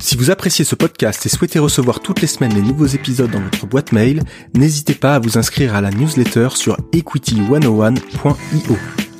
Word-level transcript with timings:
Si 0.00 0.16
vous 0.16 0.30
appréciez 0.30 0.64
ce 0.64 0.76
podcast 0.76 1.26
et 1.26 1.28
souhaitez 1.28 1.58
recevoir 1.58 2.00
toutes 2.00 2.20
les 2.20 2.28
semaines 2.28 2.54
les 2.54 2.62
nouveaux 2.62 2.86
épisodes 2.86 3.30
dans 3.30 3.40
votre 3.40 3.66
boîte 3.66 3.92
mail, 3.92 4.22
n'hésitez 4.54 4.94
pas 4.94 5.16
à 5.16 5.18
vous 5.18 5.38
inscrire 5.38 5.74
à 5.74 5.80
la 5.80 5.90
newsletter 5.90 6.50
sur 6.54 6.78
equity101.io. 6.92 8.76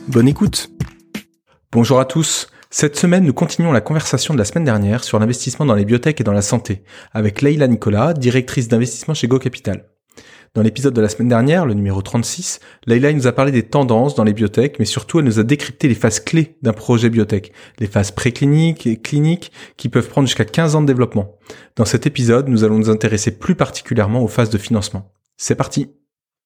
Bonne 0.09 0.29
écoute 0.29 0.71
Bonjour 1.73 1.99
à 2.01 2.05
tous 2.05 2.49
cette 2.71 2.97
semaine, 2.97 3.25
nous 3.25 3.33
continuons 3.33 3.73
la 3.73 3.81
conversation 3.81 4.35
de 4.35 4.39
la 4.39 4.45
semaine 4.45 4.65
dernière 4.65 5.03
sur 5.03 5.19
l'investissement 5.19 5.65
dans 5.65 5.75
les 5.75 5.87
biotech 5.87 6.21
et 6.21 6.25
dans 6.25 6.35
la 6.35 6.43
santé, 6.43 6.83
avec 7.13 7.41
Leila 7.41 7.67
Nicolas, 7.67 8.13
directrice 8.13 8.69
d'investissement 8.69 9.15
chez 9.15 9.27
Go 9.27 9.39
Capital. 9.39 9.88
Dans 10.55 10.63
l'épisode 10.63 10.95
de 10.95 11.01
la 11.01 11.09
semaine 11.09 11.29
dernière, 11.29 11.67
le 11.67 11.75
numéro 11.75 12.01
36, 12.01 12.61
Leila 12.87 13.13
nous 13.13 13.27
a 13.27 13.33
parlé 13.33 13.53
des 13.53 13.65
tendances 13.65 14.15
dans 14.15 14.25
les 14.25 14.33
biotech, 14.33 14.79
mais 14.79 14.85
surtout 14.85 15.19
elle 15.19 15.27
nous 15.27 15.39
a 15.39 15.43
décrypté 15.43 15.89
les 15.89 15.95
phases 15.95 16.21
clés 16.21 16.57
d'un 16.63 16.73
projet 16.73 17.11
biotech, 17.11 17.53
les 17.79 17.87
phases 17.87 18.11
précliniques 18.11 18.87
et 18.87 18.97
cliniques 18.97 19.53
qui 19.77 19.89
peuvent 19.89 20.09
prendre 20.09 20.27
jusqu'à 20.27 20.45
15 20.45 20.75
ans 20.75 20.83
de 20.83 20.87
développement. 20.87 21.37
Dans 21.77 21.85
cet 21.85 22.07
épisode, 22.07 22.49
nous 22.49 22.65
allons 22.65 22.79
nous 22.79 22.91
intéresser 22.91 23.33
plus 23.33 23.55
particulièrement 23.55 24.23
aux 24.23 24.29
phases 24.29 24.51
de 24.51 24.59
financement. 24.59 25.13
C'est 25.37 25.55
parti 25.55 25.91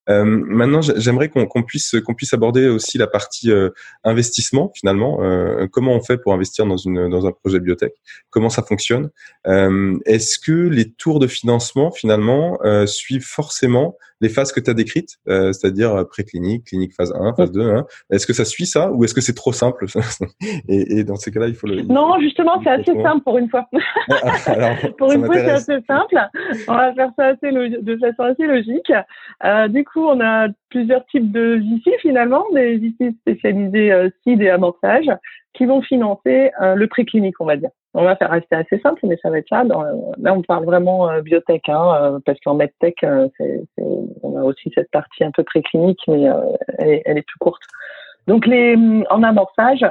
euh, 0.09 0.24
maintenant, 0.24 0.80
j'aimerais 0.83 1.29
qu'on 1.29 1.62
puisse 1.62 1.95
qu'on 2.05 2.15
puisse 2.15 2.33
aborder 2.33 2.69
aussi 2.69 2.98
la 2.98 3.06
partie 3.06 3.51
euh, 3.51 3.70
investissement 4.05 4.72
finalement. 4.75 5.22
Euh, 5.22 5.67
comment 5.70 5.94
on 5.94 6.03
fait 6.03 6.19
pour 6.19 6.33
investir 6.33 6.67
dans 6.67 6.77
une 6.77 7.09
dans 7.09 7.27
un 7.27 7.33
projet 7.33 7.61
biotech? 7.61 7.92
Comment 8.31 8.50
ça 8.50 8.62
fonctionne? 8.62 9.11
Euh, 9.47 9.97
Est-ce 10.05 10.39
que 10.39 10.53
les 10.53 10.91
tours 10.91 11.20
de 11.20 11.27
financement 11.27 11.91
finalement 11.92 12.59
suivent 12.86 13.27
forcément 13.27 13.97
les 14.23 14.28
phases 14.28 14.53
que 14.53 14.61
tu 14.61 14.70
as 14.70 14.75
décrites, 14.75 15.19
euh, 15.28 15.53
c'est-à-dire 15.53 16.06
préclinique, 16.09 16.65
clinique 16.67 16.95
phase 16.95 17.12
1, 17.15 17.34
phase 17.34 17.53
2 17.53 17.61
hein 17.61 17.84
Est-ce 18.11 18.27
que 18.27 18.33
ça 18.33 18.45
suit 18.45 18.67
ça 18.67 18.91
ou 18.92 19.05
est-ce 19.05 19.15
que 19.15 19.20
c'est 19.20 19.34
trop 19.34 19.53
simple 19.53 19.87
et, 20.69 20.98
et, 20.98 21.05
dans 21.05 21.17
ces 21.17 21.31
cas-là, 21.31 21.48
il 21.48 21.55
faut 21.55 21.67
le. 21.67 21.83
Non, 21.83 22.19
justement, 22.20 22.61
c'est 22.62 22.70
assez 22.70 23.03
simple 23.03 23.23
pour 23.25 23.37
une 23.39 23.50
fois. 23.50 23.67
Alors, 24.47 24.77
pour 24.98 25.12
une 25.12 25.27
fois, 25.27 25.34
c'est 25.34 25.50
assez 25.50 25.78
simple. 25.87 26.17
On 26.69 26.75
va 26.75 26.95
faire 26.95 27.11
ça 27.17 27.27
assez 27.27 27.50
de 27.53 27.97
façon 27.98 28.23
assez 28.23 28.47
logique. 28.47 28.93
Euh, 29.45 29.69
du 29.69 29.84
coup, 29.84 30.05
on 30.06 30.20
a 30.20 30.48
plusieurs 30.70 31.05
types 31.06 31.31
de 31.31 31.61
VC 31.61 31.98
finalement, 32.00 32.45
des 32.53 32.77
VC 32.77 33.15
spécialisés 33.20 33.93
euh, 33.93 34.09
seed 34.23 34.41
et 34.41 34.50
amorçage, 34.50 35.06
qui 35.55 35.67
vont 35.67 35.83
financer 35.83 36.50
euh, 36.62 36.75
le 36.75 36.87
préclinique, 36.87 37.41
on 37.41 37.47
va 37.47 37.56
dire. 37.56 37.70
On 37.94 38.04
va 38.04 38.16
faire 38.16 38.30
rester 38.30 38.56
assez 38.56 38.78
simple, 38.78 39.00
mais 39.06 39.18
ça 39.20 39.28
va 39.28 39.38
être 39.38 39.48
ça. 39.48 39.64
Dans, 39.64 39.82
là, 39.82 40.32
on 40.34 40.42
parle 40.42 40.64
vraiment 40.64 41.10
euh, 41.10 41.20
biotech, 41.20 41.68
hein, 41.68 41.94
euh, 42.00 42.18
parce 42.24 42.40
qu'en 42.40 42.54
medtech, 42.54 43.04
euh, 43.04 43.28
c'est, 43.36 43.62
on 44.22 44.38
a 44.38 44.42
aussi 44.42 44.72
cette 44.74 44.90
partie 44.90 45.24
un 45.24 45.30
peu 45.30 45.44
préclinique, 45.44 46.00
mais 46.08 46.22
elle 46.78 46.88
est, 46.88 47.02
elle, 47.04 47.18
est, 47.18 47.26
plus 47.26 47.38
courte. 47.38 47.62
Donc, 48.26 48.46
les, 48.46 48.76
en 49.10 49.22
amorçage, 49.22 49.84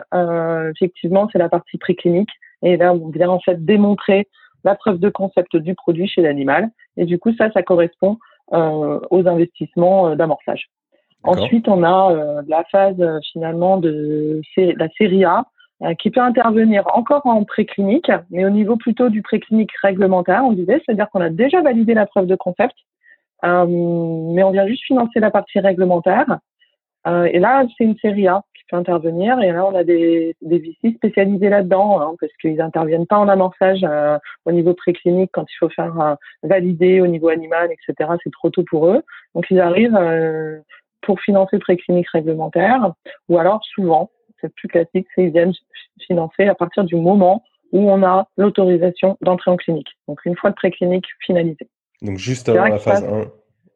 effectivement, 0.76 1.30
c'est 1.32 1.38
la 1.38 1.50
partie 1.50 1.78
préclinique. 1.78 2.32
Et 2.64 2.78
là, 2.78 2.94
on 2.94 3.10
vient 3.10 3.30
en 3.30 3.40
fait 3.40 3.64
démontrer 3.64 4.28
la 4.64 4.76
preuve 4.76 5.00
de 5.00 5.10
concept 5.10 5.56
du 5.58 5.76
produit 5.76 6.08
chez 6.08 6.22
l'animal. 6.22 6.70
Et 6.98 7.06
du 7.06 7.20
coup, 7.20 7.34
ça, 7.36 7.52
ça 7.52 7.62
correspond 7.62 8.18
aux 8.52 9.28
investissements 9.28 10.16
d'amorçage. 10.16 10.70
Ensuite, 11.24 11.68
on 11.68 11.84
a 11.84 12.42
la 12.48 12.64
phase 12.72 13.04
finalement 13.34 13.78
de 13.78 14.42
la 14.58 14.88
série 14.98 15.26
A, 15.26 15.46
qui 16.00 16.12
peut 16.12 16.22
intervenir 16.22 16.84
encore 16.94 17.26
en 17.26 17.44
préclinique, 17.44 18.12
mais 18.30 18.46
au 18.46 18.50
niveau 18.50 18.76
plutôt 18.76 19.10
du 19.10 19.22
préclinique 19.22 19.72
réglementaire, 19.82 20.44
on 20.46 20.52
disait, 20.52 20.82
c'est-à-dire 20.86 21.10
qu'on 21.10 21.22
a 21.22 21.30
déjà 21.30 21.62
validé 21.62 21.94
la 21.94 22.06
preuve 22.06 22.28
de 22.28 22.36
concept, 22.36 22.76
euh, 23.44 23.66
mais 23.68 24.44
on 24.44 24.52
vient 24.52 24.68
juste 24.68 24.84
financer 24.84 25.20
la 25.20 25.32
partie 25.32 25.60
réglementaire. 25.60 26.40
Euh, 27.08 27.24
et 27.26 27.40
là, 27.40 27.66
c'est 27.78 27.84
une 27.84 27.98
série 27.98 28.28
A 28.28 28.44
qui 28.56 28.64
peut 28.70 28.78
intervenir, 28.78 29.42
et 29.42 29.52
là, 29.52 29.66
on 29.66 29.74
a 29.74 29.84
des, 29.84 30.36
des 30.42 30.60
VC 30.60 30.96
spécialisés 30.96 31.50
là-dedans, 31.50 32.00
hein, 32.00 32.14
parce 32.20 32.32
qu'ils 32.40 32.58
n'interviennent 32.58 33.08
pas 33.08 33.18
en 33.18 33.28
amorçage 33.28 33.84
euh, 33.84 34.20
au 34.46 34.52
niveau 34.52 34.76
préclinique 34.76 35.32
quand 35.34 35.46
il 35.50 35.56
faut 35.60 35.70
faire 35.70 36.00
euh, 36.00 36.16
valider 36.44 37.02
au 37.02 37.08
niveau 37.08 37.30
animal, 37.30 37.70
etc. 37.72 38.12
C'est 38.24 38.32
trop 38.32 38.52
tôt 38.52 38.64
pour 38.70 38.88
eux. 38.88 39.02
Donc, 39.34 39.46
ils 39.50 39.60
arrivent 39.60 39.98
pour 41.02 41.20
financer 41.22 41.58
préclinique 41.58 42.10
réglementaire, 42.10 42.94
ou 43.30 43.40
alors 43.40 43.64
souvent, 43.74 44.12
c'est 44.42 44.54
plus 44.54 44.68
classique, 44.68 45.08
c'est 45.16 45.24
qu'ils 45.24 45.32
viennent 45.32 45.54
financer 46.06 46.48
à 46.48 46.56
partir 46.56 46.84
du 46.84 46.96
moment 46.96 47.44
où 47.72 47.90
on 47.90 48.04
a 48.04 48.28
l'autorisation 48.38 49.18
d'entrer 49.22 49.52
en 49.52 49.58
clinique. 49.58 49.90
Donc 50.08 50.20
une 50.26 50.36
fois 50.36 50.50
le 50.50 50.56
préclinique 50.56 51.06
finalisé. 51.20 51.70
Donc 52.02 52.18
juste 52.18 52.50
avant 52.50 52.66
la 52.66 52.78
phase 52.78 53.08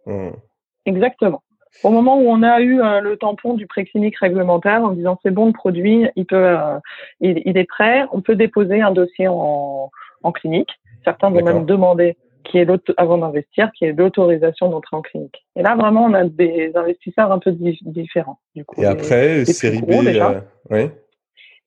1. 0.07 0.31
Exactement. 0.85 1.41
Au 1.83 1.89
moment 1.89 2.17
où 2.17 2.29
on 2.29 2.41
a 2.41 2.61
eu 2.61 2.81
euh, 2.81 3.01
le 3.01 3.17
tampon 3.17 3.53
du 3.53 3.67
préclinique 3.67 4.17
réglementaire 4.17 4.83
en 4.83 4.91
disant 4.91 5.19
c'est 5.23 5.31
bon 5.31 5.47
le 5.47 5.51
produit, 5.51 6.07
il 6.15 6.25
peut, 6.25 6.35
euh, 6.35 6.79
il, 7.19 7.41
il, 7.45 7.57
est 7.57 7.65
prêt, 7.65 8.05
on 8.13 8.21
peut 8.21 8.35
déposer 8.35 8.81
un 8.81 8.91
dossier 8.91 9.27
en, 9.27 9.91
en 10.23 10.31
clinique. 10.31 10.69
Certains 11.03 11.29
vont 11.29 11.43
même 11.43 11.65
demander 11.65 12.17
qui 12.45 12.59
est 12.59 12.67
avant 12.97 13.17
d'investir, 13.17 13.71
qui 13.73 13.85
est 13.85 13.93
l'autorisation 13.93 14.69
d'entrer 14.69 14.95
en 14.95 15.01
clinique. 15.01 15.45
Et 15.55 15.63
là, 15.63 15.75
vraiment, 15.75 16.05
on 16.05 16.13
a 16.13 16.23
des 16.23 16.71
investisseurs 16.75 17.31
un 17.31 17.39
peu 17.39 17.51
différents. 17.51 18.39
Du 18.55 18.63
coup, 18.63 18.81
et 18.81 18.85
après, 18.85 19.45
série 19.45 19.81
B, 19.81 19.91
euh, 19.91 20.39
oui. 20.69 20.89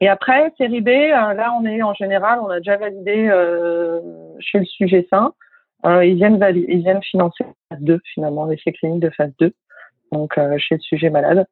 Et 0.00 0.08
après, 0.08 0.52
série 0.56 0.80
B, 0.80 0.88
euh, 0.88 1.34
là, 1.34 1.52
on 1.60 1.64
est 1.64 1.82
en 1.82 1.94
général, 1.94 2.38
on 2.40 2.48
a 2.48 2.58
déjà 2.58 2.76
validé 2.76 3.28
euh, 3.28 4.00
chez 4.38 4.60
le 4.60 4.64
sujet 4.64 5.06
sain. 5.10 5.34
Euh, 5.86 6.04
ils 6.04 6.16
viennent 6.16 6.40
ils 6.54 6.82
viennent 6.82 7.02
financer 7.02 7.44
phase 7.68 7.80
2 7.80 8.00
finalement, 8.14 8.46
les 8.46 8.54
essais 8.54 8.72
cliniques 8.72 9.02
de 9.02 9.10
phase 9.10 9.32
2, 9.38 9.52
donc 10.10 10.34
chez 10.58 10.74
le 10.74 10.80
sujet 10.80 11.10
malade. 11.10 11.46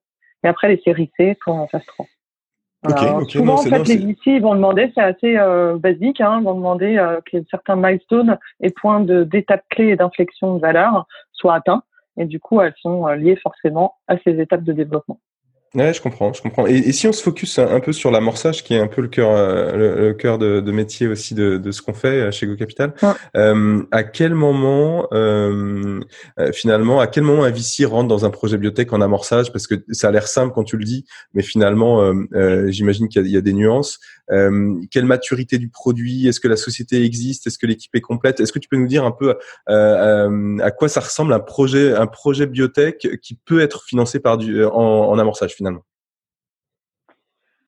Et 0.45 0.49
après, 0.49 0.69
les 0.69 0.81
séries 0.83 1.11
C 1.17 1.37
sont 1.45 1.53
en 1.53 1.69
phase 1.69 1.85
3 1.87 2.07
souvent, 3.29 3.55
en 3.55 3.63
fait, 3.63 3.89
les 3.89 3.97
VC 3.97 4.41
vont 4.41 4.55
demander, 4.55 4.93
c'est 4.95 5.03
assez 5.03 5.37
euh, 5.37 5.77
basique, 5.79 6.21
hein, 6.21 6.41
vont 6.43 6.55
demander 6.55 6.99
euh, 6.99 7.21
que 7.31 7.39
certains 7.51 7.77
milestones 7.77 8.39
et 8.61 8.71
points 8.71 9.01
d'étapes 9.01 9.65
clés 9.71 9.89
et 9.89 9.97
d'inflexion 9.97 10.57
de 10.57 10.61
valeur 10.61 11.07
soient 11.33 11.55
atteints. 11.55 11.83
Et 12.17 12.25
du 12.25 12.41
coup, 12.41 12.61
elles 12.61 12.75
sont 12.81 13.07
euh, 13.07 13.17
liées 13.17 13.37
forcément 13.37 13.95
à 14.09 14.17
ces 14.19 14.41
étapes 14.41 14.65
de 14.65 14.73
développement. 14.73 15.19
Ouais, 15.75 15.93
je 15.93 16.01
comprends, 16.01 16.33
je 16.33 16.41
comprends. 16.41 16.67
Et, 16.67 16.93
si 16.93 17.07
on 17.07 17.13
se 17.13 17.23
focus 17.23 17.59
un, 17.59 17.81
peu 17.81 17.93
sur 17.93 18.11
l'amorçage, 18.11 18.63
qui 18.63 18.75
est 18.75 18.79
un 18.79 18.87
peu 18.87 19.03
le 19.03 19.09
cœur, 19.09 19.31
euh, 19.33 20.07
le, 20.07 20.15
cœur 20.15 20.39
de, 20.39 20.61
de, 20.61 20.73
métier 20.73 21.07
aussi 21.07 21.35
de, 21.35 21.59
de 21.59 21.71
ce 21.71 21.83
qu'on 21.83 21.93
fait 21.93 22.21
euh, 22.21 22.31
chez 22.31 22.47
Go 22.47 22.55
Capital, 22.57 22.95
euh, 23.37 23.83
à 23.91 24.05
quel 24.05 24.35
moment, 24.35 25.09
euh, 25.13 26.01
finalement, 26.53 27.01
à 27.01 27.09
quel 27.09 27.25
moment 27.25 27.45
un 27.45 27.51
VC 27.51 27.85
rentre 27.85 28.09
dans 28.09 28.25
un 28.25 28.31
projet 28.31 28.59
biotech 28.59 28.93
en 28.93 29.01
amorçage? 29.01 29.53
Parce 29.53 29.67
que 29.67 29.75
ça 29.91 30.09
a 30.09 30.11
l'air 30.13 30.29
simple 30.29 30.55
quand 30.55 30.65
tu 30.65 30.77
le 30.77 30.85
dis, 30.85 31.05
mais 31.35 31.43
finalement, 31.43 32.13
j'imagine 32.69 33.09
qu'il 33.09 33.27
y, 33.27 33.33
y, 33.33 33.37
a 33.37 33.41
des 33.43 33.53
nuances. 33.53 33.99
quelle 34.29 35.05
maturité 35.05 35.59
du 35.59 35.69
produit? 35.69 36.29
Est-ce 36.29 36.41
que 36.41 36.49
la 36.49 36.57
société 36.57 37.05
existe? 37.05 37.47
Est-ce 37.49 37.59
que 37.59 37.67
l'équipe 37.67 37.95
est 37.95 38.01
complète? 38.01 38.41
Est-ce 38.41 38.53
que 38.53 38.59
tu 38.59 38.69
peux 38.69 38.77
nous 38.77 38.89
dire 38.89 39.05
un 39.05 39.13
peu 39.13 39.35
à 39.67 40.71
quoi 40.71 40.89
ça 40.89 41.01
ressemble 41.01 41.33
un 41.33 41.41
projet, 41.41 41.93
un 41.93 42.07
projet 42.07 42.47
biotech 42.47 43.09
qui 43.21 43.35
peut 43.35 43.61
être 43.61 43.85
financé 43.85 44.21
par 44.21 44.39
du, 44.39 44.65
en, 44.65 44.71
en 44.71 45.19
amorçage? 45.19 45.56
Finalement? 45.57 45.83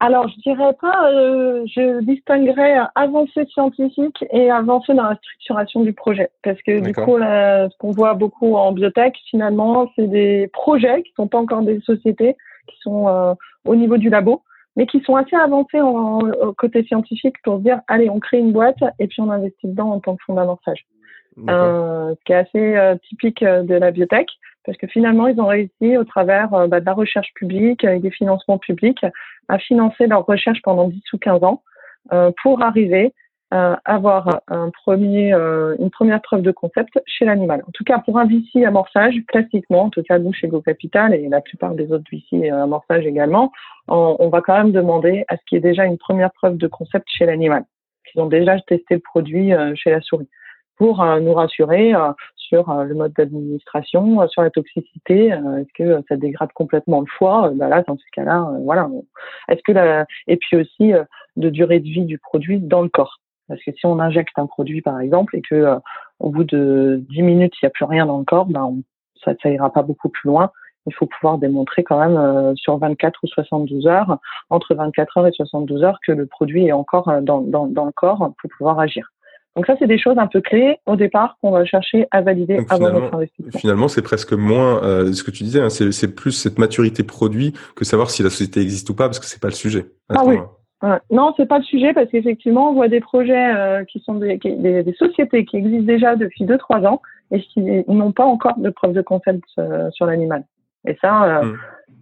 Alors, 0.01 0.29
je 0.29 0.41
dirais 0.43 0.75
pas, 0.81 1.11
euh, 1.11 1.65
je 1.67 2.01
distinguerais 2.03 2.79
avancée 2.95 3.47
scientifique 3.47 4.25
et 4.31 4.49
avancée 4.49 4.95
dans 4.95 5.09
la 5.09 5.17
structuration 5.17 5.83
du 5.83 5.93
projet. 5.93 6.31
Parce 6.45 6.61
que 6.63 6.79
du 6.79 6.93
coup, 6.93 7.19
ce 7.19 7.77
qu'on 7.79 7.91
voit 7.91 8.15
beaucoup 8.15 8.55
en 8.55 8.71
biotech, 8.71 9.17
finalement, 9.29 9.91
c'est 9.97 10.07
des 10.07 10.49
projets 10.53 11.03
qui 11.03 11.13
sont 11.17 11.27
pas 11.27 11.39
encore 11.39 11.63
des 11.63 11.81
sociétés, 11.81 12.37
qui 12.69 12.77
sont 12.81 13.09
euh, 13.09 13.35
au 13.65 13.75
niveau 13.75 13.97
du 13.97 14.09
labo, 14.09 14.43
mais 14.77 14.87
qui 14.87 15.01
sont 15.01 15.17
assez 15.17 15.35
avancés 15.35 15.81
en, 15.81 16.21
côté 16.57 16.85
scientifique 16.85 17.37
pour 17.43 17.57
se 17.59 17.63
dire, 17.63 17.81
allez, 17.89 18.09
on 18.09 18.21
crée 18.21 18.39
une 18.39 18.53
boîte 18.53 18.79
et 19.01 19.09
puis 19.09 19.21
on 19.21 19.31
investit 19.33 19.67
dedans 19.67 19.91
en 19.91 19.99
tant 19.99 20.15
que 20.15 20.23
fonds 20.25 20.35
d'amorçage. 20.35 20.87
Euh, 21.49 22.15
ce 22.15 22.25
qui 22.25 22.33
est 22.33 22.37
assez 22.37 22.99
typique 23.09 23.43
de 23.45 23.75
la 23.75 23.91
biotech 23.91 24.29
parce 24.69 24.77
que 24.77 24.87
finalement, 24.87 25.29
ils 25.29 25.41
ont 25.41 25.47
réussi 25.47 25.97
au 25.97 26.05
travers 26.05 26.53
euh, 26.53 26.67
bah, 26.67 26.81
de 26.81 26.85
la 26.85 26.93
recherche 26.93 27.33
publique 27.35 27.85
et 27.85 28.01
des 28.01 28.11
financements 28.11 28.59
publics 28.59 29.03
à 29.49 29.59
financer 29.59 30.07
leur 30.07 30.27
recherche 30.27 30.61
pendant 30.61 30.89
10 30.89 31.03
ou 31.15 31.17
15 31.17 31.43
ans 31.43 31.63
euh, 32.13 32.31
pour 32.43 32.61
arriver 32.63 33.15
à 33.51 33.81
avoir 33.87 34.43
un 34.49 34.69
premier, 34.69 35.33
euh, 35.33 35.75
une 35.79 35.89
première 35.89 36.21
preuve 36.21 36.43
de 36.43 36.51
concept 36.51 37.01
chez 37.07 37.25
l'animal. 37.25 37.63
En 37.67 37.71
tout 37.73 37.83
cas, 37.83 37.99
pour 38.01 38.19
un 38.19 38.27
VC 38.27 38.63
amorçage, 38.67 39.15
classiquement, 39.27 39.85
en 39.85 39.89
tout 39.89 40.03
cas 40.03 40.19
nous 40.19 40.35
chez 40.35 40.49
Go 40.49 40.61
Capital 40.61 41.15
et 41.15 41.31
la 41.31 41.41
plupart 41.41 41.73
des 41.73 41.91
autres 41.91 42.05
VC 42.13 42.51
amorçage 42.51 43.07
également, 43.07 43.51
on, 43.89 44.17
on 44.19 44.29
va 44.29 44.43
quand 44.43 44.59
même 44.59 44.73
demander 44.73 45.25
à 45.29 45.39
ce 45.39 45.43
qu'il 45.47 45.57
y 45.57 45.59
ait 45.61 45.63
déjà 45.67 45.87
une 45.87 45.97
première 45.97 46.31
preuve 46.33 46.59
de 46.59 46.67
concept 46.67 47.07
chez 47.09 47.25
l'animal, 47.25 47.65
qu'ils 48.05 48.21
ont 48.21 48.27
déjà 48.27 48.61
testé 48.61 48.97
le 48.97 49.01
produit 49.01 49.51
chez 49.77 49.93
la 49.93 50.03
souris 50.03 50.29
pour 50.79 51.05
nous 51.05 51.35
rassurer 51.35 51.93
sur 52.37 52.73
le 52.73 52.95
mode 52.95 53.13
d'administration, 53.13 54.27
sur 54.29 54.43
la 54.43 54.51
toxicité. 54.51 55.27
Est-ce 55.27 55.73
que 55.75 56.03
ça 56.09 56.17
dégrade 56.17 56.53
complètement 56.53 57.01
le 57.01 57.07
foie 57.07 57.51
bah 57.55 57.69
Là, 57.69 57.83
dans 57.87 57.97
ce 57.97 58.05
cas-là, 58.13 58.49
voilà. 58.63 58.89
Est-ce 59.49 59.61
que 59.65 59.73
la... 59.73 60.07
et 60.29 60.37
puis 60.37 60.57
aussi 60.57 60.93
de 61.37 61.51
durée 61.51 61.81
de 61.81 61.85
vie 61.85 62.05
du 62.05 62.19
produit 62.19 62.61
dans 62.61 62.83
le 62.83 62.89
corps. 62.89 63.19
Parce 63.49 63.63
que 63.63 63.73
si 63.73 63.87
on 63.87 63.99
injecte 63.99 64.39
un 64.39 64.47
produit, 64.47 64.83
par 64.83 65.01
exemple, 65.01 65.37
et 65.37 65.43
que 65.43 65.77
au 66.21 66.31
bout 66.31 66.45
de 66.45 67.05
10 67.11 67.23
minutes, 67.23 67.55
il 67.61 67.65
n'y 67.65 67.69
a 67.69 67.71
plus 67.71 67.85
rien 67.85 68.07
dans 68.07 68.19
le 68.19 68.25
corps, 68.25 68.47
ben, 68.47 68.77
ça, 69.25 69.33
ça 69.43 69.51
ira 69.51 69.73
pas 69.73 69.83
beaucoup 69.83 70.09
plus 70.09 70.29
loin 70.29 70.51
il 70.89 70.95
faut 70.95 71.07
pouvoir 71.07 71.39
démontrer 71.39 71.85
quand 71.85 72.01
même 72.01 72.17
euh, 72.17 72.55
sur 72.57 72.79
24 72.79 73.21
ou 73.23 73.27
72 73.27 73.87
heures, 73.87 74.19
entre 74.51 74.75
24 74.75 75.19
heures 75.19 75.27
et 75.27 75.33
72 75.33 75.83
heures, 75.83 75.99
que 76.07 76.13
le 76.13 76.27
produit 76.27 76.67
est 76.67 76.73
encore 76.73 77.09
euh, 77.09 77.21
dans, 77.21 77.41
dans, 77.41 77.67
dans 77.67 77.85
le 77.85 77.93
corps 77.93 78.33
pour 78.41 78.51
pouvoir 78.57 78.81
agir. 78.81 79.13
Donc 79.59 79.67
ça, 79.67 79.75
c'est 79.81 79.89
des 79.89 79.99
choses 79.99 80.17
un 80.19 80.29
peu 80.29 80.41
clés 80.41 80.79
au 80.87 80.95
départ 80.95 81.37
qu'on 81.43 81.51
va 81.51 81.65
chercher 81.65 82.07
à 82.13 82.21
valider 82.21 82.61
avant 82.71 82.93
notre 82.93 83.13
investissement. 83.13 83.59
Finalement, 83.59 83.89
c'est 83.89 84.03
presque 84.03 84.33
moins 84.33 84.85
euh, 84.85 85.13
ce 85.13 85.25
que 85.25 85.33
tu 85.33 85.43
disais, 85.43 85.61
hein, 85.61 85.69
c'est 85.69 86.15
plus 86.15 86.31
cette 86.31 86.61
maturité 86.61 87.03
produit 87.03 87.53
que 87.75 87.85
savoir 87.85 88.09
si 88.11 88.23
la 88.23 88.31
société 88.31 88.61
existe 88.61 88.89
ou 88.89 88.95
pas, 88.95 89.07
parce 89.07 89.19
que 89.19 89.27
c'est 89.27 89.43
pas 89.43 89.49
le 89.49 89.55
sujet. 89.55 89.87
Ah 90.11 90.23
oui. 90.25 90.37
Ouais. 90.81 90.99
Non, 91.11 91.35
c'est 91.37 91.47
pas 91.47 91.59
le 91.59 91.65
sujet 91.65 91.93
parce 91.93 92.09
qu'effectivement, 92.09 92.71
on 92.71 92.75
voit 92.75 92.87
des 92.87 93.01
projets 93.01 93.53
euh, 93.53 93.83
qui 93.83 93.99
sont 93.99 94.15
des, 94.15 94.37
des, 94.37 94.85
des, 94.85 94.93
sociétés 94.93 95.45
qui 95.45 95.57
existent 95.57 95.87
déjà 95.87 96.15
depuis 96.15 96.45
2-3 96.45 96.87
ans 96.87 97.03
et 97.33 97.41
qui 97.41 97.61
n'ont 97.61 98.13
pas 98.13 98.27
encore 98.27 98.57
de 98.59 98.71
preuve 98.71 98.93
de 98.93 99.03
concept 99.03 99.43
sur 99.91 100.07
l'animal. 100.07 100.45
Et 100.87 100.97
ça, 101.01 101.25
euh, 101.25 101.43
mm. 101.43 101.59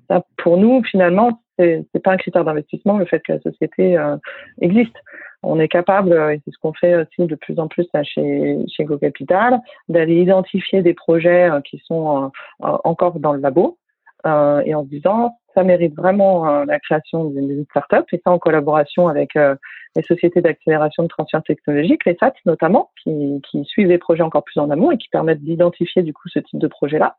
Ça, 0.09 0.25
pour 0.37 0.57
nous, 0.57 0.83
finalement, 0.85 1.41
c'est 1.59 1.85
n'est 1.95 2.01
pas 2.01 2.13
un 2.13 2.17
critère 2.17 2.45
d'investissement 2.45 2.99
le 2.99 3.07
fait 3.07 3.21
que 3.21 3.33
la 3.33 3.41
société 3.41 3.97
euh, 3.97 4.17
existe. 4.61 4.97
On 5.43 5.61
est 5.61 5.69
capable, 5.69 6.13
euh, 6.13 6.35
et 6.35 6.41
c'est 6.45 6.51
ce 6.51 6.59
qu'on 6.59 6.73
fait 6.73 6.97
aussi 6.97 7.27
de 7.27 7.35
plus 7.35 7.59
en 7.59 7.69
plus 7.69 7.87
là, 7.95 8.03
chez, 8.03 8.59
chez 8.69 8.85
GoCapital, 8.85 9.61
d'aller 9.89 10.21
identifier 10.21 10.83
des 10.83 10.95
projets 10.95 11.49
qui 11.65 11.81
sont 11.85 12.31
encore 12.61 13.19
dans 13.21 13.33
le 13.33 13.41
labo 13.41 13.79
et 14.25 14.75
en 14.75 14.83
se 14.83 14.89
disant 14.89 15.37
ça 15.55 15.63
mérite 15.63 15.95
vraiment 15.95 16.65
la 16.65 16.81
création 16.81 17.27
d'une 17.27 17.65
start-up 17.71 18.07
et 18.13 18.21
ça 18.25 18.33
en 18.33 18.39
collaboration 18.39 19.07
avec 19.07 19.35
les 19.97 20.03
sociétés 20.03 20.41
d'accélération 20.41 21.03
de 21.05 21.09
transfert 21.09 21.43
technologique, 21.43 22.05
les 22.05 22.17
SAT 22.17 22.35
notamment, 22.45 22.91
qui, 23.03 23.41
qui 23.49 23.65
suivent 23.65 23.89
les 23.89 23.99
projets 23.99 24.23
encore 24.23 24.45
plus 24.45 24.61
en 24.61 24.71
amont 24.71 24.91
et 24.91 24.99
qui 24.99 25.09
permettent 25.09 25.43
d'identifier 25.43 26.03
du 26.03 26.13
coup 26.13 26.29
ce 26.29 26.41
type 26.41 26.59
de 26.59 26.67
projet-là. 26.67 27.17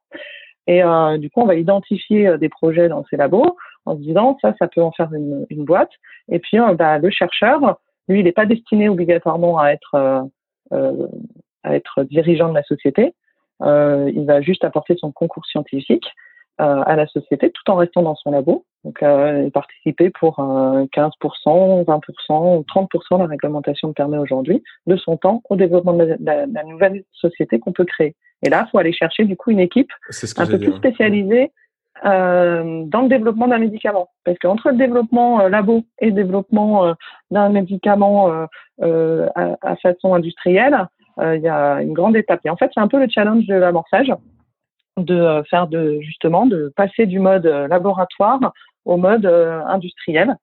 Et 0.68 0.84
euh, 0.84 1.18
du 1.18 1.30
coup, 1.30 1.42
on 1.42 1.46
va 1.46 1.56
identifier 1.56 2.28
euh, 2.28 2.38
des 2.38 2.50
projets 2.50 2.90
dans 2.90 3.04
ces 3.10 3.18
labos 3.18 3.58
en 3.86 3.96
se 3.96 4.02
disant 4.02 4.38
ça, 4.42 4.54
ça 4.60 4.68
peut 4.68 4.82
en 4.82 4.92
faire 4.92 5.12
une, 5.14 5.46
une 5.50 5.64
boîte. 5.64 5.92
Et 6.30 6.40
puis, 6.40 6.60
euh, 6.60 6.74
bah, 6.74 7.00
le 7.00 7.10
chercheur, 7.10 7.78
lui, 8.08 8.20
il 8.20 8.26
n'est 8.26 8.34
pas 8.34 8.46
destiné 8.46 8.90
obligatoirement 8.90 9.58
à 9.60 9.70
être 9.70 10.30
euh, 10.74 11.08
à 11.64 11.76
être 11.76 12.04
dirigeant 12.04 12.50
de 12.50 12.56
la 12.56 12.64
société. 12.64 13.14
il 13.62 14.26
va 14.26 14.42
juste 14.42 14.64
apporter 14.64 14.96
son 14.98 15.12
concours 15.12 15.46
scientifique 15.46 16.06
à 16.58 16.96
la 16.96 17.08
société 17.08 17.52
tout 17.52 17.72
en 17.72 17.76
restant 17.76 18.02
dans 18.02 18.16
son 18.16 18.32
labo. 18.32 18.66
Donc, 18.84 19.00
participer 19.52 20.10
pour 20.10 20.38
15%, 20.40 21.86
20% 21.86 22.58
ou 22.58 22.64
30%, 22.64 23.20
la 23.20 23.26
réglementation 23.26 23.94
permet 23.94 24.18
aujourd'hui, 24.18 24.64
de 24.88 24.96
son 24.98 25.18
temps 25.18 25.42
au 25.50 25.56
développement 25.56 25.94
de 25.94 26.18
de 26.20 26.54
la 26.54 26.64
nouvelle 26.64 27.04
société 27.14 27.60
qu'on 27.60 27.74
peut 27.74 27.86
créer. 27.86 28.16
Et 28.44 28.50
là, 28.50 28.66
il 28.68 28.70
faut 28.70 28.78
aller 28.78 28.94
chercher 28.94 29.26
du 29.26 29.36
coup 29.36 29.52
une 29.52 29.60
équipe 29.60 29.92
un 30.38 30.46
peu 30.46 30.60
plus 30.60 30.76
spécialisée 30.76 31.52
euh, 32.06 32.84
dans 32.86 33.02
le 33.02 33.10
développement 33.10 33.48
d'un 33.48 33.58
médicament. 33.58 34.10
Parce 34.24 34.38
qu'entre 34.38 34.70
le 34.70 34.78
développement 34.78 35.42
euh, 35.42 35.50
labo 35.50 35.84
et 36.00 36.08
le 36.08 36.12
développement 36.12 36.86
euh, 36.86 36.94
d'un 37.32 37.50
médicament 37.50 38.28
à, 38.30 38.48
à, 38.84 39.76
façon 39.78 40.14
industrielle, 40.14 40.88
il 41.20 41.42
y 41.42 41.48
a 41.48 41.82
une 41.82 41.94
grande 41.94 42.16
étape. 42.16 42.42
Et 42.46 42.50
en 42.52 42.58
fait, 42.58 42.70
c'est 42.74 42.80
un 42.80 42.88
peu 42.88 43.00
le 43.00 43.08
challenge 43.10 43.48
de 43.48 43.56
l'amorçage 43.56 44.14
de 44.98 45.44
faire 45.50 45.68
de 45.68 46.00
justement 46.02 46.46
de 46.46 46.72
passer 46.76 47.08
du 47.08 47.20
mode 47.20 47.46
laboratoire 47.46 48.54
au 48.86 48.98
mode 48.98 49.26
industriel, 49.26 50.36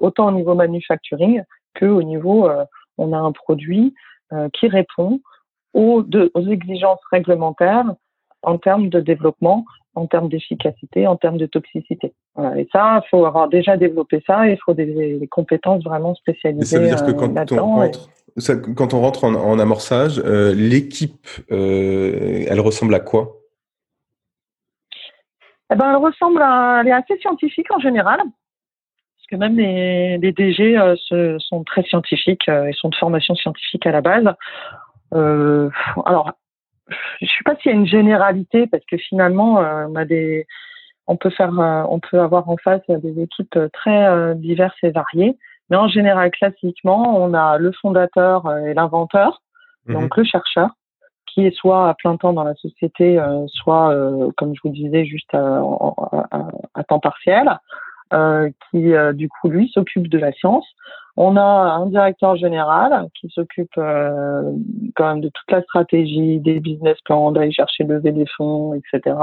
autant 0.00 0.28
au 0.28 0.32
niveau 0.32 0.54
manufacturing 0.54 1.42
que 1.74 1.86
au 1.86 2.02
niveau 2.02 2.50
on 2.98 3.12
a 3.14 3.18
un 3.18 3.32
produit 3.32 3.94
qui 4.52 4.68
répond 4.68 5.20
aux, 5.76 6.02
de, 6.02 6.30
aux 6.34 6.46
exigences 6.48 7.04
réglementaires 7.12 7.84
en 8.42 8.58
termes 8.58 8.88
de 8.88 9.00
développement, 9.00 9.64
en 9.94 10.06
termes 10.06 10.28
d'efficacité, 10.28 11.06
en 11.06 11.16
termes 11.16 11.36
de 11.36 11.46
toxicité. 11.46 12.14
Voilà. 12.34 12.58
Et 12.58 12.68
ça, 12.72 13.02
il 13.04 13.08
faut 13.10 13.26
avoir 13.26 13.48
déjà 13.48 13.76
développé 13.76 14.22
ça 14.26 14.48
et 14.48 14.52
il 14.52 14.58
faut 14.64 14.74
des, 14.74 15.18
des, 15.18 15.28
compétences 15.28 15.84
vraiment 15.84 16.14
spécialisées. 16.14 16.64
ça 16.64 16.80
veut 16.80 16.88
dire 16.88 17.04
que 17.04 17.12
quand 17.12 17.52
on 17.52 17.76
rentre, 17.76 18.08
ça, 18.38 18.54
quand 18.56 18.94
on 18.94 19.00
rentre 19.00 19.24
en, 19.24 19.34
en 19.34 19.58
amorçage, 19.58 20.20
euh, 20.24 20.54
l'équipe, 20.54 21.26
euh, 21.50 22.46
elle 22.48 22.60
ressemble 22.60 22.94
à 22.94 23.00
quoi? 23.00 23.36
Eh 25.72 25.74
ben, 25.74 25.90
elle 25.90 25.96
ressemble 25.96 26.40
à, 26.42 26.80
elle 26.80 26.88
est 26.88 26.92
assez 26.92 27.18
scientifique 27.18 27.70
en 27.72 27.80
général, 27.80 28.18
parce 28.18 29.26
que 29.30 29.36
même 29.36 29.56
les, 29.56 30.18
les 30.18 30.32
DG 30.32 30.78
euh, 30.78 30.94
se, 30.96 31.38
sont 31.38 31.64
très 31.64 31.82
scientifiques 31.82 32.48
euh, 32.48 32.66
et 32.66 32.72
sont 32.72 32.88
de 32.88 32.94
formation 32.94 33.34
scientifique 33.34 33.86
à 33.86 33.92
la 33.92 34.00
base. 34.00 34.28
Euh, 35.14 35.70
alors, 36.04 36.32
je 37.20 37.26
sais 37.26 37.44
pas 37.44 37.56
s'il 37.56 37.72
y 37.72 37.74
a 37.74 37.78
une 37.78 37.86
généralité 37.86 38.66
parce 38.66 38.84
que 38.84 38.96
finalement, 38.96 39.60
euh, 39.60 39.86
on 39.88 39.96
a 39.96 40.04
des, 40.04 40.46
on 41.06 41.16
peut 41.16 41.30
faire, 41.30 41.58
euh, 41.58 41.84
on 41.88 42.00
peut 42.00 42.20
avoir 42.20 42.48
en 42.48 42.56
face 42.56 42.82
des 42.88 43.20
équipes 43.20 43.58
très 43.72 44.34
diverses 44.36 44.76
et 44.82 44.90
variées. 44.90 45.38
Mais 45.68 45.76
en 45.76 45.88
général, 45.88 46.30
classiquement, 46.30 47.20
on 47.20 47.34
a 47.34 47.58
le 47.58 47.72
fondateur 47.72 48.56
et 48.58 48.74
l'inventeur, 48.74 49.42
mhm. 49.86 49.94
donc 49.94 50.16
le 50.16 50.22
chercheur, 50.22 50.70
qui 51.26 51.44
est 51.44 51.56
soit 51.56 51.88
à 51.88 51.94
plein 51.94 52.16
temps 52.16 52.32
dans 52.32 52.44
la 52.44 52.54
société, 52.54 53.20
soit, 53.48 53.92
comme 54.36 54.54
je 54.54 54.60
vous 54.62 54.72
disais, 54.72 55.04
juste 55.04 55.34
à, 55.34 55.60
à, 56.30 56.48
à 56.74 56.84
temps 56.84 57.00
partiel, 57.00 57.58
qui 58.10 58.92
du 59.14 59.28
coup 59.28 59.48
lui 59.48 59.68
s'occupe 59.68 60.08
de 60.08 60.18
la 60.18 60.32
science. 60.32 60.66
On 61.18 61.36
a 61.36 61.42
un 61.42 61.86
directeur 61.86 62.36
général 62.36 63.08
qui 63.18 63.30
s'occupe 63.30 63.72
euh, 63.78 64.52
quand 64.94 65.08
même 65.08 65.22
de 65.22 65.30
toute 65.30 65.50
la 65.50 65.62
stratégie, 65.62 66.40
des 66.40 66.60
business 66.60 66.98
plans, 67.06 67.32
d'aller 67.32 67.52
chercher 67.52 67.84
lever 67.84 68.12
des 68.12 68.26
fonds, 68.36 68.74
etc. 68.74 69.16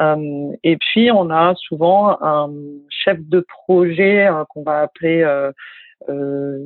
Euh, 0.00 0.52
et 0.64 0.76
puis 0.76 1.12
on 1.12 1.30
a 1.30 1.54
souvent 1.54 2.18
un 2.20 2.50
chef 2.88 3.20
de 3.20 3.46
projet 3.66 4.26
euh, 4.26 4.44
qu'on 4.48 4.64
va 4.64 4.80
appeler 4.80 5.22
euh, 5.22 5.52
euh, 6.08 6.58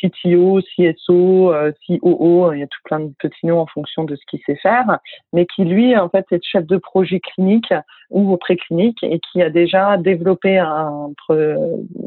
CTO, 0.00 0.60
CSO, 0.60 1.52
euh, 1.52 1.72
COO, 1.86 2.52
il 2.52 2.60
y 2.60 2.62
a 2.62 2.66
tout 2.66 2.80
plein 2.84 3.00
de 3.00 3.12
petits 3.18 3.46
noms 3.46 3.60
en 3.60 3.66
fonction 3.66 4.04
de 4.04 4.16
ce 4.16 4.22
qu'il 4.28 4.40
sait 4.46 4.56
faire, 4.56 4.98
mais 5.32 5.46
qui 5.46 5.64
lui, 5.64 5.96
en 5.96 6.08
fait, 6.08 6.26
est 6.30 6.44
chef 6.44 6.66
de 6.66 6.76
projet 6.76 7.20
clinique 7.20 7.72
ou 8.10 8.36
préclinique 8.36 8.98
et 9.02 9.20
qui 9.20 9.42
a 9.42 9.50
déjà 9.50 9.96
développé 9.96 10.58
un, 10.58 11.10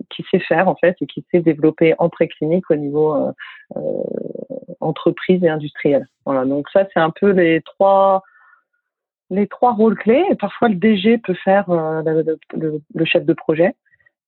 qui 0.09 0.23
sait 0.31 0.39
faire, 0.39 0.67
en 0.67 0.75
fait, 0.75 0.95
et 1.01 1.07
qui 1.07 1.23
sait 1.31 1.41
développer 1.41 1.93
en 1.99 2.09
préclinique 2.09 2.69
au 2.69 2.75
niveau 2.75 3.15
euh, 3.15 3.31
euh, 3.77 3.81
entreprise 4.79 5.43
et 5.43 5.49
industrielle. 5.49 6.07
Voilà. 6.25 6.45
Donc 6.45 6.69
ça, 6.69 6.87
c'est 6.93 6.99
un 6.99 7.11
peu 7.11 7.31
les 7.31 7.61
trois, 7.61 8.23
les 9.29 9.47
trois 9.47 9.73
rôles 9.73 9.97
clés. 9.97 10.25
Et 10.31 10.35
parfois, 10.35 10.69
le 10.69 10.75
DG 10.75 11.17
peut 11.17 11.35
faire 11.43 11.65
le 11.69 13.05
chef 13.05 13.25
de 13.25 13.33
projet. 13.33 13.75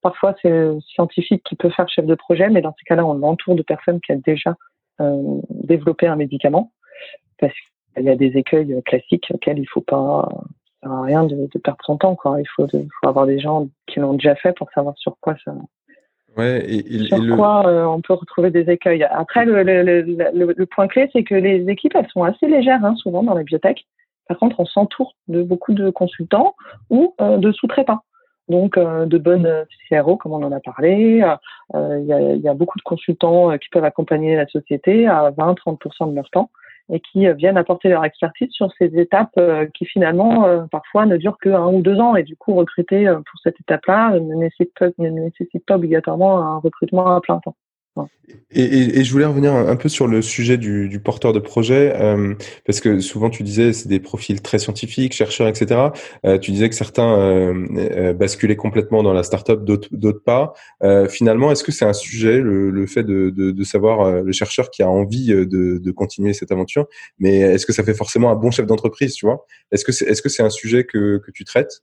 Parfois, 0.03 0.35
c'est 0.41 0.51
un 0.51 0.79
scientifique 0.81 1.43
qui 1.45 1.55
peut 1.55 1.69
faire 1.69 1.87
chef 1.87 2.05
de 2.05 2.15
projet, 2.15 2.49
mais 2.49 2.61
dans 2.61 2.75
ces 2.77 2.83
cas-là, 2.83 3.05
on 3.05 3.13
l'entoure 3.13 3.55
de 3.55 3.63
personnes 3.63 4.01
qui 4.01 4.11
ont 4.11 4.21
déjà 4.23 4.55
euh, 4.99 5.39
développé 5.49 6.07
un 6.07 6.17
médicament, 6.17 6.73
parce 7.39 7.53
qu'il 7.95 8.03
y 8.03 8.09
a 8.09 8.15
des 8.15 8.37
écueils 8.37 8.81
classiques 8.83 9.31
auxquels 9.33 9.59
il 9.59 9.65
faut 9.65 9.81
pas 9.81 10.29
ça 10.83 10.89
sert 10.89 10.91
à 10.91 11.03
rien 11.03 11.23
de, 11.23 11.49
de, 11.51 11.59
perdre 11.59 11.79
son 11.85 11.97
temps. 11.97 12.15
Quoi. 12.15 12.41
Il 12.41 12.47
faut, 12.55 12.67
de, 12.67 12.85
faut 12.99 13.07
avoir 13.07 13.25
des 13.25 13.39
gens 13.39 13.67
qui 13.87 14.01
l'ont 14.01 14.13
déjà 14.13 14.35
fait 14.35 14.53
pour 14.53 14.69
savoir 14.71 14.97
sur 14.97 15.15
quoi 15.21 15.35
ça. 15.45 15.53
Ouais, 16.35 16.65
et, 16.67 17.05
sur 17.05 17.37
quoi 17.37 17.65
euh, 17.67 17.85
on 17.85 18.01
peut 18.01 18.13
retrouver 18.13 18.51
des 18.51 18.69
écueils. 18.69 19.03
Après, 19.03 19.45
le, 19.45 19.63
le, 19.63 20.01
le, 20.01 20.53
le 20.57 20.65
point 20.65 20.87
clé, 20.87 21.09
c'est 21.13 21.23
que 21.23 21.35
les 21.35 21.69
équipes, 21.69 21.95
elles 21.95 22.09
sont 22.09 22.23
assez 22.23 22.47
légères, 22.47 22.83
hein, 22.83 22.95
souvent 22.97 23.23
dans 23.23 23.35
les 23.35 23.45
biotech. 23.45 23.85
Par 24.27 24.37
contre, 24.37 24.59
on 24.59 24.65
s'entoure 24.65 25.15
de 25.29 25.43
beaucoup 25.43 25.73
de 25.73 25.89
consultants 25.91 26.55
ou 26.89 27.13
euh, 27.21 27.37
de 27.37 27.51
sous-traitants 27.53 28.01
donc 28.49 28.77
euh, 28.77 29.05
de 29.05 29.17
bonnes 29.17 29.65
CRO 29.89 30.17
comme 30.17 30.33
on 30.33 30.43
en 30.43 30.51
a 30.51 30.59
parlé. 30.59 31.23
Euh, 31.75 31.99
il 31.99 32.05
y, 32.05 32.13
a, 32.13 32.19
y, 32.19 32.47
a, 32.47 32.53
beaucoup 32.53 32.77
de 32.77 32.83
consultants 32.83 33.51
euh, 33.51 33.57
qui 33.57 33.69
peuvent 33.69 33.85
accompagner 33.85 34.35
la 34.35 34.47
société 34.47 35.07
à 35.07 35.31
20-30% 35.31 36.09
de 36.11 36.15
leur 36.15 36.29
temps 36.29 36.49
et 36.91 36.99
qui 36.99 37.25
viennent 37.35 37.57
apporter 37.57 37.87
leur 37.87 38.03
expertise 38.03 38.49
sur 38.51 38.69
ces 38.77 38.99
étapes 38.99 39.39
qui 39.73 39.85
finalement 39.85 40.67
parfois 40.69 41.05
ne 41.05 41.15
durent 41.15 41.37
que 41.37 41.47
un 41.47 41.67
ou 41.67 41.81
deux 41.81 41.97
ans 41.97 42.17
et 42.17 42.23
du 42.23 42.35
coup 42.35 42.53
recruter 42.55 43.05
pour 43.05 43.39
cette 43.41 43.57
étape-là 43.61 44.19
ne 44.19 44.35
ne 44.35 45.09
nécessite 45.09 45.65
pas 45.65 45.75
obligatoirement 45.75 46.39
un 46.39 46.57
recrutement 46.57 47.15
à 47.15 47.21
plein 47.21 47.39
temps. 47.39 47.55
Et, 48.55 48.99
et, 48.99 49.03
je 49.03 49.11
voulais 49.11 49.25
revenir 49.25 49.53
un, 49.53 49.75
peu 49.75 49.89
sur 49.89 50.07
le 50.07 50.21
sujet 50.21 50.57
du, 50.57 50.87
du 50.87 50.99
porteur 50.99 51.33
de 51.33 51.39
projet, 51.39 51.93
euh, 51.95 52.35
parce 52.65 52.79
que 52.81 52.99
souvent 52.99 53.29
tu 53.29 53.43
disais 53.43 53.73
c'est 53.73 53.87
des 53.87 53.99
profils 53.99 54.41
très 54.41 54.59
scientifiques, 54.59 55.13
chercheurs, 55.13 55.47
etc. 55.47 55.89
Euh, 56.25 56.37
tu 56.37 56.51
disais 56.51 56.69
que 56.69 56.75
certains 56.75 57.17
euh, 57.17 57.65
euh 57.77 58.13
basculaient 58.13 58.55
complètement 58.55 59.03
dans 59.03 59.13
la 59.13 59.23
startup, 59.23 59.63
d'autres 59.63 59.89
d'autres 59.91 60.23
pas. 60.23 60.53
Euh, 60.83 61.07
finalement, 61.07 61.51
est-ce 61.51 61.63
que 61.63 61.71
c'est 61.71 61.85
un 61.85 61.93
sujet 61.93 62.39
le, 62.39 62.69
le 62.69 62.87
fait 62.87 63.03
de, 63.03 63.29
de, 63.31 63.51
de, 63.51 63.63
savoir 63.63 64.23
le 64.23 64.31
chercheur 64.31 64.69
qui 64.69 64.83
a 64.83 64.89
envie 64.89 65.27
de, 65.27 65.45
de 65.77 65.91
continuer 65.91 66.33
cette 66.33 66.51
aventure, 66.51 66.87
mais 67.19 67.39
est-ce 67.39 67.65
que 67.65 67.73
ça 67.73 67.83
fait 67.83 67.95
forcément 67.95 68.31
un 68.31 68.35
bon 68.35 68.51
chef 68.51 68.65
d'entreprise, 68.65 69.13
tu 69.15 69.25
vois? 69.25 69.45
Est-ce 69.71 69.83
que 69.83 69.91
c'est 69.91 70.05
est-ce 70.05 70.21
que 70.21 70.29
c'est 70.29 70.43
un 70.43 70.49
sujet 70.51 70.83
que 70.85 71.17
que 71.25 71.31
tu 71.31 71.43
traites? 71.43 71.81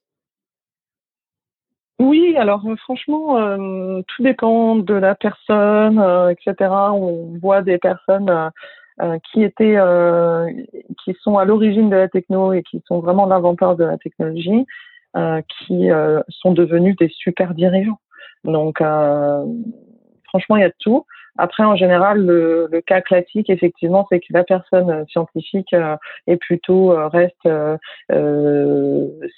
Oui, 2.01 2.35
alors 2.39 2.67
euh, 2.67 2.77
franchement, 2.77 3.37
euh, 3.37 4.01
tout 4.09 4.23
dépend 4.23 4.75
de 4.77 4.95
la 4.95 5.15
personne, 5.15 5.99
euh, 5.99 6.31
etc. 6.31 6.71
On 6.71 7.37
voit 7.43 7.61
des 7.61 7.77
personnes 7.77 8.51
qui 9.33 9.43
étaient, 9.43 9.79
qui 11.03 11.17
sont 11.23 11.39
à 11.39 11.47
l'origine 11.47 11.89
de 11.89 11.97
la 11.97 12.09
techno 12.09 12.53
et 12.53 12.63
qui 12.63 12.83
sont 12.87 13.01
vraiment 13.01 13.25
l'inventeur 13.27 13.75
de 13.77 13.85
la 13.85 13.97
technologie, 13.97 14.67
qui 15.49 15.89
sont 16.29 16.53
devenus 16.53 16.97
des 16.97 17.09
super 17.09 17.55
dirigeants. 17.55 17.99
Donc, 18.45 18.83
franchement, 20.25 20.57
il 20.57 20.61
y 20.61 20.65
a 20.65 20.73
tout. 20.81 21.07
Après, 21.41 21.65
en 21.65 21.75
général, 21.75 22.19
le, 22.19 22.69
le 22.71 22.81
cas 22.83 23.01
classique, 23.01 23.49
effectivement, 23.49 24.07
c'est 24.11 24.21
que 24.21 24.27
la 24.29 24.45
personne 24.45 24.91
euh, 24.91 25.05
scientifique 25.09 25.73
euh, 25.73 25.97
est 26.27 26.37
plutôt 26.37 26.93
euh, 26.93 27.09
reste 27.09 27.49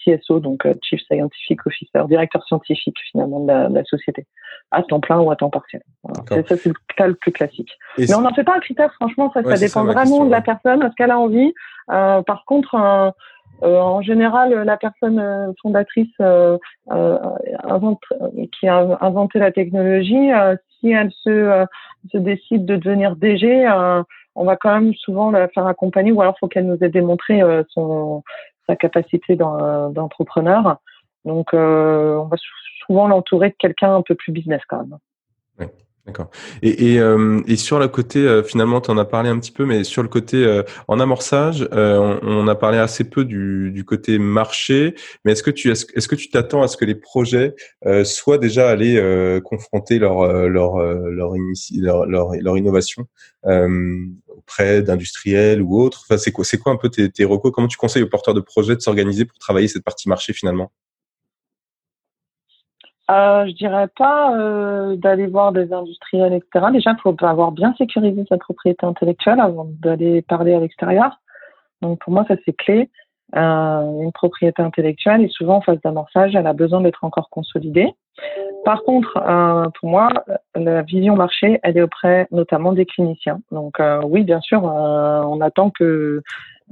CSO, 0.05 0.41
donc 0.41 0.67
Chief 0.83 1.01
Scientific 1.07 1.65
Officer, 1.65 2.03
directeur 2.09 2.45
scientifique 2.45 2.97
finalement 3.13 3.39
de 3.39 3.47
la, 3.47 3.69
de 3.69 3.75
la 3.77 3.85
société, 3.85 4.27
à 4.73 4.83
temps 4.83 4.99
plein 4.99 5.21
ou 5.21 5.31
à 5.31 5.37
temps 5.37 5.49
partiel. 5.49 5.83
Voilà. 6.03 6.43
Ça, 6.49 6.57
c'est 6.57 6.71
le 6.71 6.75
cas 6.97 7.07
le 7.07 7.15
plus 7.15 7.31
classique. 7.31 7.71
Mais 7.97 8.13
on 8.15 8.23
n'en 8.23 8.35
fait 8.35 8.43
pas 8.43 8.57
un 8.57 8.61
critère, 8.61 8.93
franchement, 8.95 9.31
ça, 9.33 9.45
ça 9.45 9.57
dépend 9.57 9.85
vraiment 9.85 10.25
de 10.25 10.31
la 10.33 10.41
personne, 10.41 10.83
ce 10.83 10.95
qu'elle 10.97 11.13
a 11.13 11.19
envie. 11.21 11.55
par 11.87 12.43
contre, 12.47 12.75
euh, 12.75 13.79
en 13.79 14.03
général, 14.03 14.53
la 14.65 14.77
personne 14.77 15.55
fondatrice 15.63 16.21
invente, 16.89 18.03
qui 18.59 18.67
a 18.67 18.99
inventé 19.01 19.39
la 19.39 19.53
technologie, 19.53 20.31
si 20.83 20.91
elle 20.91 21.11
se, 21.13 21.31
euh, 21.31 21.65
se 22.11 22.19
décide 22.19 22.67
de 22.67 22.77
devenir 22.77 23.17
DG, 23.17 23.67
euh, 23.67 24.03
on 24.35 24.45
va 24.45 24.57
quand 24.57 24.75
même 24.75 24.95
souvent 24.95 25.31
la 25.31 25.49
faire 25.49 25.67
accompagner, 25.67 26.13
ou 26.13 26.21
alors 26.21 26.39
faut 26.39 26.49
qu'elle 26.49 26.67
nous 26.67 26.83
ait 26.83 26.89
démontré 26.89 27.41
euh, 27.41 27.63
son 27.71 28.23
sa 28.67 28.77
capacité 28.77 29.35
d'entrepreneur. 29.35 30.77
Donc, 31.25 31.53
on 31.53 32.29
va 32.31 32.37
souvent 32.87 33.09
l'entourer 33.09 33.51
de 33.51 33.57
quelqu'un 33.59 33.97
un 33.97 34.03
peu 34.03 34.15
plus 34.15 34.31
business 34.31 34.61
quand 34.69 34.85
même. 34.85 35.69
D'accord. 36.05 36.31
Et, 36.63 36.95
et, 36.95 37.01
euh, 37.01 37.41
et, 37.47 37.55
sur 37.55 37.79
le 37.79 37.87
côté, 37.87 38.19
euh, 38.19 38.43
finalement, 38.43 38.81
tu 38.81 38.91
en 38.91 38.99
as 38.99 39.05
parlé 39.05 39.29
un 39.29 39.39
petit 39.39 39.53
peu, 39.53 39.65
mais 39.65 39.85
sur 39.85 40.03
le 40.03 40.09
côté 40.09 40.45
euh, 40.45 40.65
en 40.89 40.99
amorçage, 40.99 41.69
on, 41.71 42.19
on, 42.23 42.49
a 42.49 42.57
parlé 42.57 42.79
assez 42.79 43.05
peu 43.05 43.25
du, 43.25 43.71
du 43.71 43.85
côté 43.85 44.19
marché. 44.19 44.97
Mais 45.25 45.31
est-ce 45.31 45.45
que 45.45 45.53
tu 45.53 45.71
est-ce, 45.71 46.09
que 46.09 46.15
tu 46.17 46.29
t'attends 46.29 46.63
à 46.63 46.67
ce 46.67 46.77
que 46.77 46.85
les 46.85 46.97
projets 46.97 47.55
soient 48.05 48.39
déjà 48.39 48.69
allés 48.69 49.01
confronter 49.45 50.01
leur 50.01 50.27
leur 50.49 50.79
leur, 50.79 51.35
leur, 51.71 52.07
leur, 52.07 52.33
leur 52.35 52.57
innovation 52.59 53.07
auprès 54.27 54.83
d'industriels 54.83 55.63
ou 55.63 55.81
autres? 55.81 56.05
Enfin, 56.09 56.19
c'est 56.19 56.33
quoi 56.33 56.45
c'est 56.45 56.59
quoi 56.59 56.73
un 56.73 56.77
peu 56.77 56.89
tes, 56.89 57.11
tes 57.13 57.25
recos 57.25 57.53
Comment 57.55 57.69
tu 57.69 57.77
conseilles 57.77 58.03
aux 58.03 58.09
porteurs 58.09 58.35
de 58.35 58.41
projets 58.41 58.75
de 58.75 58.81
s'organiser 58.81 59.25
pour 59.25 59.39
travailler 59.39 59.69
cette 59.69 59.85
partie 59.85 60.09
marché 60.09 60.33
finalement? 60.33 60.73
Euh, 63.13 63.47
je 63.47 63.53
dirais 63.53 63.89
pas 63.97 64.37
euh, 64.37 64.97
d'aller 64.97 65.27
voir 65.27 65.53
des 65.53 65.73
industriels, 65.73 66.33
etc. 66.33 66.67
Déjà, 66.73 66.93
il 66.93 67.01
faut 67.03 67.15
avoir 67.25 67.53
bien 67.53 67.75
sécurisé 67.77 68.25
sa 68.29 68.39
propriété 68.39 68.87
intellectuelle 68.87 69.41
avant 69.41 69.67
d'aller 69.81 70.23
parler 70.23 70.55
à 70.55 70.61
l'extérieur. 70.61 71.21
Donc 71.81 71.99
pour 72.01 72.13
moi, 72.13 72.25
ça 72.29 72.35
c'est 72.45 72.57
clé. 72.57 72.91
Euh, 73.35 74.03
une 74.03 74.13
propriété 74.13 74.61
intellectuelle 74.63 75.23
et 75.23 75.29
souvent 75.29 75.57
en 75.57 75.61
phase 75.63 75.81
d'amorçage, 75.83 76.35
elle 76.35 76.47
a 76.47 76.53
besoin 76.53 76.83
d'être 76.83 77.03
encore 77.03 77.31
consolidée. 77.31 77.89
Par 78.65 78.83
contre, 78.83 79.17
euh, 79.17 79.69
pour 79.81 79.89
moi, 79.89 80.09
la 80.55 80.83
vision 80.83 81.17
marché, 81.17 81.59
elle 81.63 81.79
est 81.79 81.83
auprès 81.83 82.29
notamment 82.31 82.73
des 82.73 82.85
cliniciens. 82.85 83.41
Donc 83.51 83.81
oui, 84.05 84.23
bien 84.23 84.41
sûr, 84.41 84.63
on 84.65 85.41
attend 85.41 85.71
que 85.71 86.23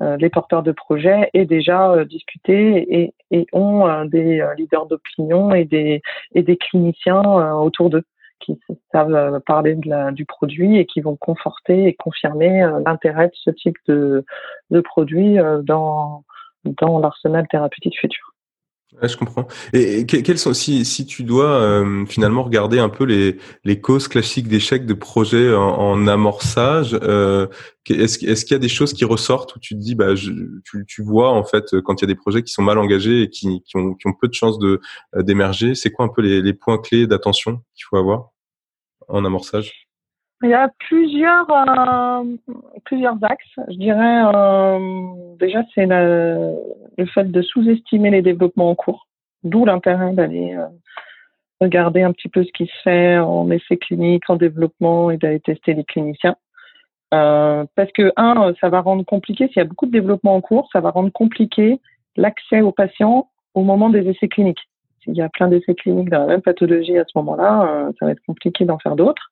les 0.00 0.28
porteurs 0.28 0.62
de 0.62 0.72
projets 0.72 1.30
aient 1.32 1.46
déjà 1.46 2.04
discuté 2.04 3.00
et, 3.00 3.14
et 3.30 3.46
ont 3.52 3.86
euh, 3.86 4.04
des 4.04 4.44
leaders 4.56 4.86
d'opinion 4.86 5.52
et 5.52 5.64
des, 5.64 6.02
et 6.34 6.42
des 6.42 6.56
cliniciens 6.56 7.22
autour 7.54 7.90
d'eux 7.90 8.04
qui 8.40 8.58
savent 8.90 9.40
parler 9.44 9.74
de 9.74 9.88
la, 9.88 10.12
du 10.12 10.24
produit 10.24 10.78
et 10.78 10.86
qui 10.86 11.02
vont 11.02 11.16
conforter 11.16 11.86
et 11.86 11.94
confirmer 11.94 12.66
l'intérêt 12.86 13.26
de 13.26 13.34
ce 13.34 13.50
type 13.50 13.76
de, 13.86 14.24
de 14.70 14.80
produit 14.80 15.36
dans, 15.62 16.24
dans 16.64 16.98
l'arsenal 17.00 17.46
thérapeutique 17.48 17.98
futur. 18.00 18.29
Je 19.02 19.16
comprends. 19.16 19.46
Et, 19.72 20.04
quelles 20.04 20.38
sont, 20.38 20.52
si, 20.52 20.84
si 20.84 21.06
tu 21.06 21.22
dois 21.22 21.50
euh, 21.50 22.04
finalement 22.06 22.42
regarder 22.42 22.80
un 22.80 22.88
peu 22.88 23.04
les, 23.04 23.38
les 23.64 23.80
causes 23.80 24.08
classiques 24.08 24.48
d'échecs 24.48 24.84
de 24.84 24.94
projets 24.94 25.54
en, 25.54 25.62
en 25.62 26.06
amorçage, 26.08 26.98
euh, 27.02 27.46
est-ce, 27.88 28.24
est-ce 28.26 28.44
qu'il 28.44 28.54
y 28.54 28.56
a 28.56 28.60
des 28.60 28.68
choses 28.68 28.92
qui 28.92 29.04
ressortent 29.04 29.54
où 29.54 29.58
tu 29.60 29.74
te 29.74 29.80
dis, 29.80 29.94
bah, 29.94 30.14
je, 30.14 30.32
tu, 30.64 30.84
tu 30.86 31.02
vois 31.02 31.30
en 31.30 31.44
fait 31.44 31.80
quand 31.82 32.00
il 32.00 32.04
y 32.04 32.06
a 32.06 32.08
des 32.08 32.16
projets 32.16 32.42
qui 32.42 32.52
sont 32.52 32.62
mal 32.62 32.78
engagés 32.78 33.22
et 33.22 33.30
qui, 33.30 33.62
qui, 33.62 33.76
ont, 33.76 33.94
qui 33.94 34.08
ont 34.08 34.12
peu 34.12 34.28
de 34.28 34.34
chances 34.34 34.58
de 34.58 34.80
euh, 35.16 35.22
d'émerger, 35.22 35.74
c'est 35.74 35.90
quoi 35.90 36.04
un 36.04 36.08
peu 36.08 36.22
les, 36.22 36.42
les 36.42 36.52
points 36.52 36.78
clés 36.78 37.06
d'attention 37.06 37.62
qu'il 37.74 37.84
faut 37.88 37.96
avoir 37.96 38.30
en 39.08 39.24
amorçage? 39.24 39.89
Il 40.42 40.50
y 40.50 40.54
a 40.54 40.70
plusieurs 40.88 41.50
euh, 41.50 42.24
plusieurs 42.84 43.16
axes. 43.22 43.58
Je 43.68 43.76
dirais 43.76 44.22
euh, 44.34 44.78
déjà 45.38 45.62
c'est 45.74 45.86
le 45.86 47.06
fait 47.12 47.30
de 47.30 47.42
sous-estimer 47.42 48.10
les 48.10 48.22
développemps 48.22 48.70
en 48.70 48.74
cours, 48.74 49.06
d'où 49.44 49.64
l'intérêt 49.64 50.12
d'aller 50.12 50.54
euh, 50.56 50.66
regarder 51.60 52.02
un 52.02 52.12
petit 52.12 52.28
peu 52.28 52.42
ce 52.42 52.52
qui 52.52 52.66
se 52.66 52.82
fait 52.82 53.18
en 53.18 53.50
essai 53.50 53.76
clinique, 53.76 54.28
en 54.28 54.36
développement 54.36 55.10
et 55.10 55.18
d'aller 55.18 55.40
tester 55.40 55.74
les 55.74 55.84
cliniciens. 55.84 56.36
Parce 57.10 57.90
que 57.92 58.12
un, 58.16 58.54
ça 58.60 58.68
va 58.68 58.80
rendre 58.80 59.04
compliqué 59.04 59.48
s'il 59.48 59.56
y 59.56 59.60
a 59.60 59.64
beaucoup 59.64 59.86
de 59.86 59.90
développement 59.90 60.36
en 60.36 60.40
cours, 60.40 60.68
ça 60.72 60.80
va 60.80 60.90
rendre 60.90 61.10
compliqué 61.10 61.80
l'accès 62.16 62.60
aux 62.60 62.72
patients 62.72 63.28
au 63.54 63.62
moment 63.62 63.90
des 63.90 64.08
essais 64.08 64.28
cliniques. 64.28 64.60
S'il 65.02 65.16
y 65.16 65.22
a 65.22 65.28
plein 65.28 65.48
d'essais 65.48 65.74
cliniques 65.74 66.08
dans 66.08 66.20
la 66.20 66.26
même 66.26 66.42
pathologie 66.42 66.96
à 66.98 67.04
ce 67.04 67.18
moment-là, 67.18 67.90
ça 67.98 68.06
va 68.06 68.12
être 68.12 68.24
compliqué 68.26 68.64
d'en 68.64 68.78
faire 68.78 68.96
d'autres. 68.96 69.30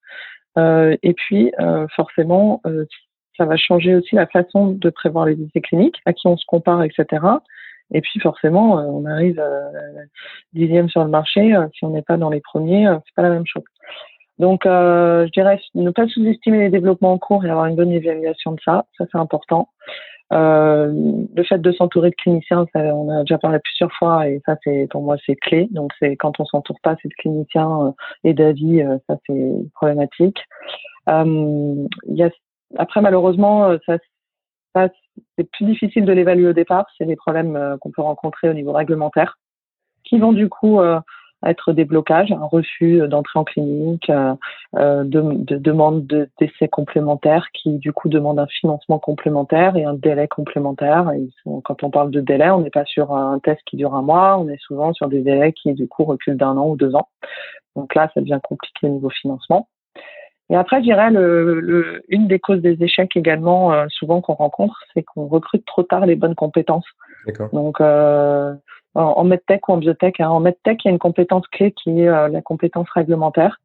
Euh, 0.58 0.96
et 1.02 1.14
puis, 1.14 1.52
euh, 1.60 1.86
forcément, 1.94 2.60
euh, 2.66 2.84
ça 3.36 3.44
va 3.44 3.56
changer 3.56 3.94
aussi 3.94 4.14
la 4.16 4.26
façon 4.26 4.68
de 4.68 4.90
prévoir 4.90 5.26
les 5.26 5.40
essais 5.40 5.60
cliniques, 5.60 6.00
à 6.04 6.12
qui 6.12 6.26
on 6.26 6.36
se 6.36 6.44
compare, 6.46 6.82
etc. 6.82 7.24
Et 7.94 8.00
puis 8.00 8.20
forcément, 8.20 8.74
on 8.74 9.06
arrive 9.06 9.42
dixième 10.52 10.88
sur 10.90 11.04
le 11.04 11.10
marché. 11.10 11.56
si 11.72 11.84
on 11.84 11.90
n'est 11.90 12.02
pas 12.02 12.16
dans 12.16 12.30
les 12.30 12.40
premiers, 12.40 12.86
c'est 13.06 13.14
pas 13.14 13.22
la 13.22 13.30
même 13.30 13.46
chose. 13.46 13.62
Donc, 14.38 14.62
je 14.64 15.30
dirais 15.30 15.58
ne 15.74 15.90
pas 15.90 16.06
sous-estimer 16.08 16.58
les 16.58 16.68
développements 16.68 17.12
en 17.12 17.18
cours 17.18 17.46
et 17.46 17.50
avoir 17.50 17.66
une 17.66 17.76
bonne 17.76 17.92
évaluation 17.92 18.52
de 18.52 18.60
ça. 18.62 18.84
Ça, 18.98 19.04
c'est 19.10 19.18
important. 19.18 19.68
Euh, 20.32 20.92
le 21.34 21.42
fait 21.42 21.58
de 21.58 21.72
s'entourer 21.72 22.10
de 22.10 22.14
cliniciens, 22.14 22.66
on 22.74 23.08
a 23.08 23.20
déjà 23.20 23.38
parlé 23.38 23.58
plusieurs 23.64 23.92
fois 23.92 24.28
et 24.28 24.42
ça, 24.44 24.56
c'est 24.62 24.86
pour 24.90 25.02
moi, 25.02 25.16
c'est 25.24 25.36
clé. 25.36 25.68
Donc, 25.70 25.92
c'est 25.98 26.16
quand 26.16 26.38
on 26.38 26.44
s'entoure 26.44 26.78
pas 26.82 26.94
de 26.94 27.14
cliniciens 27.18 27.86
euh, 27.86 27.92
et 28.24 28.34
d'avis, 28.34 28.82
euh, 28.82 28.98
ça, 29.08 29.16
c'est 29.26 29.52
problématique. 29.74 30.38
Après, 32.76 33.00
malheureusement, 33.00 33.74
ça 33.86 33.96
c'est 35.36 35.50
plus 35.50 35.64
difficile 35.64 36.04
de 36.04 36.12
l'évaluer 36.12 36.48
au 36.48 36.52
départ. 36.52 36.86
C'est 36.98 37.06
les 37.06 37.16
problèmes 37.16 37.78
qu'on 37.80 37.90
peut 37.90 38.02
rencontrer 38.02 38.50
au 38.50 38.52
niveau 38.52 38.72
réglementaire 38.72 39.38
qui 40.04 40.18
vont 40.18 40.32
du 40.32 40.50
coup 40.50 40.78
être 41.46 41.72
des 41.72 41.84
blocages, 41.84 42.32
un 42.32 42.44
refus 42.44 43.06
d'entrée 43.08 43.38
en 43.38 43.44
clinique, 43.44 44.10
euh, 44.10 44.34
euh, 44.76 45.04
de, 45.04 45.20
de 45.20 45.56
demande 45.56 46.06
d'essais 46.06 46.68
complémentaires 46.68 47.46
qui 47.52 47.78
du 47.78 47.92
coup 47.92 48.08
demandent 48.08 48.40
un 48.40 48.46
financement 48.46 48.98
complémentaire 48.98 49.76
et 49.76 49.84
un 49.84 49.94
délai 49.94 50.28
complémentaire. 50.28 51.10
Et 51.12 51.28
quand 51.64 51.82
on 51.84 51.90
parle 51.90 52.10
de 52.10 52.20
délai, 52.20 52.50
on 52.50 52.60
n'est 52.60 52.70
pas 52.70 52.84
sur 52.84 53.14
un 53.14 53.38
test 53.38 53.60
qui 53.66 53.76
dure 53.76 53.94
un 53.94 54.02
mois, 54.02 54.38
on 54.38 54.48
est 54.48 54.60
souvent 54.60 54.92
sur 54.92 55.08
des 55.08 55.22
délais 55.22 55.52
qui 55.52 55.72
du 55.74 55.86
coup 55.86 56.04
reculent 56.04 56.36
d'un 56.36 56.56
an 56.56 56.68
ou 56.68 56.76
deux 56.76 56.94
ans. 56.94 57.08
Donc 57.76 57.94
là, 57.94 58.10
ça 58.14 58.20
devient 58.20 58.40
compliqué 58.42 58.86
au 58.86 58.90
niveau 58.90 59.10
financement. 59.10 59.68
Et 60.50 60.56
après, 60.56 60.78
je 60.78 60.84
dirais, 60.84 61.10
le, 61.10 61.60
le, 61.60 62.02
une 62.08 62.26
des 62.26 62.38
causes 62.38 62.62
des 62.62 62.82
échecs 62.82 63.16
également, 63.16 63.72
euh, 63.72 63.86
souvent 63.90 64.22
qu'on 64.22 64.34
rencontre, 64.34 64.80
c'est 64.94 65.02
qu'on 65.02 65.26
recrute 65.26 65.64
trop 65.66 65.82
tard 65.82 66.06
les 66.06 66.16
bonnes 66.16 66.34
compétences. 66.34 66.86
Donc, 67.52 67.80
euh, 67.80 68.54
en, 68.94 69.24
medtech 69.24 69.68
ou 69.68 69.72
en 69.72 69.76
biotech. 69.78 70.20
Hein. 70.20 70.28
En 70.28 70.40
medtech, 70.40 70.84
il 70.84 70.88
y 70.88 70.90
a 70.90 70.92
une 70.92 70.98
compétence 70.98 71.46
clé 71.48 71.72
qui 71.72 72.00
est 72.00 72.08
euh, 72.08 72.28
la 72.28 72.42
compétence 72.42 72.88
réglementaire. 72.90 73.58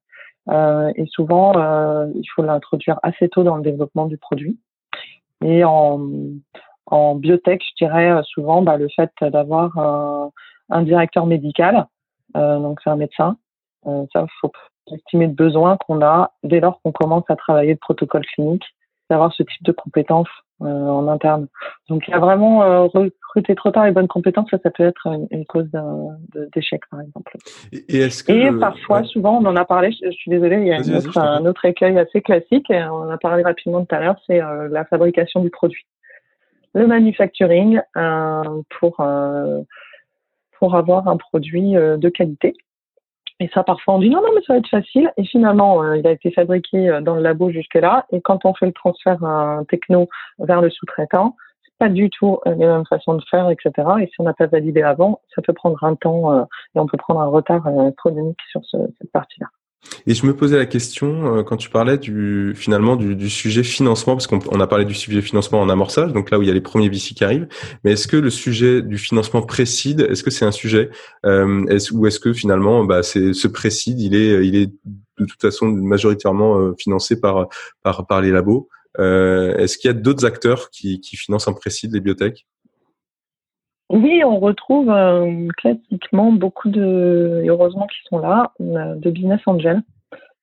Euh, 0.49 0.91
et 0.95 1.05
souvent, 1.07 1.57
euh, 1.57 2.07
il 2.15 2.25
faut 2.35 2.43
l'introduire 2.43 2.99
assez 3.03 3.29
tôt 3.29 3.43
dans 3.43 3.55
le 3.55 3.63
développement 3.63 4.05
du 4.05 4.17
produit. 4.17 4.59
Et 5.43 5.63
en, 5.63 5.97
biotech, 7.15 7.61
je 7.63 7.85
dirais 7.85 8.21
souvent 8.23 8.61
bah, 8.61 8.77
le 8.77 8.87
fait 8.95 9.11
d'avoir 9.21 9.77
un, 9.77 10.31
un, 10.69 10.83
directeur 10.83 11.25
médical, 11.25 11.87
donc 12.35 12.79
c'est 12.81 12.89
un 12.89 12.95
médecin, 12.95 13.35
ça 13.83 14.25
faut 14.39 14.51
estimé 14.91 15.27
de 15.27 15.33
besoin 15.33 15.77
qu'on 15.77 16.01
a 16.01 16.31
dès 16.43 16.59
lors 16.59 16.81
qu'on 16.81 16.91
commence 16.91 17.23
à 17.29 17.35
travailler 17.35 17.71
le 17.71 17.77
protocole 17.77 18.25
clinique, 18.25 18.65
d'avoir 19.09 19.33
ce 19.33 19.43
type 19.43 19.63
de 19.63 19.71
compétences 19.71 20.29
euh, 20.29 20.52
en 20.67 21.07
interne. 21.07 21.47
Donc 21.89 22.07
il 22.07 22.11
y 22.11 22.13
a 22.13 22.19
vraiment 22.19 22.63
euh, 22.63 22.85
recruter 22.85 23.55
trop 23.55 23.71
tard 23.71 23.85
les 23.85 23.91
bonnes 23.91 24.07
compétences, 24.07 24.49
ça, 24.49 24.57
ça 24.61 24.71
peut 24.71 24.83
être 24.83 25.07
une, 25.31 25.45
cause 25.45 25.69
d'échec 26.53 26.81
par 26.89 27.01
exemple. 27.01 27.35
Et, 27.71 27.99
est-ce 27.99 28.23
que 28.23 28.31
et 28.31 28.59
parfois, 28.59 29.03
souvent, 29.03 29.39
on 29.41 29.45
en 29.45 29.55
a 29.55 29.65
parlé. 29.65 29.91
Je, 29.91 30.11
suis 30.11 30.31
désolée, 30.31 30.57
il 30.57 30.67
y 30.67 30.73
a 30.73 31.21
un 31.21 31.45
autre 31.45 31.65
écueil 31.65 31.97
assez 31.97 32.21
classique. 32.21 32.69
Et 32.69 32.83
on 32.83 32.95
en 32.95 33.09
a 33.09 33.17
parlé 33.17 33.43
rapidement 33.43 33.83
tout 33.85 33.95
à 33.95 33.99
l'heure, 33.99 34.15
c'est 34.27 34.41
euh, 34.41 34.67
la 34.69 34.85
fabrication 34.85 35.41
du 35.41 35.49
produit, 35.49 35.85
le 36.73 36.87
manufacturing 36.87 37.81
pour 38.79 39.05
pour 40.59 40.75
avoir 40.75 41.07
un 41.07 41.17
produit 41.17 41.73
de 41.73 42.09
qualité. 42.09 42.55
Et 43.39 43.49
ça, 43.53 43.63
parfois, 43.63 43.95
on 43.95 43.99
dit 43.99 44.09
non, 44.09 44.21
non, 44.21 44.29
mais 44.35 44.41
ça 44.45 44.53
va 44.53 44.59
être 44.59 44.69
facile. 44.69 45.11
Et 45.17 45.25
finalement, 45.25 45.83
euh, 45.83 45.97
il 45.97 46.07
a 46.07 46.11
été 46.11 46.31
fabriqué 46.31 46.89
euh, 46.89 47.01
dans 47.01 47.15
le 47.15 47.21
labo 47.21 47.51
jusque-là. 47.51 48.05
Et 48.11 48.21
quand 48.21 48.45
on 48.45 48.53
fait 48.53 48.67
le 48.67 48.73
transfert 48.73 49.23
euh, 49.23 49.63
techno 49.65 50.07
vers 50.39 50.61
le 50.61 50.69
sous-traitant, 50.69 51.35
c'est 51.63 51.77
pas 51.79 51.89
du 51.89 52.09
tout 52.09 52.39
les 52.45 52.55
mêmes 52.55 52.85
façons 52.85 53.15
de 53.15 53.23
faire, 53.29 53.49
etc. 53.49 53.71
Et 54.01 54.07
si 54.07 54.13
on 54.19 54.23
n'a 54.23 54.33
pas 54.33 54.47
validé 54.47 54.83
avant, 54.83 55.21
ça 55.33 55.41
peut 55.41 55.53
prendre 55.53 55.83
un 55.83 55.95
temps 55.95 56.43
et 56.43 56.79
on 56.79 56.85
peut 56.85 56.97
prendre 56.97 57.21
un 57.21 57.27
retard 57.27 57.67
astronomique 57.67 58.39
sur 58.51 58.61
cette 58.65 59.11
partie-là. 59.11 59.47
Et 60.07 60.13
je 60.13 60.25
me 60.25 60.35
posais 60.35 60.57
la 60.57 60.65
question 60.65 61.37
euh, 61.37 61.43
quand 61.43 61.57
tu 61.57 61.69
parlais 61.69 61.97
du 61.97 62.53
finalement 62.55 62.95
du, 62.95 63.15
du 63.15 63.29
sujet 63.29 63.63
financement, 63.63 64.15
parce 64.15 64.27
qu'on 64.27 64.59
a 64.59 64.67
parlé 64.67 64.85
du 64.85 64.93
sujet 64.93 65.21
financement 65.21 65.61
en 65.61 65.69
amorçage, 65.69 66.13
donc 66.13 66.31
là 66.31 66.39
où 66.39 66.41
il 66.41 66.47
y 66.47 66.51
a 66.51 66.53
les 66.53 66.61
premiers 66.61 66.89
VC 66.89 67.13
qui 67.15 67.23
arrivent. 67.23 67.47
Mais 67.83 67.93
est-ce 67.93 68.07
que 68.07 68.17
le 68.17 68.29
sujet 68.29 68.81
du 68.81 68.97
financement 68.97 69.41
précide, 69.41 70.01
est-ce 70.01 70.23
que 70.23 70.31
c'est 70.31 70.45
un 70.45 70.51
sujet, 70.51 70.89
euh, 71.25 71.65
est 71.67 71.91
ou 71.91 72.07
est-ce 72.07 72.19
que 72.19 72.33
finalement, 72.33 72.83
bah, 72.83 73.03
c'est 73.03 73.33
ce 73.33 73.47
précide, 73.47 73.99
il 73.99 74.15
est, 74.15 74.45
il 74.45 74.55
est 74.55 74.71
de 75.19 75.25
toute 75.25 75.41
façon 75.41 75.67
majoritairement 75.67 76.59
euh, 76.59 76.73
financé 76.77 77.19
par 77.19 77.47
par 77.83 78.07
par 78.07 78.21
les 78.21 78.31
labos. 78.31 78.69
Euh, 78.99 79.55
est-ce 79.57 79.77
qu'il 79.77 79.87
y 79.87 79.91
a 79.91 79.93
d'autres 79.93 80.25
acteurs 80.25 80.69
qui, 80.69 80.99
qui 80.99 81.17
financent 81.17 81.47
un 81.47 81.53
précide 81.53 81.93
les 81.93 81.99
biotech? 81.99 82.45
Oui, 83.93 84.23
on 84.25 84.39
retrouve 84.39 84.89
euh, 84.89 85.47
classiquement 85.57 86.31
beaucoup 86.31 86.69
de, 86.69 87.43
heureusement 87.47 87.85
qu'ils 87.85 88.09
sont 88.09 88.17
là, 88.17 88.51
euh, 88.59 88.95
de 88.95 89.11
business 89.11 89.39
angels. 89.45 89.83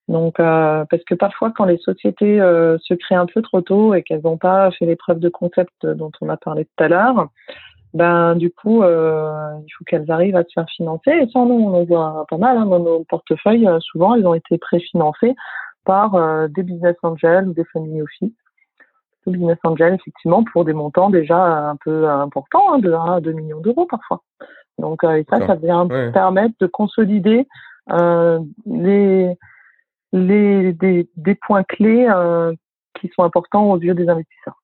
Donc, 0.07 0.39
euh, 0.39 0.85
parce 0.89 1.03
que 1.03 1.17
parfois, 1.17 1.53
quand 1.57 1.65
les 1.65 1.79
sociétés 1.79 2.39
se 2.39 2.95
créent 2.95 3.17
un 3.17 3.27
peu 3.27 3.43
trop 3.43 3.61
tôt 3.61 3.95
et 3.95 4.03
qu'elles 4.05 4.23
n'ont 4.23 4.39
pas 4.39 4.71
fait 4.73 4.87
les 4.87 4.95
preuves 4.95 5.19
de 5.19 5.29
concept 5.29 5.85
dont 5.85 6.13
on 6.21 6.29
a 6.29 6.37
parlé 6.37 6.65
tout 6.65 6.85
à 6.85 6.89
l'heure, 6.89 7.29
ben 7.93 8.37
du 8.37 8.51
coup, 8.51 8.85
il 8.85 9.73
faut 9.77 9.85
qu'elles 9.85 10.11
arrivent 10.11 10.37
à 10.37 10.45
se 10.45 10.53
faire 10.55 10.69
financer. 10.77 11.11
Et 11.11 11.29
ça, 11.33 11.41
nous, 11.41 11.55
on 11.55 11.75
en 11.75 11.85
voit 11.85 12.27
pas 12.29 12.39
mal 12.39 12.57
hein, 12.57 12.67
dans 12.67 12.81
nos 12.81 13.05
portefeuilles. 13.05 13.69
souvent, 13.81 14.15
ils 14.15 14.27
ont 14.27 14.35
été 14.35 14.59
préfinancés 14.59 15.35
par 15.85 16.49
des 16.49 16.63
business 16.63 16.97
angels 17.03 17.49
ou 17.49 17.55
des 17.55 17.65
family 17.73 18.03
office 18.03 18.33
business 19.27 19.59
angel, 19.65 19.95
effectivement, 19.95 20.45
pour 20.53 20.65
des 20.65 20.73
montants 20.73 21.11
déjà 21.11 21.71
un 21.71 21.77
peu 21.77 22.09
importants, 22.09 22.73
hein, 22.73 22.79
de 22.79 22.93
1 22.93 23.17
à 23.17 23.21
2 23.21 23.33
millions 23.33 23.61
d'euros 23.61 23.87
parfois. 23.87 24.23
Donc, 24.79 25.05
euh, 25.05 25.17
et 25.17 25.27
ça, 25.29 25.47
ça 25.47 25.55
vient 25.55 25.87
permettre 26.13 26.55
de 26.61 26.67
consolider 26.67 27.47
euh, 27.93 28.41
les, 28.67 29.37
les, 30.13 30.73
des, 30.73 31.09
des 31.17 31.35
points 31.35 31.65
clés 31.65 32.09
euh, 32.09 32.53
qui 32.99 33.09
sont 33.15 33.23
importants 33.23 33.71
aux 33.71 33.79
yeux 33.79 33.95
des 33.95 34.09
investisseurs. 34.09 34.60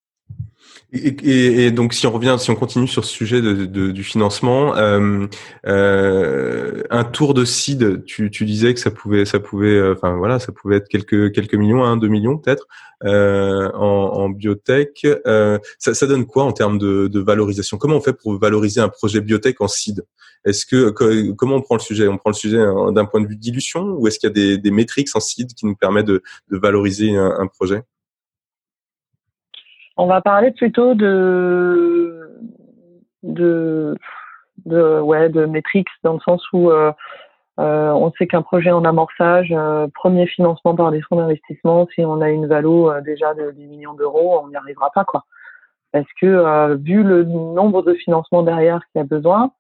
Et, 0.93 1.67
et, 1.67 1.71
donc, 1.73 1.95
si 1.95 2.07
on 2.07 2.13
revient, 2.13 2.37
si 2.39 2.51
on 2.51 2.55
continue 2.55 2.87
sur 2.87 3.05
ce 3.05 3.13
sujet 3.13 3.43
de, 3.43 3.67
de, 3.67 3.91
du 3.91 4.05
financement, 4.05 4.77
euh, 4.77 5.27
euh, 5.67 6.83
un 6.91 7.05
tour 7.05 7.35
de 7.35 7.45
seed, 7.45 8.05
tu, 8.05 8.31
tu, 8.31 8.45
disais 8.45 8.73
que 8.73 8.79
ça 8.79 8.93
pouvait, 8.93 9.25
ça 9.25 9.41
pouvait, 9.41 9.75
euh, 9.75 9.95
enfin 9.95 10.17
voilà, 10.17 10.39
ça 10.39 10.53
pouvait 10.53 10.77
être 10.77 10.89
quelques 10.89 11.33
quelques 11.33 11.55
millions, 11.55 11.85
un, 11.85 11.97
deux 11.97 12.07
millions 12.07 12.39
peut-être 12.39 12.69
euh, 13.05 13.69
en, 13.73 14.13
en, 14.15 14.29
biotech. 14.29 15.05
Euh, 15.27 15.59
ça, 15.79 15.93
ça, 15.93 16.07
donne 16.07 16.25
quoi 16.25 16.45
en 16.45 16.53
termes 16.53 16.79
de, 16.79 17.09
de, 17.09 17.21
valorisation? 17.21 17.79
Comment 17.79 17.97
on 17.97 18.01
fait 18.01 18.13
pour 18.13 18.39
valoriser 18.39 18.81
un 18.81 18.89
projet 18.89 19.21
biotech 19.21 19.61
en 19.61 19.69
seed? 19.69 20.05
Est-ce 20.45 20.65
que, 20.67 20.91
comment 21.33 21.57
on 21.57 21.63
prend 21.63 21.75
le 21.75 21.81
sujet? 21.81 22.07
On 22.07 22.17
prend 22.17 22.31
le 22.31 22.37
sujet 22.37 22.59
d'un 22.93 23.05
point 23.07 23.21
de 23.21 23.27
vue 23.27 23.37
dilution 23.37 23.97
ou 23.99 24.07
est-ce 24.07 24.21
qu'il 24.21 24.29
y 24.29 24.31
a 24.31 24.35
des, 24.35 24.59
des 24.59 24.71
métriques 24.71 25.09
en 25.15 25.21
seed 25.21 25.53
qui 25.53 25.67
nous 25.67 25.75
permettent 25.75 26.07
de, 26.07 26.23
valoriser 26.49 27.17
un 27.17 27.49
projet? 27.49 27.83
On 29.97 30.07
va 30.07 30.21
parler 30.21 30.51
plutôt 30.51 30.95
de 30.95 32.31
de 33.23 33.97
de 34.65 35.01
ouais 35.01 35.29
de 35.29 35.47
métriques 35.47 35.89
dans 36.03 36.15
le 36.15 36.21
sens 36.21 36.43
où 36.53 36.71
euh, 36.71 36.93
euh, 37.59 37.91
on 37.93 38.13
sait 38.13 38.27
qu'un 38.27 38.43
projet 38.43 38.71
en 38.71 38.85
amorçage, 38.85 39.49
euh, 39.51 39.89
premier 39.95 40.27
financement 40.27 40.75
par 40.75 40.91
des 40.91 41.01
fonds 41.03 41.17
d'investissement, 41.17 41.89
si 41.95 42.05
on 42.05 42.21
a 42.21 42.29
une 42.29 42.47
valo 42.47 43.01
déjà 43.01 43.33
de 43.33 43.51
10 43.51 43.67
millions 43.67 43.95
d'euros, 43.95 44.41
on 44.43 44.49
n'y 44.49 44.57
arrivera 44.57 44.91
pas 44.91 45.05
quoi. 45.05 45.25
Parce 45.93 46.07
que 46.21 46.75
vu 46.77 47.03
le 47.03 47.25
nombre 47.25 47.83
de 47.83 47.95
financements 47.95 48.43
derrière 48.43 48.81
qu'il 48.93 48.99
y 48.99 49.01
a 49.01 49.05
besoin, 49.05 49.51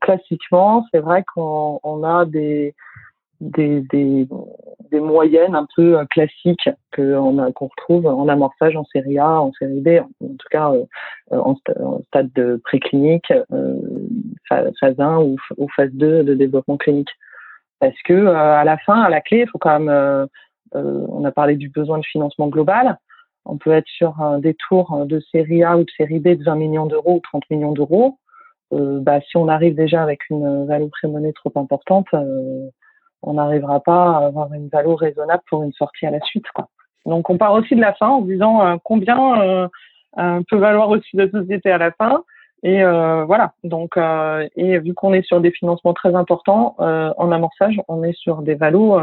classiquement, 0.00 0.84
c'est 0.90 0.98
vrai 0.98 1.24
qu'on 1.32 2.02
a 2.02 2.24
des 2.24 2.74
des, 3.40 4.26
moyennes 4.92 5.54
un 5.54 5.66
peu 5.76 5.98
euh, 5.98 6.04
classiques 6.06 6.68
qu'on 6.94 7.68
retrouve 7.68 8.06
en 8.06 8.28
amorçage 8.28 8.76
en 8.76 8.84
série 8.84 9.18
A, 9.18 9.40
en 9.40 9.52
série 9.52 9.80
B, 9.80 10.00
en, 10.22 10.28
tout 10.28 10.48
cas 10.50 10.72
euh, 10.72 10.84
en, 11.38 11.56
stade 12.06 12.32
de 12.34 12.60
préclinique, 12.64 13.32
euh, 13.52 13.76
phase 14.48 14.98
1 14.98 15.18
ou, 15.18 15.36
phase 15.74 15.90
2 15.92 16.24
de 16.24 16.34
développement 16.34 16.76
clinique. 16.76 17.10
Parce 17.80 18.00
que 18.04 18.14
euh, 18.14 18.34
à 18.34 18.64
la 18.64 18.78
fin, 18.78 19.02
à 19.02 19.10
la 19.10 19.20
clé, 19.20 19.40
il 19.40 19.48
faut 19.48 19.58
quand 19.58 19.78
même, 19.78 20.28
on 20.72 21.24
a 21.24 21.32
parlé 21.32 21.56
du 21.56 21.68
besoin 21.68 21.98
de 21.98 22.04
financement 22.04 22.48
global, 22.48 22.98
on 23.44 23.58
peut 23.58 23.72
être 23.72 23.88
sur 23.88 24.14
des 24.38 24.54
tours 24.68 25.04
de 25.06 25.20
série 25.32 25.62
A 25.62 25.76
ou 25.76 25.84
de 25.84 25.90
série 25.96 26.18
B 26.18 26.36
de 26.36 26.44
20 26.44 26.56
millions 26.56 26.86
d'euros 26.86 27.16
ou 27.16 27.20
30 27.20 27.44
millions 27.50 27.72
d'euros. 27.72 28.18
bah, 28.70 29.20
si 29.20 29.36
on 29.36 29.48
arrive 29.48 29.74
déjà 29.74 30.02
avec 30.02 30.28
une 30.30 30.66
valeur 30.66 30.88
pré-monnaie 30.90 31.32
trop 31.32 31.52
importante, 31.56 32.08
on 33.22 33.34
n'arrivera 33.34 33.80
pas 33.80 34.18
à 34.18 34.26
avoir 34.26 34.52
une 34.52 34.68
valeur 34.68 34.98
raisonnable 34.98 35.42
pour 35.48 35.62
une 35.62 35.72
sortie 35.72 36.06
à 36.06 36.10
la 36.10 36.20
suite. 36.20 36.46
Quoi. 36.54 36.68
Donc 37.06 37.30
on 37.30 37.38
part 37.38 37.52
aussi 37.52 37.74
de 37.74 37.80
la 37.80 37.94
fin 37.94 38.08
en 38.08 38.20
disant 38.20 38.64
euh, 38.64 38.76
combien 38.82 39.40
euh, 39.40 39.68
peut 40.48 40.56
valoir 40.56 40.90
aussi 40.90 41.16
la 41.16 41.30
société 41.30 41.70
à 41.70 41.78
la 41.78 41.92
fin. 41.92 42.24
Et 42.62 42.82
euh, 42.82 43.24
voilà. 43.24 43.52
Donc 43.64 43.96
et 44.56 44.78
vu 44.78 44.94
qu'on 44.94 45.12
est 45.12 45.26
sur 45.26 45.40
des 45.40 45.50
financements 45.50 45.94
très 45.94 46.14
importants 46.14 46.74
en 46.78 47.32
amorçage, 47.32 47.80
on 47.88 48.02
est 48.02 48.16
sur 48.16 48.42
des 48.42 48.54
valos 48.54 48.98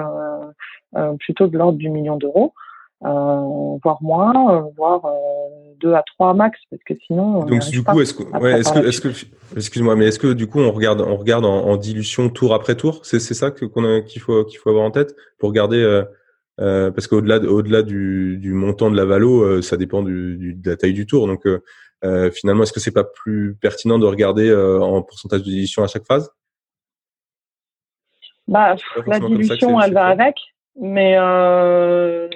plutôt 1.19 1.47
de 1.47 1.57
l'ordre 1.57 1.77
du 1.77 1.89
million 1.89 2.17
d'euros. 2.17 2.53
Euh, 3.05 3.77
voire 3.83 3.97
moins, 4.01 4.55
euh, 4.55 4.61
voire 4.77 5.03
euh, 5.05 5.73
deux 5.81 5.93
à 5.93 6.03
trois 6.03 6.33
max, 6.33 6.57
parce 6.69 6.81
que 6.83 6.93
sinon. 7.05 7.43
Donc 7.43 7.59
du 7.69 7.83
coup, 7.83 7.99
est-ce 7.99 8.13
que, 8.13 8.23
ouais, 8.23 8.61
est-ce 8.61 8.71
que, 8.71 8.79
est-ce 8.79 9.01
que, 9.01 9.09
excuse-moi, 9.57 9.97
mais 9.97 10.05
est-ce 10.05 10.19
que 10.19 10.31
du 10.31 10.47
coup 10.47 10.61
on 10.61 10.71
regarde, 10.71 11.01
on 11.01 11.17
regarde 11.17 11.43
en, 11.43 11.75
dilution 11.75 12.29
tour 12.29 12.53
après 12.53 12.75
tour, 12.75 13.01
c'est 13.03 13.19
c'est 13.19 13.33
ça 13.33 13.51
que 13.51 13.65
qu'on 13.65 14.01
qu'il 14.03 14.21
faut 14.21 14.45
qu'il 14.45 14.57
faut 14.57 14.69
avoir 14.69 14.85
en 14.85 14.91
tête 14.91 15.15
pour 15.37 15.49
regarder. 15.49 16.03
Euh, 16.61 16.91
parce 16.91 17.07
qu'au-delà 17.07 17.39
au-delà 17.39 17.81
du, 17.81 18.37
du 18.37 18.53
montant 18.53 18.91
de 18.91 18.95
la 18.95 19.05
valo, 19.05 19.61
ça 19.61 19.75
dépend 19.75 20.03
du, 20.03 20.53
de 20.53 20.69
la 20.69 20.77
taille 20.77 20.93
du 20.93 21.05
tour. 21.05 21.27
Donc 21.27 21.45
euh, 21.45 22.31
finalement, 22.31 22.63
est-ce 22.63 22.71
que 22.71 22.79
c'est 22.79 22.91
pas 22.91 23.03
plus 23.03 23.57
pertinent 23.59 23.99
de 23.99 24.05
regarder 24.05 24.53
en 24.55 25.01
pourcentage 25.01 25.41
de 25.41 25.49
dilution 25.49 25.83
à 25.83 25.87
chaque 25.87 26.05
phase? 26.05 26.31
Bah, 28.47 28.75
la 29.07 29.19
dilution, 29.19 29.81
elle 29.81 29.93
va 29.93 30.05
avec, 30.05 30.35
mais 30.79 31.15
euh, 31.17 32.27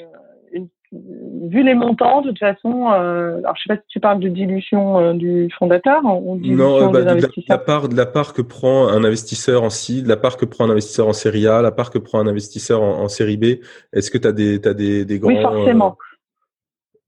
vu 0.92 1.64
les 1.64 1.74
montants, 1.74 2.22
de 2.22 2.30
toute 2.30 2.40
façon, 2.40 2.92
euh, 2.92 3.40
alors 3.40 3.56
je 3.58 3.64
sais 3.64 3.76
pas 3.76 3.82
si 3.82 3.88
tu 3.90 4.00
parles 4.00 4.20
de 4.20 4.30
dilution 4.30 5.00
euh, 5.00 5.14
du 5.14 5.50
fondateur 5.58 6.02
ou 6.06 6.38
non, 6.38 6.90
bah, 6.92 7.02
des 7.02 7.08
investisseurs. 7.10 7.44
La, 7.50 7.56
la, 7.56 7.64
part, 7.64 7.90
de 7.90 7.96
la 7.96 8.06
part 8.06 8.34
que 8.34 8.42
prend 8.42 8.88
un 8.88 9.04
investisseur 9.04 9.64
en 9.64 9.68
de 9.68 10.08
la 10.08 10.18
part 10.18 10.38
que 10.38 10.46
prend 10.46 10.66
un 10.66 10.70
investisseur 10.70 11.08
en 11.08 11.14
série 11.14 11.48
A, 11.48 11.62
la 11.62 11.72
part 11.72 11.90
que 11.90 11.98
prend 11.98 12.20
un 12.20 12.28
investisseur 12.28 12.82
en, 12.82 13.08
série 13.10 13.38
B. 13.38 13.62
Est-ce 13.94 14.12
que 14.12 14.18
tu 14.18 14.28
as 14.28 14.32
des, 14.32 14.66
as 14.66 14.74
des, 14.74 15.06
des 15.06 15.20
grands 15.20 15.30
Oui, 15.30 15.42
forcément. 15.42 15.98
Euh, 16.00 16.04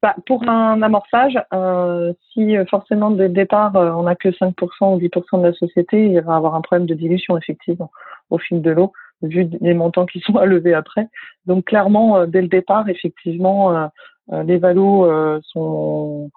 bah, 0.01 0.15
pour 0.25 0.47
un 0.47 0.81
amorçage, 0.81 1.37
euh, 1.53 2.13
si 2.31 2.55
forcément 2.69 3.11
dès 3.11 3.27
le 3.27 3.33
départ 3.33 3.75
on 3.75 4.03
n'a 4.03 4.15
que 4.15 4.29
5% 4.29 4.53
ou 4.95 4.97
10% 4.97 5.41
de 5.41 5.47
la 5.47 5.53
société, 5.53 6.05
il 6.05 6.21
va 6.21 6.35
avoir 6.35 6.55
un 6.55 6.61
problème 6.61 6.87
de 6.87 6.93
dilution 6.93 7.37
effectivement 7.37 7.91
au 8.29 8.37
fil 8.37 8.61
de 8.61 8.71
l'eau 8.71 8.93
vu 9.21 9.49
les 9.61 9.73
montants 9.73 10.05
qui 10.05 10.19
sont 10.19 10.37
à 10.37 10.45
lever 10.45 10.73
après. 10.73 11.07
Donc 11.45 11.65
clairement, 11.65 12.17
euh, 12.17 12.25
dès 12.25 12.41
le 12.41 12.47
départ, 12.47 12.87
effectivement, 12.89 13.75
euh, 13.75 13.87
euh, 14.31 14.43
les 14.43 14.57
valos 14.57 15.09
sont, 15.43 16.29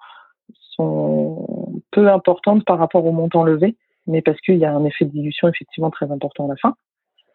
sont 0.70 1.82
peu 1.90 2.08
importantes 2.08 2.64
par 2.64 2.78
rapport 2.78 3.04
au 3.04 3.12
montant 3.12 3.44
levé, 3.44 3.76
mais 4.06 4.22
parce 4.22 4.40
qu'il 4.40 4.56
y 4.56 4.64
a 4.64 4.72
un 4.72 4.84
effet 4.84 5.04
de 5.04 5.10
dilution 5.10 5.48
effectivement 5.48 5.90
très 5.90 6.10
important 6.10 6.46
à 6.46 6.48
la 6.48 6.56
fin. 6.56 6.74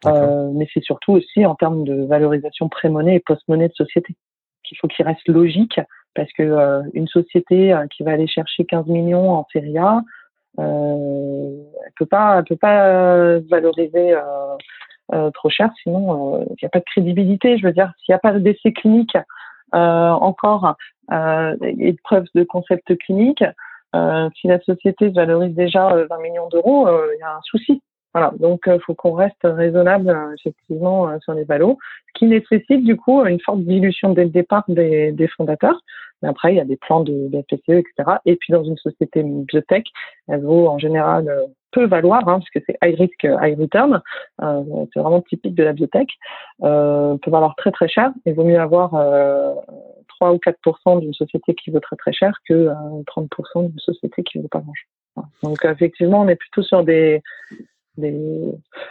Euh, 0.06 0.50
mais 0.52 0.68
c'est 0.72 0.82
surtout 0.82 1.12
aussi 1.12 1.44
en 1.44 1.56
termes 1.56 1.82
de 1.82 2.04
valorisation 2.04 2.68
pré-monnaie 2.68 3.16
et 3.16 3.20
post-monnaie 3.20 3.68
de 3.68 3.74
société 3.74 4.14
qu'il 4.62 4.78
faut 4.78 4.86
qu'il 4.86 5.04
reste 5.04 5.26
logique 5.26 5.80
parce 6.14 6.32
que 6.34 6.82
une 6.94 7.08
société 7.08 7.76
qui 7.90 8.02
va 8.04 8.12
aller 8.12 8.26
chercher 8.26 8.64
15 8.64 8.86
millions 8.86 9.30
en 9.30 9.46
série 9.52 9.78
A, 9.78 10.02
euh, 10.58 11.50
elle 11.84 11.92
peut 11.96 12.06
pas, 12.06 12.38
elle 12.38 12.44
peut 12.44 12.56
pas 12.56 13.38
valoriser 13.50 14.14
trop 15.34 15.48
cher, 15.48 15.70
sinon 15.82 16.44
il 16.50 16.56
n'y 16.62 16.66
a 16.66 16.70
pas 16.70 16.80
de 16.80 16.84
crédibilité. 16.84 17.58
Je 17.58 17.66
veux 17.66 17.72
dire, 17.72 17.92
s'il 17.98 18.12
n'y 18.12 18.16
a 18.16 18.18
pas 18.18 18.32
d'essai 18.32 18.72
clinique 18.72 19.16
encore 19.72 20.76
et 21.12 21.92
de 21.92 21.98
preuves 22.02 22.26
de 22.34 22.44
concept 22.44 22.96
clinique, 22.98 23.44
si 23.94 24.46
la 24.46 24.60
société 24.60 25.08
valorise 25.08 25.54
déjà 25.54 25.88
20 26.08 26.18
millions 26.20 26.48
d'euros, 26.48 26.88
il 26.88 27.20
y 27.20 27.22
a 27.22 27.36
un 27.36 27.42
souci. 27.42 27.82
Voilà, 28.14 28.32
donc 28.38 28.62
il 28.66 28.80
faut 28.80 28.94
qu'on 28.94 29.12
reste 29.12 29.36
raisonnable 29.42 30.34
effectivement 30.38 31.18
sur 31.20 31.34
les 31.34 31.44
valos, 31.44 31.78
ce 32.08 32.18
qui 32.18 32.26
nécessite 32.26 32.82
du 32.82 32.96
coup 32.96 33.24
une 33.24 33.40
forte 33.40 33.60
dilution 33.60 34.14
dès 34.14 34.24
le 34.24 34.30
départ 34.30 34.64
des, 34.68 35.12
des 35.12 35.28
fondateurs. 35.28 35.80
Mais 36.22 36.28
après, 36.28 36.52
il 36.52 36.56
y 36.56 36.60
a 36.60 36.64
des 36.64 36.76
plans 36.76 37.00
de, 37.00 37.28
FPCE, 37.32 37.70
etc. 37.70 38.18
Et 38.24 38.36
puis 38.36 38.52
dans 38.52 38.64
une 38.64 38.76
société 38.76 39.22
biotech, 39.22 39.86
elle 40.28 40.42
vaut 40.42 40.68
en 40.68 40.78
général 40.78 41.30
peut 41.72 41.86
valoir, 41.86 42.20
hein, 42.28 42.38
parce 42.38 42.50
que 42.50 42.58
c'est 42.66 42.76
high 42.82 42.98
risk, 42.98 43.24
high 43.24 43.58
return, 43.58 44.00
euh, 44.42 44.62
c'est 44.92 45.00
vraiment 45.00 45.22
typique 45.22 45.54
de 45.54 45.64
la 45.64 45.72
biotech, 45.72 46.08
euh, 46.62 47.16
peut 47.18 47.30
valoir 47.30 47.54
très 47.56 47.70
très 47.70 47.88
cher. 47.88 48.12
Il 48.26 48.34
vaut 48.34 48.44
mieux 48.44 48.60
avoir 48.60 48.94
euh, 48.94 49.54
3 50.08 50.32
ou 50.32 50.36
4% 50.36 51.00
d'une 51.00 51.14
société 51.14 51.54
qui 51.54 51.70
vaut 51.70 51.80
très 51.80 51.96
très 51.96 52.12
cher 52.12 52.32
que 52.48 52.68
30% 53.06 53.28
euh, 53.64 53.68
d'une 53.68 53.78
société 53.78 54.22
qui 54.22 54.38
vaut 54.38 54.48
pas 54.48 54.60
grand-chose. 54.60 55.26
Donc 55.42 55.64
effectivement, 55.64 56.20
on 56.20 56.28
est 56.28 56.36
plutôt 56.36 56.62
sur 56.62 56.84
des 56.84 57.22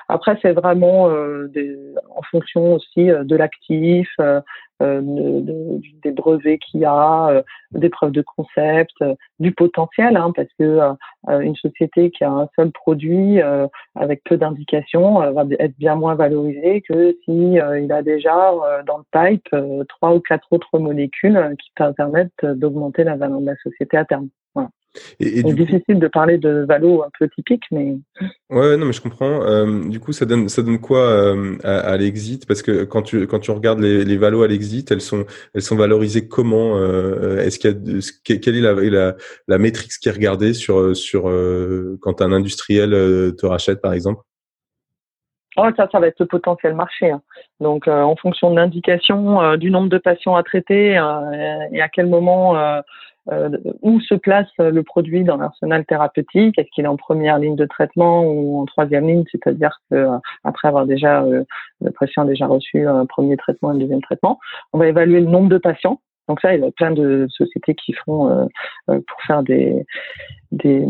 Après, 0.10 0.38
c'est 0.42 0.54
vraiment 0.54 1.10
euh, 1.10 1.48
des... 1.48 1.78
en 2.16 2.22
fonction 2.24 2.74
aussi 2.76 3.10
euh, 3.10 3.24
de 3.24 3.36
l'actif, 3.36 4.10
euh, 4.20 4.42
de, 4.80 5.80
des 6.04 6.12
brevets 6.12 6.60
qu'il 6.60 6.82
y 6.82 6.86
a, 6.86 7.44
des 7.72 7.90
preuves 7.90 8.12
de 8.12 8.22
concept, 8.22 8.94
du 9.40 9.52
potentiel, 9.52 10.16
hein, 10.16 10.32
parce 10.36 10.50
que 10.60 10.80
une 11.28 11.56
société 11.56 12.12
qui 12.12 12.24
a 12.24 12.30
un 12.30 12.48
seul 12.56 12.72
produit 12.72 13.40
avec 13.96 14.24
peu 14.24 14.38
d'indications 14.38 15.32
va 15.32 15.46
être 15.58 15.76
bien 15.80 15.96
moins 15.96 16.14
valorisée 16.14 16.84
que 16.88 17.18
si 17.26 17.54
il 17.56 17.92
a 17.92 18.04
déjà 18.04 18.54
dans 18.86 19.00
le 19.00 19.06
pipe 19.12 19.50
trois 19.90 20.14
ou 20.14 20.20
quatre 20.20 20.48
autres 20.52 20.78
molécules 20.78 21.56
qui 21.60 21.72
permettent 21.96 22.46
d'augmenter 22.46 23.04
la 23.04 23.16
valeur 23.16 23.42
de 23.42 23.48
la 23.48 23.56
société 23.64 23.98
à 23.98 24.06
terme. 24.06 24.30
Et, 25.20 25.42
c'est 25.42 25.54
difficile 25.54 26.00
de 26.00 26.08
parler 26.08 26.38
de 26.38 26.66
valo 26.68 27.04
un 27.04 27.10
peu 27.18 27.28
typique, 27.30 27.64
mais. 27.72 27.98
Ouais, 28.50 28.78
non, 28.78 28.86
mais 28.86 28.94
je 28.94 29.02
comprends. 29.02 29.44
Euh, 29.44 29.88
du 29.88 30.00
coup, 30.00 30.12
ça 30.12 30.26
donne, 30.26 30.50
ça 30.50 30.62
donne 30.62 30.80
quoi 30.80 31.00
euh, 31.00 31.58
à, 31.64 31.96
l'exit? 31.98 32.46
Parce 32.48 32.62
que 32.62 32.84
quand 32.84 33.02
tu, 33.02 33.28
quand 33.28 33.40
tu 33.40 33.52
regardes 33.52 33.80
les, 33.80 34.04
les 34.04 34.18
valos 34.18 34.44
à 34.44 34.48
l'exit, 34.48 34.90
elles 34.92 35.02
sont, 35.02 35.26
elles 35.54 35.62
sont 35.62 35.76
valorisées 35.76 36.28
comment 36.28 36.78
euh, 36.78 37.40
Est-ce 37.40 37.60
qu'il 37.60 37.72
y 37.72 38.34
a, 38.34 38.40
quelle 38.40 38.56
est 38.56 38.62
la, 38.62 38.74
la, 38.74 39.16
la 39.48 39.58
métrique 39.58 39.92
qui 40.02 40.10
est 40.10 40.12
regardée 40.12 40.54
sur, 40.54 40.96
sur 40.96 41.24
quand 42.02 42.22
un 42.22 42.32
industriel 42.32 42.92
te 43.38 43.46
rachète, 43.46 43.82
par 43.82 43.94
exemple? 43.94 44.22
Oh, 45.60 45.68
ça, 45.76 45.88
ça 45.92 46.00
va 46.00 46.08
être 46.08 46.20
le 46.20 46.28
potentiel 46.28 46.76
marché. 46.76 47.10
Hein. 47.10 47.22
Donc, 47.60 47.88
en 47.88 48.16
fonction 48.16 48.52
de 48.52 48.56
l'indication, 48.56 49.58
du 49.58 49.72
nombre 49.72 49.90
de 49.90 49.98
patients 49.98 50.36
à 50.36 50.44
traiter 50.44 50.92
et 50.92 51.82
à 51.82 51.90
quel 51.92 52.08
moment 52.08 52.82
où 53.82 54.00
se 54.00 54.16
place 54.16 54.48
le 54.58 54.82
produit 54.84 55.24
dans 55.24 55.38
l'arsenal 55.38 55.86
thérapeutique? 55.86 56.58
Est-ce 56.58 56.70
qu'il 56.74 56.86
est 56.86 56.88
en 56.88 56.98
première 56.98 57.40
ligne 57.40 57.56
de 57.56 57.66
traitement 57.66 58.24
ou 58.24 58.62
en 58.62 58.66
troisième 58.66 59.08
ligne? 59.08 59.24
C'est-à-dire 59.32 59.78
que 59.90 59.96
euh, 59.96 60.18
après 60.44 60.68
avoir 60.68 60.86
déjà 60.86 61.24
euh, 61.24 61.44
le 61.82 61.92
patient 61.92 62.24
a 62.24 62.26
déjà 62.26 62.48
reçu 62.48 62.88
un 62.88 63.06
premier 63.06 63.38
traitement 63.38 63.70
un 63.70 63.76
deuxième 63.76 64.02
traitement, 64.02 64.40
on 64.74 64.78
va 64.78 64.88
évaluer 64.88 65.20
le 65.20 65.28
nombre 65.28 65.50
de 65.50 65.58
patients. 65.58 66.00
Donc 66.28 66.42
ça, 66.42 66.56
il 66.56 66.62
y 66.62 66.66
a 66.66 66.72
plein 66.72 66.92
de 66.92 67.28
sociétés 67.30 67.74
qui 67.74 67.94
font 67.94 68.50
pour 68.86 69.22
faire 69.26 69.44
des, 69.44 69.86
des 70.52 70.86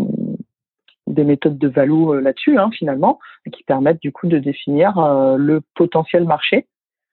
des 1.06 1.23
méthodes 1.23 1.58
de 1.58 1.67
value 1.67 2.21
là-dessus, 2.21 2.58
hein, 2.58 2.69
finalement, 2.71 3.19
qui 3.54 3.63
permettent 3.63 4.02
du 4.02 4.12
coup 4.12 4.28
de 4.28 4.39
définir 4.39 5.00
le 5.38 5.62
potentiel 5.76 6.26
marché 6.26 6.65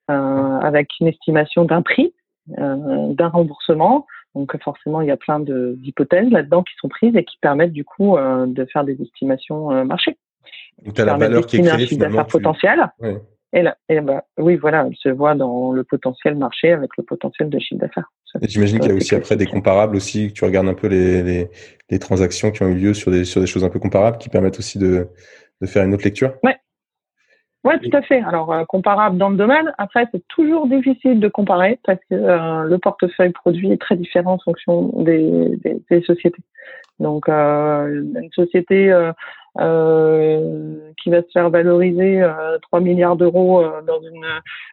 avec 0.08 0.88
une 1.00 1.08
estimation 1.08 1.64
d'un 1.64 1.82
prix, 1.82 2.14
d'un 2.46 3.28
remboursement, 3.28 4.06
donc 4.34 4.60
forcément, 4.62 5.00
il 5.00 5.08
y 5.08 5.12
a 5.12 5.16
plein 5.16 5.40
d'hypothèses 5.40 6.30
là-dedans 6.30 6.62
qui 6.62 6.74
sont 6.80 6.88
prises 6.88 7.14
et 7.16 7.24
qui 7.24 7.38
permettent 7.40 7.72
du 7.72 7.84
coup 7.84 8.16
euh, 8.16 8.46
de 8.46 8.64
faire 8.66 8.84
des 8.84 9.00
estimations 9.00 9.70
euh, 9.70 9.84
marché. 9.84 10.16
Donc 10.84 10.94
tu 10.94 11.00
as 11.00 11.04
la 11.04 11.16
valeur 11.16 11.46
qui 11.46 11.56
est 11.56 11.62
créée 11.62 11.86
finalement. 11.86 12.24
potentiel. 12.24 12.90
Et, 13.52 13.62
là, 13.62 13.76
et 13.88 14.00
bah, 14.00 14.24
oui, 14.36 14.56
voilà, 14.56 14.84
elle 14.84 14.96
se 14.96 15.08
voit 15.08 15.36
dans 15.36 15.70
le 15.70 15.84
potentiel 15.84 16.34
marché 16.34 16.72
avec 16.72 16.90
le 16.98 17.04
potentiel 17.04 17.48
de 17.48 17.58
chiffre 17.60 17.80
d'affaires. 17.80 18.10
Et 18.42 18.48
j'imagine 18.48 18.80
qu'il 18.80 18.90
y 18.90 18.92
a 18.92 18.96
aussi 18.96 19.14
après 19.14 19.36
des 19.36 19.46
comparables 19.46 19.94
aussi, 19.94 20.28
que 20.28 20.32
tu 20.32 20.44
regardes 20.44 20.66
un 20.66 20.74
peu 20.74 20.88
les, 20.88 21.22
les, 21.22 21.50
les, 21.88 21.98
transactions 22.00 22.50
qui 22.50 22.64
ont 22.64 22.68
eu 22.68 22.74
lieu 22.74 22.94
sur 22.94 23.12
des, 23.12 23.24
sur 23.24 23.40
des 23.40 23.46
choses 23.46 23.64
un 23.64 23.68
peu 23.68 23.78
comparables 23.78 24.18
qui 24.18 24.28
permettent 24.28 24.58
aussi 24.58 24.80
de, 24.80 25.06
de 25.60 25.66
faire 25.68 25.84
une 25.84 25.94
autre 25.94 26.02
lecture. 26.02 26.34
Ouais, 26.42 26.56
oui, 27.64 27.80
tout 27.80 27.96
à 27.96 28.02
fait. 28.02 28.20
Alors, 28.20 28.52
euh, 28.52 28.64
comparable 28.66 29.16
dans 29.16 29.30
le 29.30 29.36
domaine. 29.36 29.72
Après, 29.78 30.06
c'est 30.12 30.22
toujours 30.28 30.66
difficile 30.66 31.18
de 31.18 31.28
comparer 31.28 31.80
parce 31.84 31.98
que 32.10 32.14
euh, 32.14 32.64
le 32.64 32.78
portefeuille 32.78 33.32
produit 33.32 33.72
est 33.72 33.80
très 33.80 33.96
différent 33.96 34.34
en 34.34 34.38
fonction 34.38 34.92
des, 35.02 35.58
sociétés. 36.06 36.42
Donc, 37.00 37.26
euh, 37.28 38.02
une 38.16 38.30
société 38.32 38.92
qui 39.56 41.10
va 41.10 41.22
se 41.22 41.30
faire 41.32 41.48
valoriser 41.48 42.22
3 42.62 42.80
milliards 42.80 43.16
d'euros 43.16 43.64
dans 43.86 44.00
une, 44.02 44.26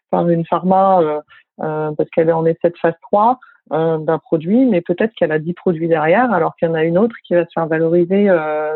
par 0.10 0.28
une 0.28 0.46
pharma 0.46 1.22
parce 1.58 2.10
qu'elle 2.14 2.30
est 2.30 2.34
en 2.34 2.46
essai 2.46 2.72
de 2.72 2.78
phase 2.82 2.96
3 3.04 3.40
d'un 3.70 4.18
produit, 4.18 4.66
mais 4.66 4.82
peut-être 4.82 5.14
qu'elle 5.14 5.32
a 5.32 5.40
10 5.40 5.54
produits 5.54 5.88
derrière, 5.88 6.34
alors 6.34 6.56
qu'il 6.56 6.68
y 6.68 6.72
en 6.72 6.74
a 6.74 6.84
une 6.84 6.98
autre 6.98 7.16
qui 7.24 7.36
va 7.36 7.46
se 7.46 7.52
faire 7.54 7.68
valoriser 7.68 8.28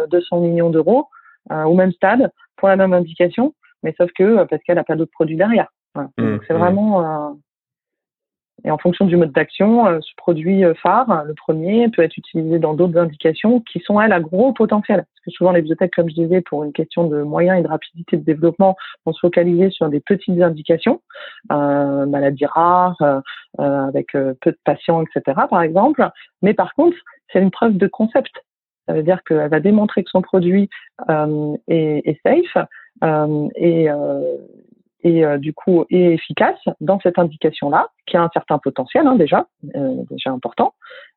200 0.10 0.40
millions 0.40 0.70
d'euros 0.70 1.08
au 1.50 1.74
même 1.74 1.92
stade 1.92 2.32
pour 2.56 2.70
la 2.70 2.78
même 2.78 2.94
indication 2.94 3.54
mais 3.86 3.94
sauf 3.98 4.12
que 4.18 4.24
euh, 4.24 4.46
parce 4.46 4.62
qu'elle 4.64 4.76
n'a 4.76 4.84
pas 4.84 4.96
d'autres 4.96 5.12
produits 5.12 5.38
derrière. 5.38 5.68
Mmh, 5.96 6.06
Donc 6.18 6.44
c'est 6.48 6.54
mmh. 6.54 6.58
vraiment 6.58 7.02
euh, 7.02 7.34
et 8.64 8.72
en 8.72 8.80
fonction 8.80 9.06
du 9.06 9.16
mode 9.16 9.32
d'action, 9.32 9.86
euh, 9.86 10.00
ce 10.02 10.12
produit 10.18 10.64
phare, 10.82 11.24
le 11.26 11.36
premier, 11.36 11.88
peut 11.90 12.02
être 12.02 12.18
utilisé 12.18 12.58
dans 12.58 12.74
d'autres 12.74 12.98
indications 12.98 13.60
qui 13.60 13.80
sont 13.80 14.02
elles 14.02 14.12
à 14.12 14.20
gros 14.20 14.54
potentiel. 14.54 14.98
Parce 14.98 15.26
que 15.26 15.32
souvent 15.32 15.52
les 15.52 15.62
bibliothèques, 15.62 15.94
comme 15.94 16.10
je 16.10 16.16
disais, 16.16 16.42
pour 16.42 16.64
une 16.64 16.74
question 16.74 17.08
de 17.08 17.22
moyens 17.22 17.60
et 17.60 17.62
de 17.62 17.68
rapidité 17.68 18.18
de 18.18 18.24
développement, 18.24 18.76
vont 19.06 19.14
se 19.14 19.20
focaliser 19.20 19.70
sur 19.70 19.88
des 19.90 20.00
petites 20.00 20.42
indications, 20.42 21.02
euh, 21.52 22.08
maladies 22.08 22.48
rares, 22.48 23.22
avec 23.60 24.14
peu 24.14 24.52
de 24.52 24.58
patients, 24.66 25.04
etc. 25.04 25.42
Par 25.48 25.62
exemple. 25.62 26.10
Mais 26.42 26.56
par 26.56 26.74
contre, 26.74 26.98
c'est 27.32 27.42
une 27.42 27.52
preuve 27.52 27.78
de 27.78 27.88
concept. 27.88 28.34
Ça 28.88 28.94
veut 28.94 29.04
dire 29.04 29.24
qu'elle 29.24 29.50
va 29.50 29.60
démontrer 29.60 30.04
que 30.04 30.10
son 30.10 30.22
produit 30.22 30.70
est, 31.10 32.02
est 32.06 32.20
safe 32.24 32.66
euh, 32.66 32.66
et, 33.02 33.90
euh, 33.90 34.38
et 35.04 35.24
euh, 35.24 35.38
du 35.38 35.54
coup 35.54 35.86
est 35.90 36.14
efficace 36.14 36.60
dans 36.82 37.00
cette 37.00 37.20
indication-là, 37.20 37.90
qui 38.06 38.18
a 38.18 38.24
un 38.24 38.30
certain 38.34 38.58
potentiel 38.58 39.06
hein, 39.08 39.16
déjà, 39.16 39.48
déjà 39.64 40.32
important, 40.32 40.74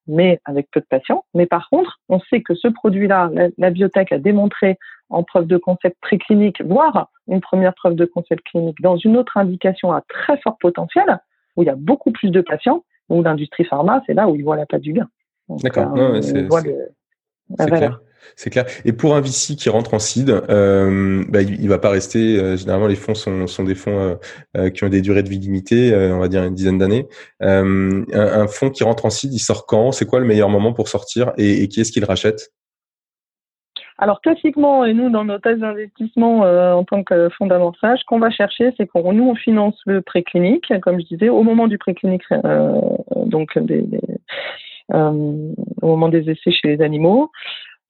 mais 0.07 0.41
avec 0.45 0.71
peu 0.71 0.81
de 0.81 0.87
patients. 0.87 1.25
Mais 1.35 1.47
par 1.47 1.69
contre, 1.71 1.99
on 2.09 2.21
sait 2.21 2.43
que 2.43 2.55
ce 2.55 2.69
produit-là, 2.69 3.31
la, 3.57 3.71
biotech 3.71 4.13
a 4.13 4.19
démontré 4.19 4.79
en 5.11 5.23
preuve 5.23 5.47
de 5.47 5.57
concept 5.57 5.97
préclinique, 6.01 6.61
voire 6.63 7.11
une 7.29 7.41
première 7.41 7.75
preuve 7.75 7.95
de 7.95 8.05
concept 8.05 8.43
clinique 8.45 8.81
dans 8.83 8.97
une 8.97 9.17
autre 9.17 9.37
indication 9.37 9.93
à 9.93 10.03
très 10.03 10.39
fort 10.39 10.59
potentiel, 10.59 11.19
où 11.57 11.63
il 11.63 11.67
y 11.67 11.71
a 11.71 11.77
beaucoup 11.77 12.11
plus 12.11 12.31
de 12.31 12.41
patients, 12.41 12.85
où 13.09 13.23
l'industrie 13.23 13.65
pharma, 13.65 14.03
c'est 14.07 14.15
là 14.15 14.29
où 14.29 14.37
ils 14.37 14.45
voient 14.45 14.57
la 14.57 14.67
patte 14.67 14.83
du 14.83 14.93
gain. 14.93 15.09
D'accord, 15.49 15.97
c'est 16.21 16.47
clair. 17.71 18.01
C'est 18.37 18.51
clair. 18.51 18.67
Et 18.85 18.93
pour 18.93 19.17
un 19.17 19.21
VC 19.21 19.57
qui 19.57 19.69
rentre 19.69 19.95
en 19.95 19.99
seed, 19.99 20.31
euh, 20.31 21.25
bah, 21.29 21.43
il, 21.43 21.63
ne 21.63 21.69
va 21.69 21.79
pas 21.79 21.91
rester. 21.91 22.39
Euh, 22.39 22.57
généralement, 22.57 22.87
les 22.87 22.97
fonds 22.97 23.15
sont, 23.15 23.65
des 23.65 23.75
fonds 23.75 24.19
euh, 24.57 24.71
qui 24.71 24.85
ont 24.85 24.89
des 24.89 25.01
durées 25.01 25.23
de 25.23 25.29
vie 25.29 25.39
limitées, 25.39 25.95
on 25.95 26.19
va 26.19 26.29
dire 26.29 26.45
une 26.45 26.55
dizaine 26.55 26.79
d'années. 26.79 27.09
Un, 27.41 28.47
fonds 28.47 28.71
qui 28.71 28.85
rentre 28.85 29.07
en 29.07 29.11
seed, 29.11 29.33
il 29.33 29.39
sort 29.39 29.67
quand? 29.67 29.93
C'est 29.93 30.07
quoi 30.07 30.21
le 30.21 30.27
meilleur 30.27 30.49
moment 30.49 30.73
pour 30.73 30.89
sortir? 30.89 31.33
Et, 31.37 31.69
qui 31.69 31.81
est-ce 31.81 31.93
qu'il 31.93 32.05
rachète? 32.05 32.53
Alors 34.01 34.21
classiquement, 34.21 34.85
et 34.85 34.95
nous 34.95 35.11
dans 35.11 35.25
nos 35.25 35.41
thèses 35.41 35.59
d'investissement 35.59 36.43
en 36.43 36.85
tant 36.85 37.03
que 37.03 37.29
fonds 37.31 37.47
d'amorçage, 37.47 37.99
qu'on 38.07 38.21
va 38.21 38.31
chercher, 38.31 38.73
c'est 38.77 38.87
qu'on 38.87 39.13
nous 39.13 39.31
on 39.31 39.35
finance 39.35 39.75
le 39.87 40.03
préclinique, 40.03 40.73
comme 40.83 41.01
je 41.01 41.07
disais, 41.07 41.29
au 41.29 41.43
moment 41.43 41.67
du 41.67 41.79
préclinique, 41.79 42.23
donc 43.27 43.59
au 44.89 45.87
moment 45.87 46.09
des 46.09 46.31
essais 46.31 46.53
chez 46.53 46.77
les 46.77 46.81
animaux. 46.81 47.33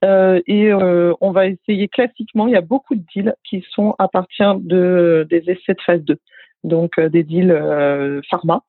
Euh, 0.05 0.41
et 0.47 0.71
euh, 0.73 1.13
on 1.21 1.33
va 1.33 1.47
essayer 1.47 1.89
classiquement, 1.89 2.47
il 2.47 2.53
y 2.53 2.57
a 2.57 2.61
beaucoup 2.61 2.95
de 2.95 3.03
deals 3.15 3.35
qui 3.45 3.65
sont 3.71 3.95
à 3.99 4.09
partir 4.09 4.57
de, 4.57 5.27
des 5.29 5.51
essais 5.51 5.75
de 5.75 5.81
phase 5.85 6.03
2, 6.03 6.19
donc 6.65 6.99
euh, 6.99 7.09
des 7.09 7.25
deals 7.25 8.23
pharma, 8.31 8.63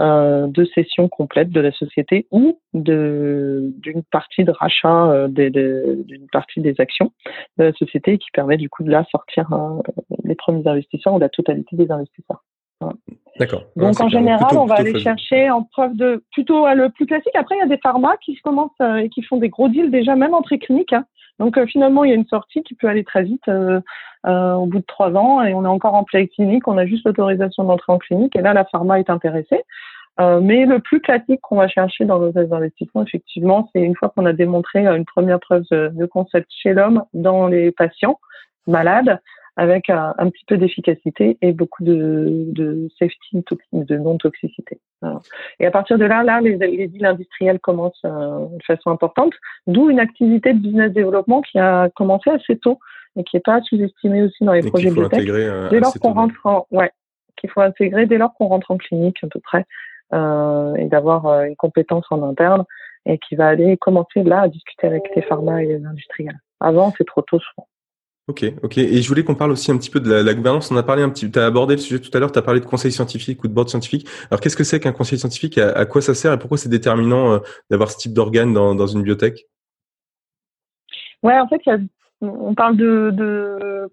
de 0.00 0.64
cession 0.74 1.08
complète 1.08 1.50
de 1.50 1.60
la 1.60 1.70
société 1.70 2.26
ou 2.32 2.58
d'une 2.72 4.02
partie 4.10 4.42
de 4.42 4.50
rachat 4.50 5.28
d'une 5.28 6.26
partie 6.32 6.60
des 6.60 6.74
actions 6.80 7.12
de 7.58 7.64
la 7.64 7.72
société 7.74 8.18
qui 8.18 8.28
permet 8.32 8.56
du 8.56 8.68
coup 8.68 8.82
de 8.82 8.90
là 8.90 9.04
sortir 9.12 9.48
les 10.24 10.34
premiers 10.34 10.66
investisseurs 10.66 11.14
ou 11.14 11.20
la 11.20 11.28
totalité 11.28 11.76
des 11.76 11.92
investisseurs. 11.92 12.42
D'accord. 13.38 13.62
Donc 13.76 13.98
en 14.00 14.08
général, 14.08 14.56
on 14.56 14.66
va 14.66 14.76
aller 14.76 14.98
chercher 14.98 15.50
en 15.50 15.62
preuve 15.62 15.96
de 15.96 16.22
plutôt 16.32 16.66
le 16.68 16.88
plus 16.90 17.06
classique. 17.06 17.34
Après, 17.34 17.56
il 17.56 17.58
y 17.58 17.62
a 17.62 17.66
des 17.66 17.78
pharma 17.78 18.16
qui 18.24 18.36
commencent 18.36 18.70
euh, 18.80 18.96
et 18.96 19.08
qui 19.08 19.22
font 19.22 19.38
des 19.38 19.48
gros 19.48 19.68
deals 19.68 19.90
déjà 19.90 20.14
même 20.14 20.34
en 20.34 20.42
préclinique. 20.42 20.92
Hein. 20.92 21.04
Donc 21.40 21.58
finalement, 21.66 22.04
il 22.04 22.10
y 22.10 22.12
a 22.12 22.16
une 22.16 22.26
sortie 22.26 22.62
qui 22.62 22.74
peut 22.74 22.86
aller 22.86 23.02
très 23.02 23.24
vite 23.24 23.48
au 23.48 24.66
bout 24.66 24.78
de 24.78 24.84
trois 24.86 25.10
ans 25.16 25.42
et 25.42 25.52
on 25.52 25.64
est 25.64 25.68
encore 25.68 25.94
en 25.94 26.04
clinique, 26.04 26.68
on 26.68 26.78
a 26.78 26.86
juste 26.86 27.04
l'autorisation 27.04 27.64
d'entrer 27.64 27.92
en 27.92 27.98
clinique 27.98 28.36
et 28.36 28.40
là, 28.40 28.52
la 28.52 28.64
pharma 28.64 29.00
est 29.00 29.10
intéressée. 29.10 29.64
mais 30.20 30.64
le 30.64 30.78
plus 30.78 31.00
classique 31.00 31.40
qu'on 31.42 31.56
va 31.56 31.66
chercher 31.66 32.04
dans 32.04 32.20
nos 32.20 32.38
investissements, 32.54 33.02
effectivement, 33.02 33.68
c'est 33.74 33.82
une 33.82 33.96
fois 33.96 34.10
qu'on 34.10 34.26
a 34.26 34.32
démontré 34.32 34.86
une 34.86 35.04
première 35.04 35.40
preuve 35.40 35.64
de 35.72 36.06
concept 36.06 36.46
chez 36.62 36.72
l'homme 36.72 37.02
dans 37.14 37.48
les 37.48 37.72
patients 37.72 38.20
malades, 38.68 39.20
avec 39.56 39.88
un, 39.88 40.14
un 40.18 40.30
petit 40.30 40.44
peu 40.46 40.56
d'efficacité 40.56 41.38
et 41.40 41.52
beaucoup 41.52 41.84
de, 41.84 42.44
de 42.48 42.88
safety, 42.98 43.44
de 43.72 43.96
non-toxicité. 43.96 44.80
Et 45.60 45.66
à 45.66 45.70
partir 45.70 45.98
de 45.98 46.04
là, 46.04 46.22
là, 46.22 46.40
les, 46.40 46.56
les 46.56 46.88
deals 46.88 47.06
industriels 47.06 47.60
commencent 47.60 48.04
euh, 48.04 48.46
de 48.46 48.62
façon 48.64 48.90
importante, 48.90 49.34
d'où 49.66 49.90
une 49.90 50.00
activité 50.00 50.54
de 50.54 50.58
business 50.58 50.92
développement 50.92 51.42
qui 51.42 51.58
a 51.58 51.88
commencé 51.90 52.30
assez 52.30 52.56
tôt 52.58 52.78
et 53.16 53.24
qui 53.24 53.36
n'est 53.36 53.42
pas 53.42 53.60
sous-estimée 53.62 54.22
aussi 54.22 54.44
dans 54.44 54.54
les 54.54 54.62
projets 54.62 54.90
biotech. 54.90 55.28
Euh, 55.28 55.68
dès 55.68 55.80
lors 55.80 55.94
qu'on 55.94 56.14
rentre 56.14 56.34
en, 56.44 56.66
ouais, 56.70 56.90
qu'il 57.36 57.50
faut 57.50 57.60
intégrer 57.60 58.06
dès 58.06 58.18
lors 58.18 58.34
qu'on 58.34 58.46
rentre 58.46 58.70
en 58.70 58.76
clinique 58.76 59.18
à 59.22 59.28
peu 59.28 59.40
près 59.40 59.66
euh, 60.12 60.74
et 60.76 60.86
d'avoir 60.86 61.26
euh, 61.26 61.44
une 61.44 61.56
compétence 61.56 62.06
en 62.10 62.22
interne 62.22 62.64
et 63.06 63.18
qui 63.18 63.36
va 63.36 63.48
aller 63.48 63.76
commencer 63.76 64.22
là 64.22 64.42
à 64.42 64.48
discuter 64.48 64.86
avec 64.86 65.02
les 65.14 65.22
pharma 65.22 65.62
et 65.62 65.66
les 65.66 65.84
industriels. 65.84 66.38
Avant, 66.60 66.92
c'est 66.96 67.06
trop 67.06 67.22
tôt 67.22 67.38
souvent. 67.38 67.68
Ok, 68.26 68.42
ok. 68.62 68.78
Et 68.78 69.02
je 69.02 69.08
voulais 69.08 69.22
qu'on 69.22 69.34
parle 69.34 69.50
aussi 69.50 69.70
un 69.70 69.76
petit 69.76 69.90
peu 69.90 70.00
de 70.00 70.10
la, 70.10 70.34
gouvernance. 70.34 70.70
On 70.70 70.76
a 70.78 70.82
parlé 70.82 71.02
un 71.02 71.10
petit, 71.10 71.30
tu 71.30 71.38
as 71.38 71.44
abordé 71.44 71.74
le 71.74 71.80
sujet 71.80 72.00
tout 72.00 72.10
à 72.14 72.20
l'heure, 72.20 72.32
tu 72.32 72.38
as 72.38 72.42
parlé 72.42 72.60
de 72.60 72.64
conseil 72.64 72.90
scientifique 72.90 73.44
ou 73.44 73.48
de 73.48 73.52
board 73.52 73.68
scientifique. 73.68 74.08
Alors 74.30 74.40
qu'est-ce 74.40 74.56
que 74.56 74.64
c'est 74.64 74.80
qu'un 74.80 74.92
conseil 74.92 75.18
scientifique? 75.18 75.58
À, 75.58 75.84
quoi 75.84 76.00
ça 76.00 76.14
sert 76.14 76.32
et 76.32 76.38
pourquoi 76.38 76.56
c'est 76.56 76.70
déterminant 76.70 77.34
euh, 77.34 77.38
d'avoir 77.70 77.90
ce 77.90 77.98
type 77.98 78.14
d'organe 78.14 78.54
dans, 78.54 78.74
dans, 78.74 78.86
une 78.86 79.02
biotech? 79.02 79.44
Ouais, 81.22 81.38
en 81.38 81.46
fait, 81.48 81.60
on 82.22 82.54
parle 82.54 82.78
de, 82.78 83.10
de, 83.12 83.90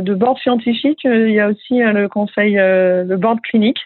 de 0.00 0.14
board 0.14 0.38
scientifique, 0.38 1.00
il 1.02 1.32
y 1.32 1.40
a 1.40 1.48
aussi 1.48 1.78
le 1.80 2.06
conseil, 2.06 2.60
euh, 2.60 3.02
le 3.02 3.16
board 3.16 3.40
clinique. 3.40 3.80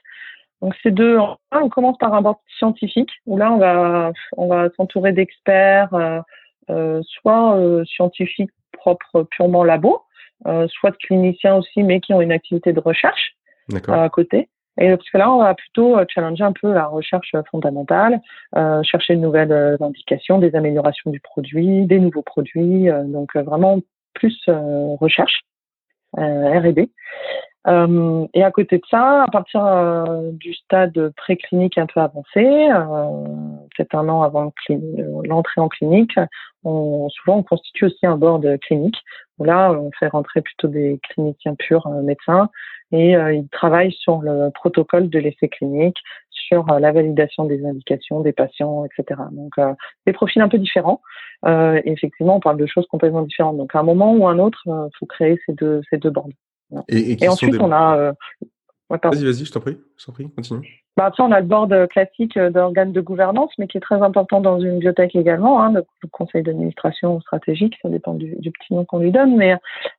Donc 0.60 0.74
c'est 0.82 0.90
deux. 0.90 1.18
On 1.52 1.68
commence 1.70 1.96
par 1.96 2.12
un 2.12 2.20
board 2.20 2.36
scientifique 2.58 3.10
où 3.24 3.38
là 3.38 3.50
on 3.50 3.58
va 3.58 4.12
on 4.36 4.46
va 4.46 4.68
s'entourer 4.76 5.12
d'experts, 5.12 5.94
euh, 5.94 6.20
euh 6.70 7.00
soit 7.02 7.58
scientifiques 7.86 8.50
propre 8.94 9.24
purement 9.30 9.64
labo, 9.64 10.02
euh, 10.46 10.66
soit 10.68 10.90
de 10.90 10.96
cliniciens 10.96 11.56
aussi, 11.56 11.82
mais 11.82 12.00
qui 12.00 12.14
ont 12.14 12.20
une 12.20 12.32
activité 12.32 12.72
de 12.72 12.80
recherche 12.80 13.34
à 13.88 14.08
côté. 14.08 14.48
Et 14.78 14.90
parce 14.94 15.08
que 15.08 15.18
là, 15.18 15.32
on 15.32 15.38
va 15.38 15.54
plutôt 15.54 15.96
euh, 15.96 16.04
challenger 16.08 16.44
un 16.44 16.52
peu 16.52 16.72
la 16.72 16.86
recherche 16.86 17.34
fondamentale, 17.50 18.20
euh, 18.56 18.82
chercher 18.82 19.16
de 19.16 19.20
nouvelles 19.20 19.76
indications, 19.80 20.38
des 20.38 20.54
améliorations 20.54 21.10
du 21.10 21.20
produit, 21.20 21.86
des 21.86 21.98
nouveaux 21.98 22.22
produits, 22.22 22.88
donc 23.06 23.34
vraiment 23.34 23.80
plus 24.14 24.38
recherche, 25.00 25.40
R&D. 26.16 26.90
Euh, 27.66 28.26
et 28.32 28.44
à 28.44 28.50
côté 28.50 28.78
de 28.78 28.84
ça, 28.88 29.24
à 29.24 29.26
partir 29.30 29.64
euh, 29.64 30.30
du 30.32 30.54
stade 30.54 31.12
préclinique 31.16 31.78
un 31.78 31.86
peu 31.86 32.00
avancé, 32.00 32.44
euh, 32.44 33.26
peut-être 33.76 33.94
un 33.94 34.08
an 34.08 34.22
avant 34.22 34.52
l'entrée 35.24 35.60
en 35.60 35.68
clinique, 35.68 36.14
souvent 36.62 37.38
on 37.38 37.42
constitue 37.42 37.86
aussi 37.86 38.06
un 38.06 38.16
board 38.16 38.58
clinique. 38.60 38.98
Là, 39.38 39.72
on 39.72 39.90
fait 39.98 40.08
rentrer 40.08 40.40
plutôt 40.40 40.68
des 40.68 41.00
cliniciens 41.10 41.54
purs 41.56 41.88
médecins 42.02 42.48
et 42.92 43.12
ils 43.12 43.48
travaillent 43.50 43.92
sur 43.92 44.22
le 44.22 44.50
protocole 44.50 45.10
de 45.10 45.18
l'essai 45.18 45.48
clinique, 45.48 45.98
sur 46.30 46.64
la 46.66 46.92
validation 46.92 47.44
des 47.44 47.64
indications 47.66 48.20
des 48.20 48.32
patients, 48.32 48.84
etc. 48.86 49.20
Donc 49.32 49.54
des 50.06 50.12
profils 50.12 50.40
un 50.40 50.48
peu 50.48 50.58
différents. 50.58 51.02
et 51.46 51.92
effectivement, 51.92 52.36
on 52.36 52.40
parle 52.40 52.56
de 52.56 52.66
choses 52.66 52.86
complètement 52.86 53.22
différentes. 53.22 53.58
Donc 53.58 53.74
à 53.74 53.80
un 53.80 53.82
moment 53.82 54.14
ou 54.14 54.26
à 54.26 54.30
un 54.30 54.38
autre, 54.38 54.62
il 54.66 54.96
faut 54.98 55.06
créer 55.06 55.38
ces 55.46 55.52
deux 55.52 55.82
ces 55.90 55.98
deux 55.98 56.10
boards. 56.10 56.30
Et, 56.88 57.28
ensuite, 57.28 57.56
on 57.60 57.72
a. 57.72 57.96
Euh, 57.96 58.12
vas-y, 58.90 59.24
vas-y, 59.24 59.44
je 59.44 59.52
t'en 59.52 59.60
prie, 59.60 59.78
je 59.96 60.10
prie, 60.10 60.30
continue. 60.30 60.86
Bah, 60.96 61.04
après, 61.04 61.22
on 61.22 61.30
a 61.30 61.40
le 61.40 61.46
board 61.46 61.88
classique 61.88 62.38
euh, 62.38 62.48
d'organes 62.48 62.92
de 62.92 63.02
gouvernance, 63.02 63.50
mais 63.58 63.66
qui 63.66 63.76
est 63.76 63.82
très 63.82 64.00
important 64.00 64.40
dans 64.40 64.58
une 64.60 64.78
biotech 64.78 65.14
également, 65.14 65.62
hein, 65.62 65.72
le, 65.72 65.84
conseil 66.10 66.42
d'administration 66.42 67.20
stratégique, 67.20 67.74
ça 67.82 67.90
dépend 67.90 68.14
du, 68.14 68.34
petit 68.50 68.72
nom 68.72 68.86
qu'on 68.86 69.00
lui 69.00 69.10
donne, 69.10 69.36
mais 69.36 69.56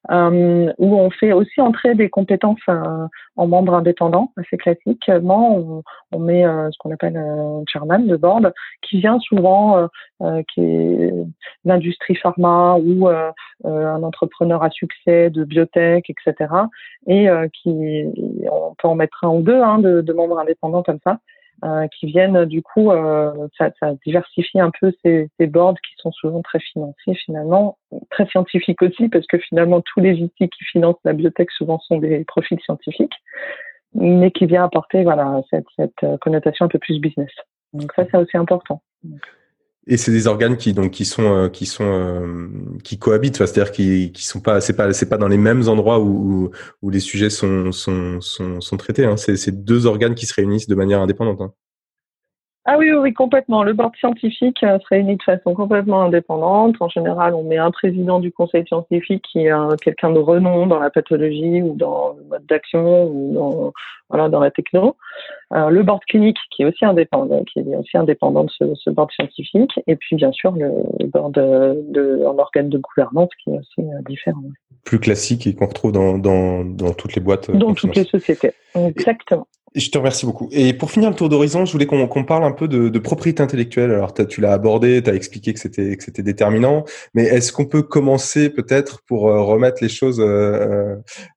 euh, 0.10 0.74
où 0.80 0.96
on 0.96 1.12
fait 1.12 1.34
aussi 1.34 1.62
entrer 1.62 1.94
des 1.94 2.10
compétences 2.10 2.60
euh, 2.70 3.08
en 3.36 3.48
membres 3.48 3.76
indépendants, 3.76 4.32
assez 4.38 4.58
classiquement. 4.58 5.58
On, 5.58 5.84
on 6.12 6.20
met 6.20 6.46
euh, 6.46 6.70
ce 6.72 6.78
qu'on 6.80 6.92
appelle 6.92 7.18
un 7.18 7.64
chairman 7.68 8.08
de 8.08 8.16
board, 8.16 8.52
qui 8.82 9.00
vient 9.00 9.20
souvent, 9.20 9.88
qui 10.54 10.62
est 10.62 11.14
l'industrie 11.66 12.16
pharma 12.16 12.78
ou 12.78 13.08
un 13.08 14.04
entrepreneur 14.04 14.64
à 14.64 14.70
succès 14.70 15.30
de 15.30 15.44
biotech, 15.44 16.10
etc. 16.10 16.54
Et 17.08 17.28
qui, 17.54 18.06
on 18.50 18.74
peut 18.76 18.88
en 18.88 18.96
mettre 18.96 19.24
un 19.24 19.30
ou 19.30 19.42
deux 19.42 19.62
hein, 19.62 19.80
de, 19.88 20.02
de 20.02 20.14
membres 20.14 20.40
indépendants 20.40 20.84
comme 20.84 21.00
ça, 21.04 21.20
euh, 21.64 21.88
qui 21.88 22.06
viennent 22.06 22.46
du 22.46 22.62
coup, 22.62 22.92
euh, 22.92 23.48
ça, 23.58 23.72
ça, 23.80 23.94
diversifie 24.06 24.60
un 24.60 24.72
peu 24.80 24.94
ces, 25.04 25.30
ces, 25.40 25.48
boards 25.48 25.76
qui 25.76 25.94
sont 25.98 26.12
souvent 26.12 26.42
très 26.44 26.60
financiers 26.60 27.16
finalement, 27.26 27.80
très 28.12 28.28
scientifiques 28.28 28.82
aussi 28.84 29.10
parce 29.10 29.26
que 29.26 29.40
finalement 29.40 29.82
tous 29.82 30.00
les 30.00 30.22
outils 30.22 30.50
qui 30.50 30.66
financent 30.66 31.00
la 31.04 31.14
biotech 31.14 31.50
souvent 31.52 31.80
sont 31.80 31.98
des 31.98 32.24
profils 32.26 32.60
scientifiques, 32.62 33.16
mais 33.96 34.30
qui 34.30 34.46
vient 34.46 34.66
apporter 34.66 35.04
voilà 35.04 35.42
cette, 35.50 35.66
cette 35.76 36.20
connotation 36.22 36.66
un 36.66 36.70
peu 36.70 36.80
plus 36.80 37.00
business. 37.00 37.32
Donc 37.74 37.92
ça 37.96 38.06
c'est 38.12 38.18
aussi 38.18 38.38
important. 38.38 38.84
Et 39.90 39.96
c'est 39.96 40.12
des 40.12 40.28
organes 40.28 40.58
qui 40.58 40.74
donc 40.74 40.92
qui 40.92 41.06
sont 41.06 41.24
euh, 41.24 41.50
qui 41.50 41.66
sont 41.66 41.86
euh, 41.86 42.48
qui 42.84 43.00
cohabitent, 43.00 43.38
c'est-à-dire 43.38 43.72
qui 43.72 44.12
qui 44.12 44.26
sont 44.26 44.42
pas 44.42 44.60
c'est 44.60 44.74
pas 44.74 44.92
c'est 44.94 45.08
pas 45.08 45.18
dans 45.18 45.30
les 45.30 45.38
mêmes 45.38 45.68
endroits 45.70 46.00
où 46.00 46.52
où, 46.82 46.90
les 46.90 47.00
sujets 47.00 47.30
sont 47.30 47.72
sont 47.72 48.20
sont, 48.20 48.60
sont 48.60 48.78
traités. 48.78 49.06
Hein. 49.06 49.16
C'est 49.18 49.64
deux 49.64 49.86
organes 49.86 50.16
qui 50.16 50.26
se 50.26 50.34
réunissent 50.34 50.68
de 50.68 50.76
manière 50.76 51.02
indépendante. 51.02 51.42
Hein. 51.42 51.54
Ah 52.70 52.78
oui, 52.78 52.92
oui, 52.92 53.14
complètement. 53.14 53.64
Le 53.64 53.72
board 53.72 53.96
scientifique 53.96 54.62
euh, 54.62 54.78
se 54.80 54.88
réunit 54.90 55.16
de 55.16 55.24
façon 55.24 55.54
complètement 55.54 56.02
indépendante. 56.02 56.76
En 56.82 56.90
général, 56.90 57.34
on 57.34 57.44
met 57.44 57.58
un 57.58 57.72
président 57.72 58.20
du 58.20 58.30
conseil 58.30 58.68
scientifique 58.68 59.24
qui 59.32 59.46
est 59.46 59.82
quelqu'un 59.82 60.12
de 60.12 60.20
renom 60.20 60.68
dans 60.68 60.80
la 60.80 60.90
pathologie 60.90 61.62
ou 61.62 61.76
dans 61.76 62.16
le 62.18 62.24
mode 62.26 62.46
d'action 62.46 63.06
ou 63.06 63.34
dans, 63.34 63.74
voilà, 64.10 64.28
dans 64.28 64.42
la 64.42 64.52
techno. 64.52 64.98
Euh, 65.54 65.70
le 65.70 65.82
board 65.84 66.04
clinique 66.10 66.38
qui 66.52 66.64
est 66.64 66.66
aussi 66.66 66.84
indépendant, 66.84 67.42
qui 67.46 67.60
est 67.60 67.76
aussi 67.76 67.98
indépendant 67.98 68.44
de 68.44 68.52
ce, 68.52 68.76
ce 68.76 68.90
board 68.90 69.12
scientifique. 69.12 69.80
Et 69.88 69.96
puis, 69.96 70.18
bien 70.18 70.34
sûr, 70.34 70.52
le, 70.52 71.08
board 71.08 71.34
de, 71.36 71.86
de, 71.90 72.26
en 72.26 72.38
organe 72.38 72.68
de 72.68 72.80
gouvernance 72.80 73.30
qui 73.42 73.52
est 73.52 73.60
aussi 73.60 73.80
euh, 73.80 74.02
différent. 74.10 74.44
Plus 74.84 75.00
classique 75.00 75.48
et 75.48 75.56
qu'on 75.56 75.68
retrouve 75.68 75.94
dans, 75.94 76.18
dans, 76.18 76.66
dans 76.66 76.94
toutes 76.94 77.16
les 77.16 77.22
boîtes. 77.22 77.50
Dans 77.50 77.74
toutes 77.74 77.96
les 77.96 78.04
sociétés. 78.04 78.52
Exactement. 78.76 79.48
Je 79.78 79.92
te 79.92 79.98
remercie 80.00 80.26
beaucoup. 80.26 80.50
Et 80.52 80.74
pour 80.74 80.90
finir 80.90 81.12
le 81.12 81.16
tour 81.16 81.30
d'horizon, 81.30 81.64
je 81.66 81.72
voulais 81.72 81.86
qu'on 81.86 82.24
parle 82.24 82.44
un 82.44 82.52
peu 82.52 82.68
de, 82.68 82.90
de 82.90 83.00
propriété 83.00 83.44
intellectuelle. 83.44 83.92
Alors, 83.92 84.12
tu 84.12 84.42
l'as 84.42 84.54
abordé, 84.54 85.04
tu 85.04 85.10
as 85.12 85.14
expliqué 85.14 85.54
que 85.54 85.60
c'était 85.60 86.24
déterminant, 86.24 86.84
mais 87.14 87.26
est-ce 87.26 87.54
qu'on 87.54 87.66
peut 87.66 87.84
commencer 87.84 88.50
peut-être 88.50 89.04
pour 89.08 89.30
euh, 89.30 89.44
remettre 89.44 89.84
les 89.84 89.90
choses 89.90 90.20
euh, 90.20 90.96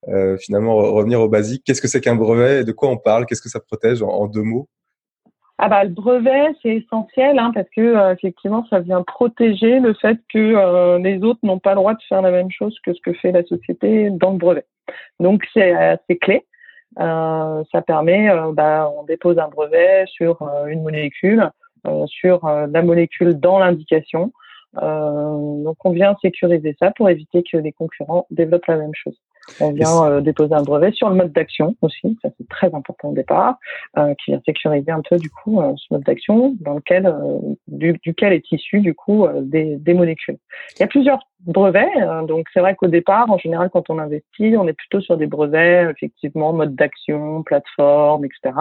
euh, 0.09 0.39
finalement 0.39 0.75
revenir 0.75 1.21
au 1.21 1.29
basique? 1.29 1.65
Qu'est-ce 1.67 1.83
que 1.83 1.89
c'est 1.89 2.01
qu'un 2.01 2.15
brevet 2.15 2.63
et 2.63 2.65
de 2.65 2.73
quoi 2.73 2.89
on 2.89 2.97
parle? 2.97 3.27
Qu'est-ce 3.27 3.43
que 3.43 3.51
ça 3.51 3.61
protège 3.61 4.03
en, 4.03 4.27
deux 4.27 4.43
mots? 4.43 4.69
Ah 5.59 5.69
bah, 5.69 5.85
le 5.85 5.91
brevet, 5.91 6.55
c'est 6.63 6.77
essentiel 6.77 7.39
hein, 7.39 7.53
parce 7.55 7.69
que 7.77 8.15
effectivement, 8.15 8.65
ça 8.71 8.81
vient 8.81 9.03
protéger 9.03 9.81
le 9.81 9.93
fait 9.93 10.19
que 10.33 10.97
les 10.97 11.23
autres 11.23 11.41
n'ont 11.43 11.59
pas 11.59 11.73
le 11.73 11.77
droit 11.77 11.93
de 11.93 12.03
faire 12.09 12.23
la 12.23 12.31
même 12.31 12.51
chose 12.51 12.75
que 12.87 12.95
ce 12.95 13.01
que 13.03 13.13
fait 13.13 13.33
la 13.33 13.45
société 13.45 14.09
dans 14.11 14.31
le 14.31 14.39
brevet. 14.39 14.65
Donc 15.19 15.43
c'est 15.53 15.73
assez 15.73 16.17
clé. 16.17 16.47
Euh, 16.99 17.63
ça 17.71 17.83
permet, 17.83 18.31
euh, 18.31 18.53
bah, 18.53 18.91
on 18.97 19.05
dépose 19.05 19.39
un 19.39 19.49
brevet 19.49 20.05
sur 20.07 20.43
euh, 20.43 20.67
une 20.67 20.83
molécule, 20.83 21.51
sur 22.07 22.47
la 22.47 22.83
molécule 22.83 23.41
dans 23.41 23.59
l'indication. 23.59 24.33
donc 24.75 25.77
on 25.83 25.93
vient 25.93 26.15
sécuriser 26.21 26.77
ça 26.79 26.91
pour 26.91 27.09
éviter 27.09 27.43
que 27.43 27.57
les 27.57 27.73
concurrents 27.73 28.27
développent 28.31 28.67
la 28.67 28.77
même 28.77 28.95
chose. 28.95 29.19
On 29.61 29.73
vient 29.73 30.05
euh, 30.05 30.21
déposer 30.21 30.55
un 30.55 30.63
brevet 30.63 30.93
sur 30.93 31.09
le 31.09 31.17
mode 31.17 31.33
d'action 31.33 31.75
aussi, 31.83 32.17
ça 32.23 32.29
c'est 32.37 32.49
très 32.49 32.73
important 32.75 33.09
au 33.09 33.15
départ, 33.15 33.59
euh, 33.99 34.15
qui 34.15 34.31
vient 34.31 34.41
sécuriser 34.45 34.91
un 34.91 35.03
peu 35.03 35.17
du 35.17 35.31
coup 35.31 35.61
euh, 35.61 35.73
ce 35.77 35.87
mode 35.91 36.03
d'action 36.03 36.57
dans 36.61 36.75
lequel 36.75 37.07
euh, 37.07 37.39
du, 37.67 37.95
duquel 38.03 38.33
est 38.33 38.53
issu 38.53 38.81
du 38.81 38.95
coup 38.95 39.27
des, 39.41 39.77
des, 39.77 39.95
molécules. 39.95 40.39
Il 40.77 40.81
y 40.81 40.83
a 40.83 40.87
plusieurs 40.87 41.21
brevets, 41.41 41.89
donc 42.29 42.47
c'est 42.53 42.61
vrai 42.61 42.75
qu'au 42.77 42.87
départ, 42.87 43.31
en 43.31 43.39
général, 43.39 43.71
quand 43.73 43.89
on 43.89 43.99
investit, 43.99 44.57
on 44.57 44.69
est 44.69 44.75
plutôt 44.75 45.01
sur 45.01 45.17
des 45.17 45.27
brevets 45.27 45.91
effectivement 45.91 46.53
mode 46.53 46.75
d'action, 46.75 47.43
plateforme, 47.43 48.25
etc. 48.25 48.55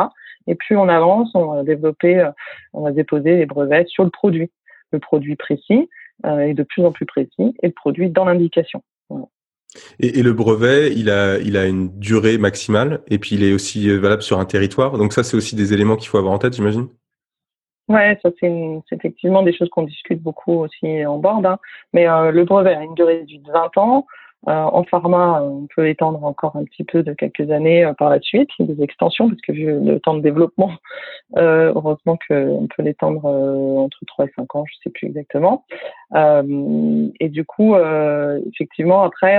Et 0.48 0.56
plus 0.56 0.78
on 0.78 0.88
avance, 0.88 1.30
on 1.36 1.54
va 1.54 1.64
développer, 1.64 2.28
on 2.74 2.82
va 2.82 2.92
déposer 2.92 3.36
les 3.36 3.46
brevets 3.46 3.88
sur 3.90 4.04
le 4.04 4.10
produit, 4.10 4.50
le 4.92 5.00
produit 5.00 5.36
précis 5.36 5.90
et 6.26 6.54
de 6.54 6.64
plus 6.64 6.86
en 6.86 6.92
plus 6.92 7.06
précis, 7.06 7.56
et 7.62 7.68
le 7.68 7.74
produit 7.74 8.10
dans 8.10 8.26
l'indication. 8.26 8.82
Et, 10.00 10.24
le 10.24 10.34
brevet, 10.34 10.92
il 10.96 11.10
a, 11.10 11.38
il 11.40 11.56
a 11.58 11.66
une 11.66 11.90
durée 12.00 12.38
maximale 12.38 13.02
et 13.08 13.20
puis 13.20 13.36
il 13.36 13.44
est 13.44 13.54
aussi 13.54 13.90
valable 13.98 14.24
sur 14.24 14.40
un 14.40 14.46
territoire. 14.46 14.98
Donc 14.98 15.14
ça, 15.14 15.24
c'est 15.24 15.38
aussi 15.38 15.56
des 15.56 15.74
éléments 15.74 15.96
qu'il 15.96 16.10
faut 16.10 16.18
avoir 16.18 16.34
en 16.34 16.40
tête, 16.40 16.56
j'imagine? 16.56 16.88
Ouais, 17.88 18.20
ça 18.22 18.30
c'est 18.40 18.52
effectivement 18.92 19.42
des 19.42 19.52
choses 19.52 19.70
qu'on 19.70 19.84
discute 19.84 20.22
beaucoup 20.22 20.60
aussi 20.60 21.06
en 21.06 21.18
board. 21.18 21.46
Hein. 21.46 21.58
Mais 21.94 22.06
le 22.06 22.44
brevet 22.46 22.76
a 22.76 22.84
une 22.84 22.94
durée 22.94 23.26
de 23.26 23.52
20 23.52 23.78
ans. 23.78 24.06
Euh, 24.48 24.52
en 24.52 24.84
pharma, 24.86 25.42
on 25.42 25.68
peut 25.76 25.90
étendre 25.90 26.24
encore 26.24 26.56
un 26.56 26.64
petit 26.64 26.86
peu 26.86 27.04
de 27.04 27.14
quelques 27.14 27.52
années 27.52 27.84
euh, 27.84 27.94
par 27.94 28.10
la 28.10 28.22
suite, 28.22 28.50
des 28.58 28.82
extensions, 28.82 29.28
parce 29.28 29.42
que 29.42 29.52
vu 29.52 29.66
le 29.66 30.00
temps 30.00 30.14
de 30.14 30.22
développement, 30.22 30.72
euh, 31.36 31.74
heureusement 31.76 32.18
qu'on 32.28 32.68
peut 32.76 32.84
l'étendre 32.84 33.26
entre 33.26 33.98
3 34.08 34.26
et 34.26 34.32
5 34.38 34.56
ans, 34.56 34.64
je 34.66 34.76
sais 34.84 34.90
plus 34.92 35.08
exactement. 35.08 35.66
Et 36.16 37.30
du 37.30 37.46
coup, 37.46 37.76
effectivement, 38.48 39.04
après, 39.04 39.38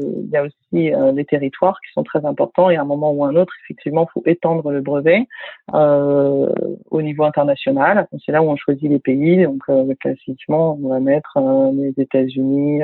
il 0.00 0.30
y 0.30 0.36
a 0.36 0.44
aussi 0.44 0.92
des 1.14 1.24
territoires 1.24 1.80
qui 1.84 1.92
sont 1.92 2.04
très 2.04 2.24
importants 2.24 2.70
et 2.70 2.76
à 2.76 2.82
un 2.82 2.84
moment 2.84 3.12
ou 3.12 3.24
à 3.24 3.28
un 3.28 3.36
autre, 3.36 3.52
effectivement, 3.64 4.06
il 4.08 4.12
faut 4.12 4.22
étendre 4.26 4.70
le 4.70 4.80
brevet 4.80 5.26
au 5.72 7.02
niveau 7.02 7.24
international. 7.24 8.06
C'est 8.24 8.32
là 8.32 8.42
où 8.42 8.50
on 8.50 8.56
choisit 8.56 8.88
les 8.88 9.00
pays. 9.00 9.42
Donc, 9.42 9.62
classiquement, 9.98 10.78
on 10.80 10.88
va 10.88 11.00
mettre 11.00 11.38
les 11.74 12.00
États-Unis, 12.00 12.82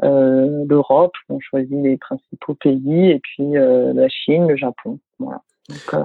l'Europe, 0.00 1.14
on 1.28 1.40
choisit 1.40 1.82
les 1.82 1.96
principaux 1.96 2.54
pays 2.54 3.10
et 3.10 3.20
puis 3.20 3.56
euh, 3.56 3.92
la 3.94 4.08
Chine, 4.08 4.46
le 4.48 4.56
Japon. 4.56 4.98
Euh, 5.20 6.04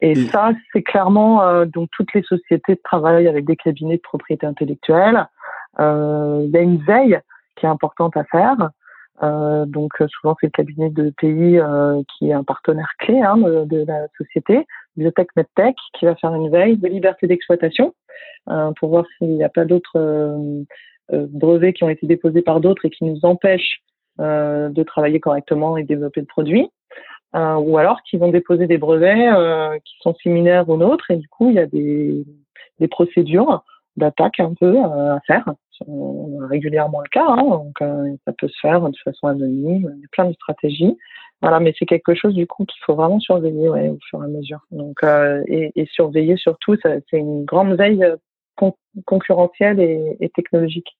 et, 0.00 0.14
ça, 0.14 0.50
c'est 0.72 0.82
clairement 0.82 1.42
euh, 1.42 1.64
donc 1.64 1.88
toutes 1.92 2.12
les 2.14 2.22
sociétés 2.22 2.74
de 2.74 2.80
travail 2.82 3.28
avec 3.28 3.44
des 3.44 3.56
cabinets 3.56 3.96
de 3.96 4.02
propriété 4.02 4.46
intellectuelle. 4.46 5.26
Il 5.78 6.50
y 6.50 6.56
a 6.56 6.60
une 6.60 6.82
veille 6.84 7.18
qui 7.56 7.66
est 7.66 7.68
importante 7.68 8.16
à 8.16 8.24
faire. 8.24 8.70
donc 9.66 9.92
souvent 10.08 10.36
c'est 10.40 10.46
le 10.46 10.52
cabinet 10.52 10.90
de 10.90 11.10
pays 11.10 11.60
qui 12.16 12.30
est 12.30 12.32
un 12.32 12.44
partenaire 12.44 12.90
clé 12.98 13.20
hein, 13.20 13.36
de, 13.36 13.84
la 13.86 14.08
société, 14.16 14.66
Biotech 14.96 15.28
Medtech, 15.36 15.76
qui 15.98 16.06
va 16.06 16.14
faire 16.16 16.34
une 16.34 16.50
veille 16.50 16.76
de 16.76 16.88
liberté 16.88 17.26
d'exploitation 17.26 17.94
pour 18.76 18.88
voir 18.88 19.04
s'il 19.18 19.36
n'y 19.36 19.44
a 19.44 19.48
pas 19.48 19.64
d'autres 19.64 20.64
brevets 21.10 21.74
qui 21.74 21.84
ont 21.84 21.90
été 21.90 22.06
déposés 22.06 22.42
par 22.42 22.60
d'autres 22.60 22.84
et 22.86 22.90
qui 22.90 23.04
nous 23.04 23.20
empêchent 23.22 23.82
euh, 24.18 24.70
de 24.70 24.82
travailler 24.82 25.20
correctement 25.20 25.76
et 25.76 25.84
développer 25.84 26.20
le 26.20 26.26
produit, 26.26 26.70
euh, 27.34 27.56
ou 27.56 27.76
alors 27.76 28.00
qui 28.00 28.16
vont 28.16 28.28
déposer 28.30 28.66
des 28.66 28.78
brevets 28.78 29.30
euh, 29.30 29.78
qui 29.84 29.94
sont 30.00 30.14
similaires 30.14 30.66
aux 30.70 30.78
nôtres 30.78 31.10
et 31.10 31.16
du 31.16 31.28
coup 31.28 31.50
il 31.50 31.56
y 31.56 31.58
a 31.58 31.66
des, 31.66 32.24
des 32.80 32.88
procédures 32.88 33.62
d'attaque 33.98 34.40
un 34.40 34.54
peu 34.54 34.78
à 34.78 35.20
faire. 35.26 35.52
Régulièrement 36.48 37.00
le 37.00 37.08
cas, 37.08 37.26
hein, 37.26 37.42
donc 37.42 37.78
ça 38.24 38.32
peut 38.32 38.48
se 38.48 38.58
faire 38.60 38.80
de 38.88 38.96
façon 39.04 39.26
anonyme. 39.28 39.92
Il 39.96 40.00
y 40.00 40.04
a 40.04 40.08
plein 40.12 40.26
de 40.26 40.34
stratégies. 40.34 40.96
Voilà, 41.42 41.60
mais 41.60 41.74
c'est 41.78 41.84
quelque 41.84 42.14
chose 42.14 42.34
du 42.34 42.46
coup 42.46 42.64
qu'il 42.64 42.82
faut 42.84 42.94
vraiment 42.94 43.20
surveiller 43.20 43.68
ouais, 43.68 43.88
au 43.90 43.98
fur 44.08 44.22
et 44.22 44.24
à 44.24 44.28
mesure. 44.28 44.60
Donc 44.70 45.00
et, 45.46 45.72
et, 45.76 45.86
surveiller 45.86 46.36
surtout, 46.36 46.76
c'est 46.82 47.02
une 47.12 47.44
grande 47.44 47.74
veille 47.74 48.04
concurrentielle 49.04 49.80
et, 49.80 50.16
et 50.20 50.28
technologique. 50.30 50.96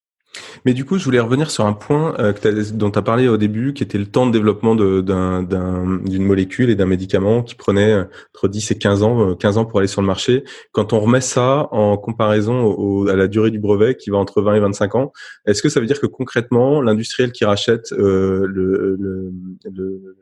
Mais 0.64 0.75
du 0.75 0.85
coup, 0.85 0.99
je 0.99 1.05
voulais 1.05 1.20
revenir 1.20 1.51
sur 1.51 1.66
un 1.66 1.72
point 1.72 2.14
euh, 2.18 2.33
dont 2.72 2.90
tu 2.90 2.99
as 2.99 3.03
parlé 3.03 3.29
au 3.29 3.37
début, 3.37 3.72
qui 3.72 3.83
était 3.83 3.99
le 3.99 4.07
temps 4.07 4.27
de 4.27 4.33
développement 4.33 4.75
d'une 4.75 6.25
molécule 6.25 6.70
et 6.70 6.75
d'un 6.75 6.87
médicament 6.87 7.42
qui 7.42 7.55
prenait 7.55 7.92
euh, 7.92 8.05
entre 8.35 8.49
10 8.49 8.70
et 8.72 8.79
15 8.79 9.03
ans, 9.03 9.35
15 9.35 9.57
euh, 9.57 9.61
ans 9.61 9.64
pour 9.64 9.79
aller 9.79 9.88
sur 9.88 10.01
le 10.01 10.07
marché. 10.07 10.44
Quand 10.72 10.92
on 10.92 11.01
remet 11.01 11.20
ça 11.20 11.68
en 11.70 11.96
comparaison 11.96 13.07
à 13.07 13.16
la 13.16 13.29
durée 13.29 13.51
du 13.51 13.59
brevet 13.59 13.96
qui 13.96 14.11
va 14.11 14.18
entre 14.18 14.42
20 14.42 14.55
et 14.55 14.61
25 14.61 14.94
ans, 14.94 15.12
est-ce 15.46 15.62
que 15.62 15.68
ça 15.68 15.81
veut 15.81 15.87
dire 15.87 16.01
que 16.01 16.07
concrètement, 16.07 16.81
l'industriel 16.81 17.33
qui 17.33 17.44
rachète 17.44 17.90
le, 17.92 18.46
le, 18.46 18.96
le, 18.99 20.12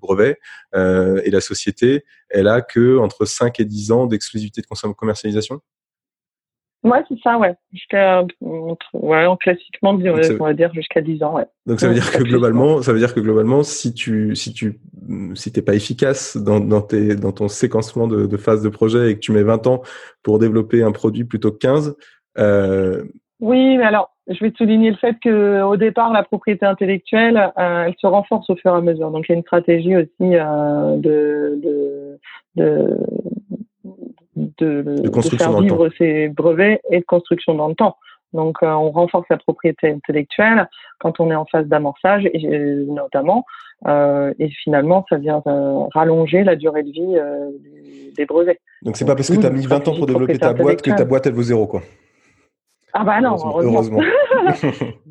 brevet 0.00 0.40
et 0.74 1.30
la 1.30 1.40
société, 1.40 2.04
elle 2.28 2.48
a 2.48 2.60
que 2.62 2.98
entre 2.98 3.26
5 3.26 3.60
et 3.60 3.64
10 3.64 3.92
ans 3.92 4.06
d'exclusivité 4.06 4.60
de 4.60 4.92
commercialisation? 4.92 5.60
Ouais, 6.84 7.02
c'est 7.08 7.18
ça, 7.20 7.38
ouais. 7.38 7.54
Jusqu'à, 7.72 8.24
ouais, 8.42 9.24
en 9.24 9.36
classiquement, 9.36 9.98
on 9.98 10.44
va 10.44 10.52
dire 10.52 10.72
jusqu'à 10.74 11.00
10 11.00 11.22
ans, 11.22 11.36
ouais. 11.36 11.46
Donc 11.64 11.80
ça 11.80 11.88
veut 11.88 11.94
dire 11.94 12.12
que 12.12 12.22
globalement, 12.22 12.82
ça 12.82 12.92
veut 12.92 12.98
dire 12.98 13.14
que 13.14 13.20
globalement, 13.20 13.62
si 13.62 13.94
tu, 13.94 14.36
si 14.36 14.52
tu, 14.52 14.78
si 15.34 15.50
t'es 15.50 15.62
pas 15.62 15.74
efficace 15.74 16.36
dans, 16.36 16.60
dans 16.60 16.82
tes, 16.82 17.16
dans 17.16 17.32
ton 17.32 17.48
séquencement 17.48 18.06
de, 18.06 18.26
de 18.26 18.36
phase 18.36 18.62
de 18.62 18.68
projet 18.68 19.10
et 19.10 19.14
que 19.14 19.20
tu 19.20 19.32
mets 19.32 19.42
20 19.42 19.66
ans 19.66 19.82
pour 20.22 20.38
développer 20.38 20.82
un 20.82 20.92
produit 20.92 21.24
plutôt 21.24 21.52
que 21.52 21.58
15, 21.58 21.96
euh... 22.38 23.02
Oui, 23.40 23.76
mais 23.78 23.84
alors, 23.84 24.10
je 24.28 24.42
vais 24.44 24.52
souligner 24.56 24.90
le 24.90 24.96
fait 24.96 25.16
que 25.22 25.62
au 25.62 25.76
départ, 25.76 26.12
la 26.12 26.22
propriété 26.22 26.64
intellectuelle, 26.64 27.52
euh, 27.58 27.84
elle 27.86 27.94
se 27.98 28.06
renforce 28.06 28.48
au 28.50 28.56
fur 28.56 28.72
et 28.72 28.76
à 28.76 28.80
mesure. 28.80 29.10
Donc, 29.10 29.26
il 29.28 29.32
y 29.32 29.34
a 29.34 29.38
une 29.38 29.42
stratégie 29.42 29.96
aussi 29.96 30.10
euh, 30.20 30.96
de, 30.96 31.60
de, 31.62 32.18
de 32.56 32.96
de, 34.36 34.82
de, 34.82 35.20
faire 35.36 35.60
vivre 35.60 35.88
ces 35.96 36.28
brevets 36.28 36.80
et 36.90 37.00
de 37.00 37.04
construction 37.04 37.54
dans 37.54 37.68
le 37.68 37.74
temps. 37.74 37.96
Donc, 38.34 38.56
euh, 38.62 38.66
on 38.66 38.90
renforce 38.90 39.26
la 39.30 39.38
propriété 39.38 39.90
intellectuelle 39.90 40.68
quand 40.98 41.20
on 41.20 41.30
est 41.30 41.36
en 41.36 41.46
phase 41.46 41.66
d'amorçage, 41.66 42.26
et 42.26 42.46
euh, 42.46 42.84
notamment, 42.88 43.46
euh, 43.86 44.34
et 44.38 44.48
finalement, 44.48 45.06
ça 45.08 45.16
vient 45.16 45.42
rallonger 45.94 46.42
la 46.42 46.56
durée 46.56 46.82
de 46.82 46.90
vie 46.90 48.14
des 48.16 48.26
brevets. 48.26 48.60
Donc, 48.82 48.96
c'est 48.96 49.06
pas 49.06 49.14
parce 49.14 49.30
que 49.30 49.40
tu 49.40 49.46
as 49.46 49.50
mis 49.50 49.66
20 49.66 49.88
ans 49.88 49.94
pour 49.94 50.06
développer 50.06 50.38
ta 50.38 50.52
boîte 50.52 50.82
que 50.82 50.90
ta 50.90 51.04
boîte, 51.04 51.26
elle 51.26 51.34
vaut 51.34 51.42
zéro, 51.42 51.66
quoi. 51.66 51.80
Ah 52.96 53.02
bah 53.02 53.20
non, 53.20 53.34
heureusement. 53.44 54.00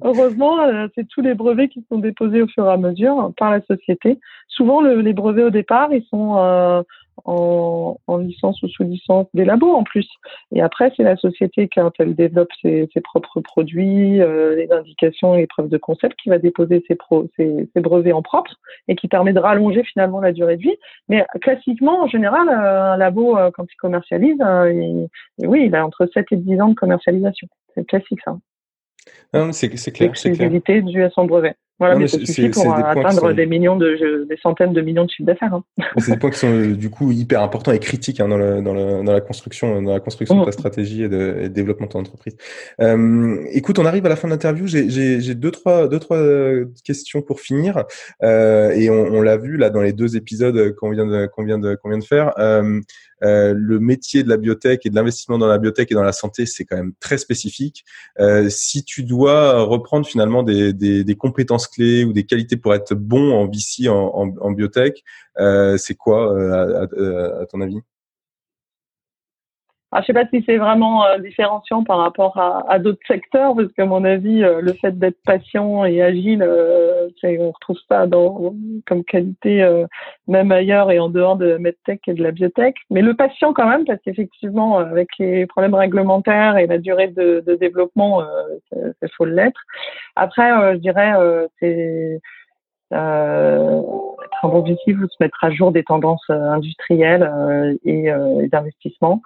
Heureusement, 0.03 0.57
c'est 0.95 1.05
tous 1.09 1.19
les 1.19 1.33
brevets 1.33 1.67
qui 1.67 1.85
sont 1.89 1.99
déposés 1.99 2.41
au 2.41 2.47
fur 2.47 2.65
et 2.65 2.71
à 2.71 2.77
mesure 2.77 3.33
par 3.37 3.51
la 3.51 3.59
société. 3.61 4.19
Souvent, 4.47 4.81
les 4.81 5.11
brevets 5.11 5.43
au 5.43 5.49
départ, 5.49 5.91
ils 5.91 6.05
sont 6.09 6.85
en, 7.25 7.97
en, 8.07 8.17
licence 8.17 8.61
ou 8.63 8.67
sous 8.67 8.83
licence 8.83 9.27
des 9.33 9.45
labos 9.45 9.73
en 9.73 9.83
plus. 9.83 10.07
Et 10.53 10.61
après, 10.61 10.91
c'est 10.95 11.03
la 11.03 11.15
société 11.17 11.69
quand 11.73 11.91
elle 11.99 12.15
développe 12.15 12.49
ses, 12.61 12.89
ses 12.93 13.01
propres 13.01 13.41
produits, 13.41 14.21
euh, 14.21 14.55
les 14.55 14.71
indications 14.71 15.35
et 15.35 15.39
les 15.39 15.47
preuves 15.47 15.69
de 15.69 15.77
concept 15.77 16.15
qui 16.21 16.29
va 16.29 16.37
déposer 16.37 16.83
ses, 16.87 16.95
pro, 16.95 17.27
ses, 17.35 17.69
ses, 17.73 17.81
brevets 17.81 18.13
en 18.13 18.21
propre 18.21 18.51
et 18.87 18.95
qui 18.95 19.07
permet 19.07 19.33
de 19.33 19.39
rallonger 19.39 19.83
finalement 19.83 20.21
la 20.21 20.31
durée 20.31 20.57
de 20.57 20.61
vie. 20.61 20.77
Mais 21.09 21.25
classiquement, 21.41 22.03
en 22.03 22.07
général, 22.07 22.49
euh, 22.49 22.93
un 22.93 22.97
labo, 22.97 23.37
euh, 23.37 23.51
quand 23.51 23.65
il 23.71 23.75
commercialise, 23.77 24.37
il, 24.39 25.07
oui, 25.39 25.65
il 25.67 25.75
a 25.75 25.85
entre 25.85 26.07
7 26.13 26.25
et 26.31 26.37
10 26.37 26.61
ans 26.61 26.69
de 26.69 26.75
commercialisation. 26.75 27.47
C'est 27.75 27.85
classique 27.85 28.19
ça. 28.23 28.37
C'est 29.51 29.91
clair. 29.91 30.09
Exclusivité 30.09 30.81
due 30.81 31.03
à 31.03 31.09
son 31.09 31.25
brevet. 31.25 31.55
Voilà, 31.83 31.99
mais, 31.99 32.07
ça 32.07 32.17
suffit 32.17 32.47
pour 32.47 32.73
atteindre 32.73 33.33
des 33.33 33.45
millions 33.45 33.75
de, 33.75 34.25
des 34.29 34.37
centaines 34.41 34.71
de 34.71 34.79
millions 34.79 35.03
de 35.03 35.09
chiffres 35.09 35.27
d'affaires. 35.27 35.53
Hein. 35.53 35.63
C'est 35.97 36.11
des 36.11 36.17
points 36.17 36.29
qui 36.29 36.39
sont 36.39 36.71
du 36.71 36.89
coup 36.89 37.11
hyper 37.11 37.41
importants 37.41 37.73
et 37.73 37.79
critiques 37.79 38.21
hein, 38.21 38.29
dans, 38.29 38.37
la, 38.37 38.61
dans, 38.61 38.73
la, 38.73 39.03
dans, 39.03 39.11
la, 39.11 39.19
construction, 39.19 39.81
dans 39.81 39.91
la 39.91 39.99
construction 39.99 40.35
de 40.35 40.41
mm. 40.41 40.45
ta 40.45 40.51
stratégie 40.53 41.03
et 41.03 41.09
de, 41.09 41.47
développement 41.47 41.87
de 41.87 41.91
ton 41.91 41.99
entreprise. 41.99 42.37
Euh, 42.79 43.43
écoute, 43.51 43.79
on 43.79 43.85
arrive 43.85 44.05
à 44.05 44.09
la 44.09 44.15
fin 44.15 44.29
de 44.29 44.33
l'interview. 44.33 44.65
J'ai 44.65 45.35
deux 45.35 45.51
trois, 45.51 45.89
deux 45.89 45.99
trois 45.99 46.21
questions 46.85 47.21
pour 47.21 47.41
finir 47.41 47.83
euh, 48.23 48.71
et 48.71 48.89
on, 48.89 49.07
on 49.07 49.21
l'a 49.21 49.35
vu 49.35 49.57
là 49.57 49.69
dans 49.69 49.81
les 49.81 49.91
deux 49.91 50.15
épisodes 50.15 50.73
qu'on 50.75 50.91
vient 50.91 51.05
de 51.05 51.25
qu'on 51.25 51.43
vient 51.43 51.59
de 51.59 51.75
qu'on 51.75 51.89
vient 51.89 51.99
de 51.99 52.05
faire. 52.05 52.31
Euh, 52.39 52.79
euh, 53.23 53.53
le 53.55 53.79
métier 53.79 54.23
de 54.23 54.29
la 54.29 54.37
biotech 54.37 54.85
et 54.85 54.89
de 54.89 54.95
l'investissement 54.95 55.37
dans 55.37 55.47
la 55.47 55.57
biotech 55.57 55.91
et 55.91 55.95
dans 55.95 56.03
la 56.03 56.11
santé, 56.11 56.45
c'est 56.45 56.65
quand 56.65 56.75
même 56.75 56.93
très 56.99 57.17
spécifique. 57.17 57.85
Euh, 58.19 58.49
si 58.49 58.83
tu 58.83 59.03
dois 59.03 59.63
reprendre 59.63 60.05
finalement 60.05 60.43
des, 60.43 60.73
des, 60.73 61.03
des, 61.03 61.15
compétences 61.15 61.67
ou 61.79 62.13
des 62.13 62.25
qualités 62.25 62.57
pour 62.57 62.73
être 62.73 62.95
bon 62.95 63.33
en 63.33 63.47
VC, 63.47 63.89
en, 63.89 64.51
biotech, 64.51 65.03
euh, 65.39 65.77
c'est 65.77 65.95
quoi 65.95 66.33
à, 66.53 66.83
à 67.41 67.45
ton 67.45 67.61
avis? 67.61 67.81
Je 70.01 70.05
sais 70.05 70.13
pas 70.13 70.25
si 70.27 70.43
c'est 70.45 70.57
vraiment 70.57 71.05
euh, 71.05 71.17
différenciant 71.19 71.83
par 71.83 71.97
rapport 71.99 72.37
à, 72.37 72.63
à 72.71 72.79
d'autres 72.79 73.05
secteurs, 73.07 73.55
parce 73.55 73.71
qu'à 73.73 73.85
mon 73.85 74.03
avis, 74.03 74.43
euh, 74.43 74.61
le 74.61 74.73
fait 74.73 74.97
d'être 74.97 75.21
patient 75.25 75.85
et 75.85 76.01
agile, 76.01 76.43
euh, 76.43 77.09
on 77.23 77.51
retrouve 77.51 77.77
ça 77.89 78.07
dans, 78.07 78.53
comme 78.87 79.03
qualité 79.03 79.63
euh, 79.63 79.85
même 80.27 80.51
ailleurs 80.51 80.91
et 80.91 80.99
en 80.99 81.09
dehors 81.09 81.37
de 81.37 81.45
la 81.45 81.59
medtech 81.59 82.01
et 82.07 82.13
de 82.13 82.23
la 82.23 82.31
biotech. 82.31 82.75
Mais 82.89 83.01
le 83.01 83.13
patient 83.13 83.53
quand 83.53 83.67
même, 83.67 83.85
parce 83.85 83.99
qu'effectivement, 84.03 84.77
avec 84.77 85.09
les 85.19 85.45
problèmes 85.45 85.75
réglementaires 85.75 86.57
et 86.57 86.67
la 86.67 86.77
durée 86.77 87.07
de, 87.07 87.43
de 87.45 87.55
développement, 87.55 88.23
il 88.75 89.09
faut 89.15 89.25
l'être. 89.25 89.61
Après, 90.15 90.73
je 90.73 90.79
dirais, 90.79 91.13
c'est 91.59 91.73
euh, 91.77 92.17
être 92.93 94.45
un 94.45 94.49
bon 94.49 94.61
vous 94.61 95.07
se 95.07 95.15
mettre 95.19 95.43
à 95.43 95.51
jour 95.51 95.71
des 95.71 95.83
tendances 95.83 96.29
euh, 96.29 96.51
industrielles 96.51 97.23
euh, 97.23 97.75
et, 97.85 98.11
euh, 98.11 98.47
d'investissement 98.47 99.21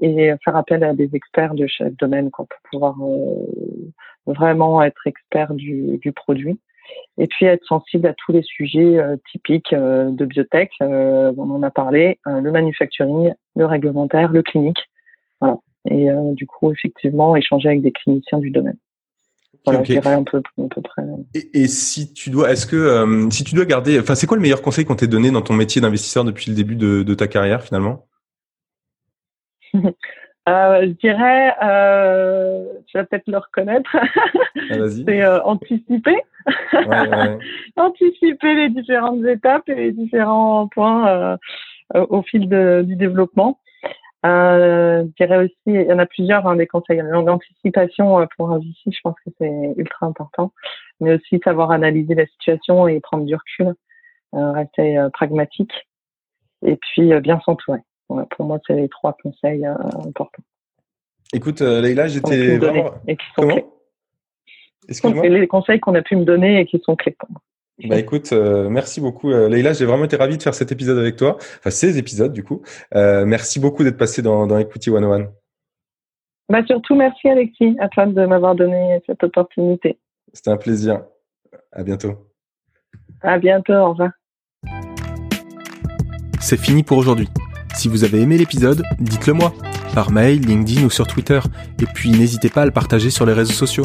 et 0.00 0.32
faire 0.44 0.56
appel 0.56 0.82
à 0.82 0.94
des 0.94 1.14
experts 1.14 1.54
de 1.54 1.66
chaque 1.66 1.94
domaine 1.96 2.30
pour 2.30 2.46
pouvoir 2.70 2.96
vraiment 4.26 4.82
être 4.82 5.06
expert 5.06 5.52
du, 5.52 5.98
du, 5.98 6.12
produit. 6.12 6.58
Et 7.18 7.26
puis 7.26 7.44
être 7.44 7.64
sensible 7.66 8.06
à 8.06 8.14
tous 8.14 8.32
les 8.32 8.42
sujets 8.42 8.98
typiques 9.30 9.74
de 9.74 10.24
biotech, 10.24 10.70
on 10.80 11.50
en 11.50 11.62
a 11.62 11.70
parlé, 11.70 12.18
le 12.24 12.50
manufacturing, 12.50 13.34
le 13.56 13.66
réglementaire, 13.66 14.32
le 14.32 14.42
clinique. 14.42 14.88
Voilà. 15.42 15.58
Et 15.90 16.08
du 16.32 16.46
coup, 16.46 16.72
effectivement, 16.72 17.36
échanger 17.36 17.68
avec 17.68 17.82
des 17.82 17.92
cliniciens 17.92 18.38
du 18.38 18.50
domaine. 18.50 18.78
Et, 21.34 21.68
si 21.68 22.12
tu 22.12 22.30
dois, 22.30 22.50
est-ce 22.50 22.66
que 22.66 22.76
euh, 22.76 23.30
si 23.30 23.44
tu 23.44 23.54
dois 23.54 23.64
garder, 23.64 23.98
enfin, 24.00 24.14
c'est 24.14 24.26
quoi 24.26 24.36
le 24.36 24.42
meilleur 24.42 24.62
conseil 24.62 24.84
qu'on 24.84 24.96
t'ait 24.96 25.06
donné 25.06 25.30
dans 25.30 25.42
ton 25.42 25.54
métier 25.54 25.80
d'investisseur 25.80 26.24
depuis 26.24 26.50
le 26.50 26.56
début 26.56 26.76
de, 26.76 27.14
ta 27.14 27.28
carrière 27.28 27.62
finalement? 27.62 28.06
Euh, 30.48 30.80
Je 30.82 30.90
dirais, 31.00 31.54
euh, 31.62 32.64
tu 32.88 32.98
vas 32.98 33.04
peut-être 33.04 33.28
le 33.28 33.38
reconnaître, 33.38 33.96
ah, 33.96 34.88
c'est 35.06 35.22
euh, 35.22 35.40
anticiper. 35.44 36.16
Ouais, 36.72 37.38
anticiper 37.76 38.54
les 38.56 38.68
différentes 38.70 39.24
étapes 39.24 39.68
et 39.68 39.76
les 39.76 39.92
différents 39.92 40.66
points 40.66 41.38
au 41.94 42.22
fil 42.22 42.48
de, 42.48 42.82
du 42.84 42.96
développement. 42.96 43.60
Euh, 44.24 45.04
je 45.04 45.24
dirais 45.24 45.44
aussi, 45.44 45.56
il 45.66 45.82
y 45.82 45.92
en 45.92 45.98
a 45.98 46.06
plusieurs 46.06 46.46
hein, 46.46 46.56
des 46.56 46.66
conseils. 46.66 47.02
L'anticipation 47.02 48.26
pour 48.36 48.50
un 48.50 48.58
VC, 48.58 48.74
je 48.86 49.00
pense 49.02 49.16
que 49.24 49.30
c'est 49.38 49.74
ultra 49.76 50.06
important, 50.06 50.52
mais 51.00 51.14
aussi 51.14 51.40
savoir 51.42 51.70
analyser 51.72 52.14
la 52.14 52.26
situation 52.26 52.86
et 52.86 53.00
prendre 53.00 53.24
du 53.24 53.34
recul, 53.34 53.74
rester 54.32 55.06
pragmatique, 55.12 55.72
et 56.64 56.76
puis 56.76 57.12
bien 57.20 57.40
s'entourer 57.44 57.80
pour 58.30 58.46
moi, 58.46 58.58
c'est 58.66 58.74
les 58.74 58.88
trois 58.88 59.16
conseils 59.22 59.66
euh, 59.66 59.74
importants. 60.06 60.42
Écoute, 61.32 61.62
euh, 61.62 61.80
Leïla, 61.80 62.08
j'étais 62.08 62.58
vraiment. 62.58 62.90
Et 63.06 63.16
qui 63.16 63.26
sont 63.34 63.48
clés. 63.48 63.64
C'est 64.88 65.28
les 65.28 65.46
conseils 65.46 65.80
qu'on 65.80 65.94
a 65.94 66.02
pu 66.02 66.16
me 66.16 66.24
donner 66.24 66.60
et 66.60 66.66
qui 66.66 66.80
sont 66.84 66.96
clés 66.96 67.16
pour 67.18 67.30
moi. 67.30 67.40
Bah 67.88 67.98
écoute, 67.98 68.32
euh, 68.32 68.68
merci 68.68 69.00
beaucoup 69.00 69.30
Leïla, 69.30 69.72
j'ai 69.72 69.84
vraiment 69.84 70.04
été 70.04 70.16
ravi 70.16 70.36
de 70.36 70.42
faire 70.42 70.54
cet 70.54 70.72
épisode 70.72 70.98
avec 70.98 71.16
toi, 71.16 71.36
enfin 71.38 71.70
ces 71.70 71.98
épisodes 71.98 72.32
du 72.32 72.44
coup. 72.44 72.62
merci 72.92 73.60
beaucoup 73.60 73.82
d'être 73.84 73.98
passé 73.98 74.22
dans, 74.22 74.46
dans 74.46 74.58
Equity 74.58 74.90
101. 74.90 75.28
Bah 76.48 76.64
surtout 76.66 76.94
merci 76.94 77.28
Alexis, 77.28 77.76
à 77.80 77.88
toi 77.88 78.06
de 78.06 78.26
m'avoir 78.26 78.54
donné 78.54 79.00
cette 79.06 79.22
opportunité. 79.24 79.98
C'était 80.32 80.50
un 80.50 80.56
plaisir. 80.56 81.02
À 81.72 81.82
bientôt. 81.82 82.14
À 83.22 83.38
bientôt, 83.38 83.72
au 83.72 83.90
revoir. 83.90 84.10
C'est 86.40 86.58
fini 86.58 86.82
pour 86.82 86.98
aujourd'hui. 86.98 87.28
Si 87.74 87.88
vous 87.88 88.04
avez 88.04 88.20
aimé 88.20 88.36
l'épisode, 88.36 88.82
dites-le 88.98 89.32
moi, 89.32 89.52
par 89.94 90.10
mail, 90.10 90.40
LinkedIn 90.40 90.84
ou 90.84 90.90
sur 90.90 91.06
Twitter, 91.06 91.40
et 91.80 91.86
puis 91.86 92.10
n'hésitez 92.10 92.48
pas 92.48 92.62
à 92.62 92.66
le 92.66 92.72
partager 92.72 93.10
sur 93.10 93.24
les 93.24 93.32
réseaux 93.32 93.52
sociaux. 93.52 93.84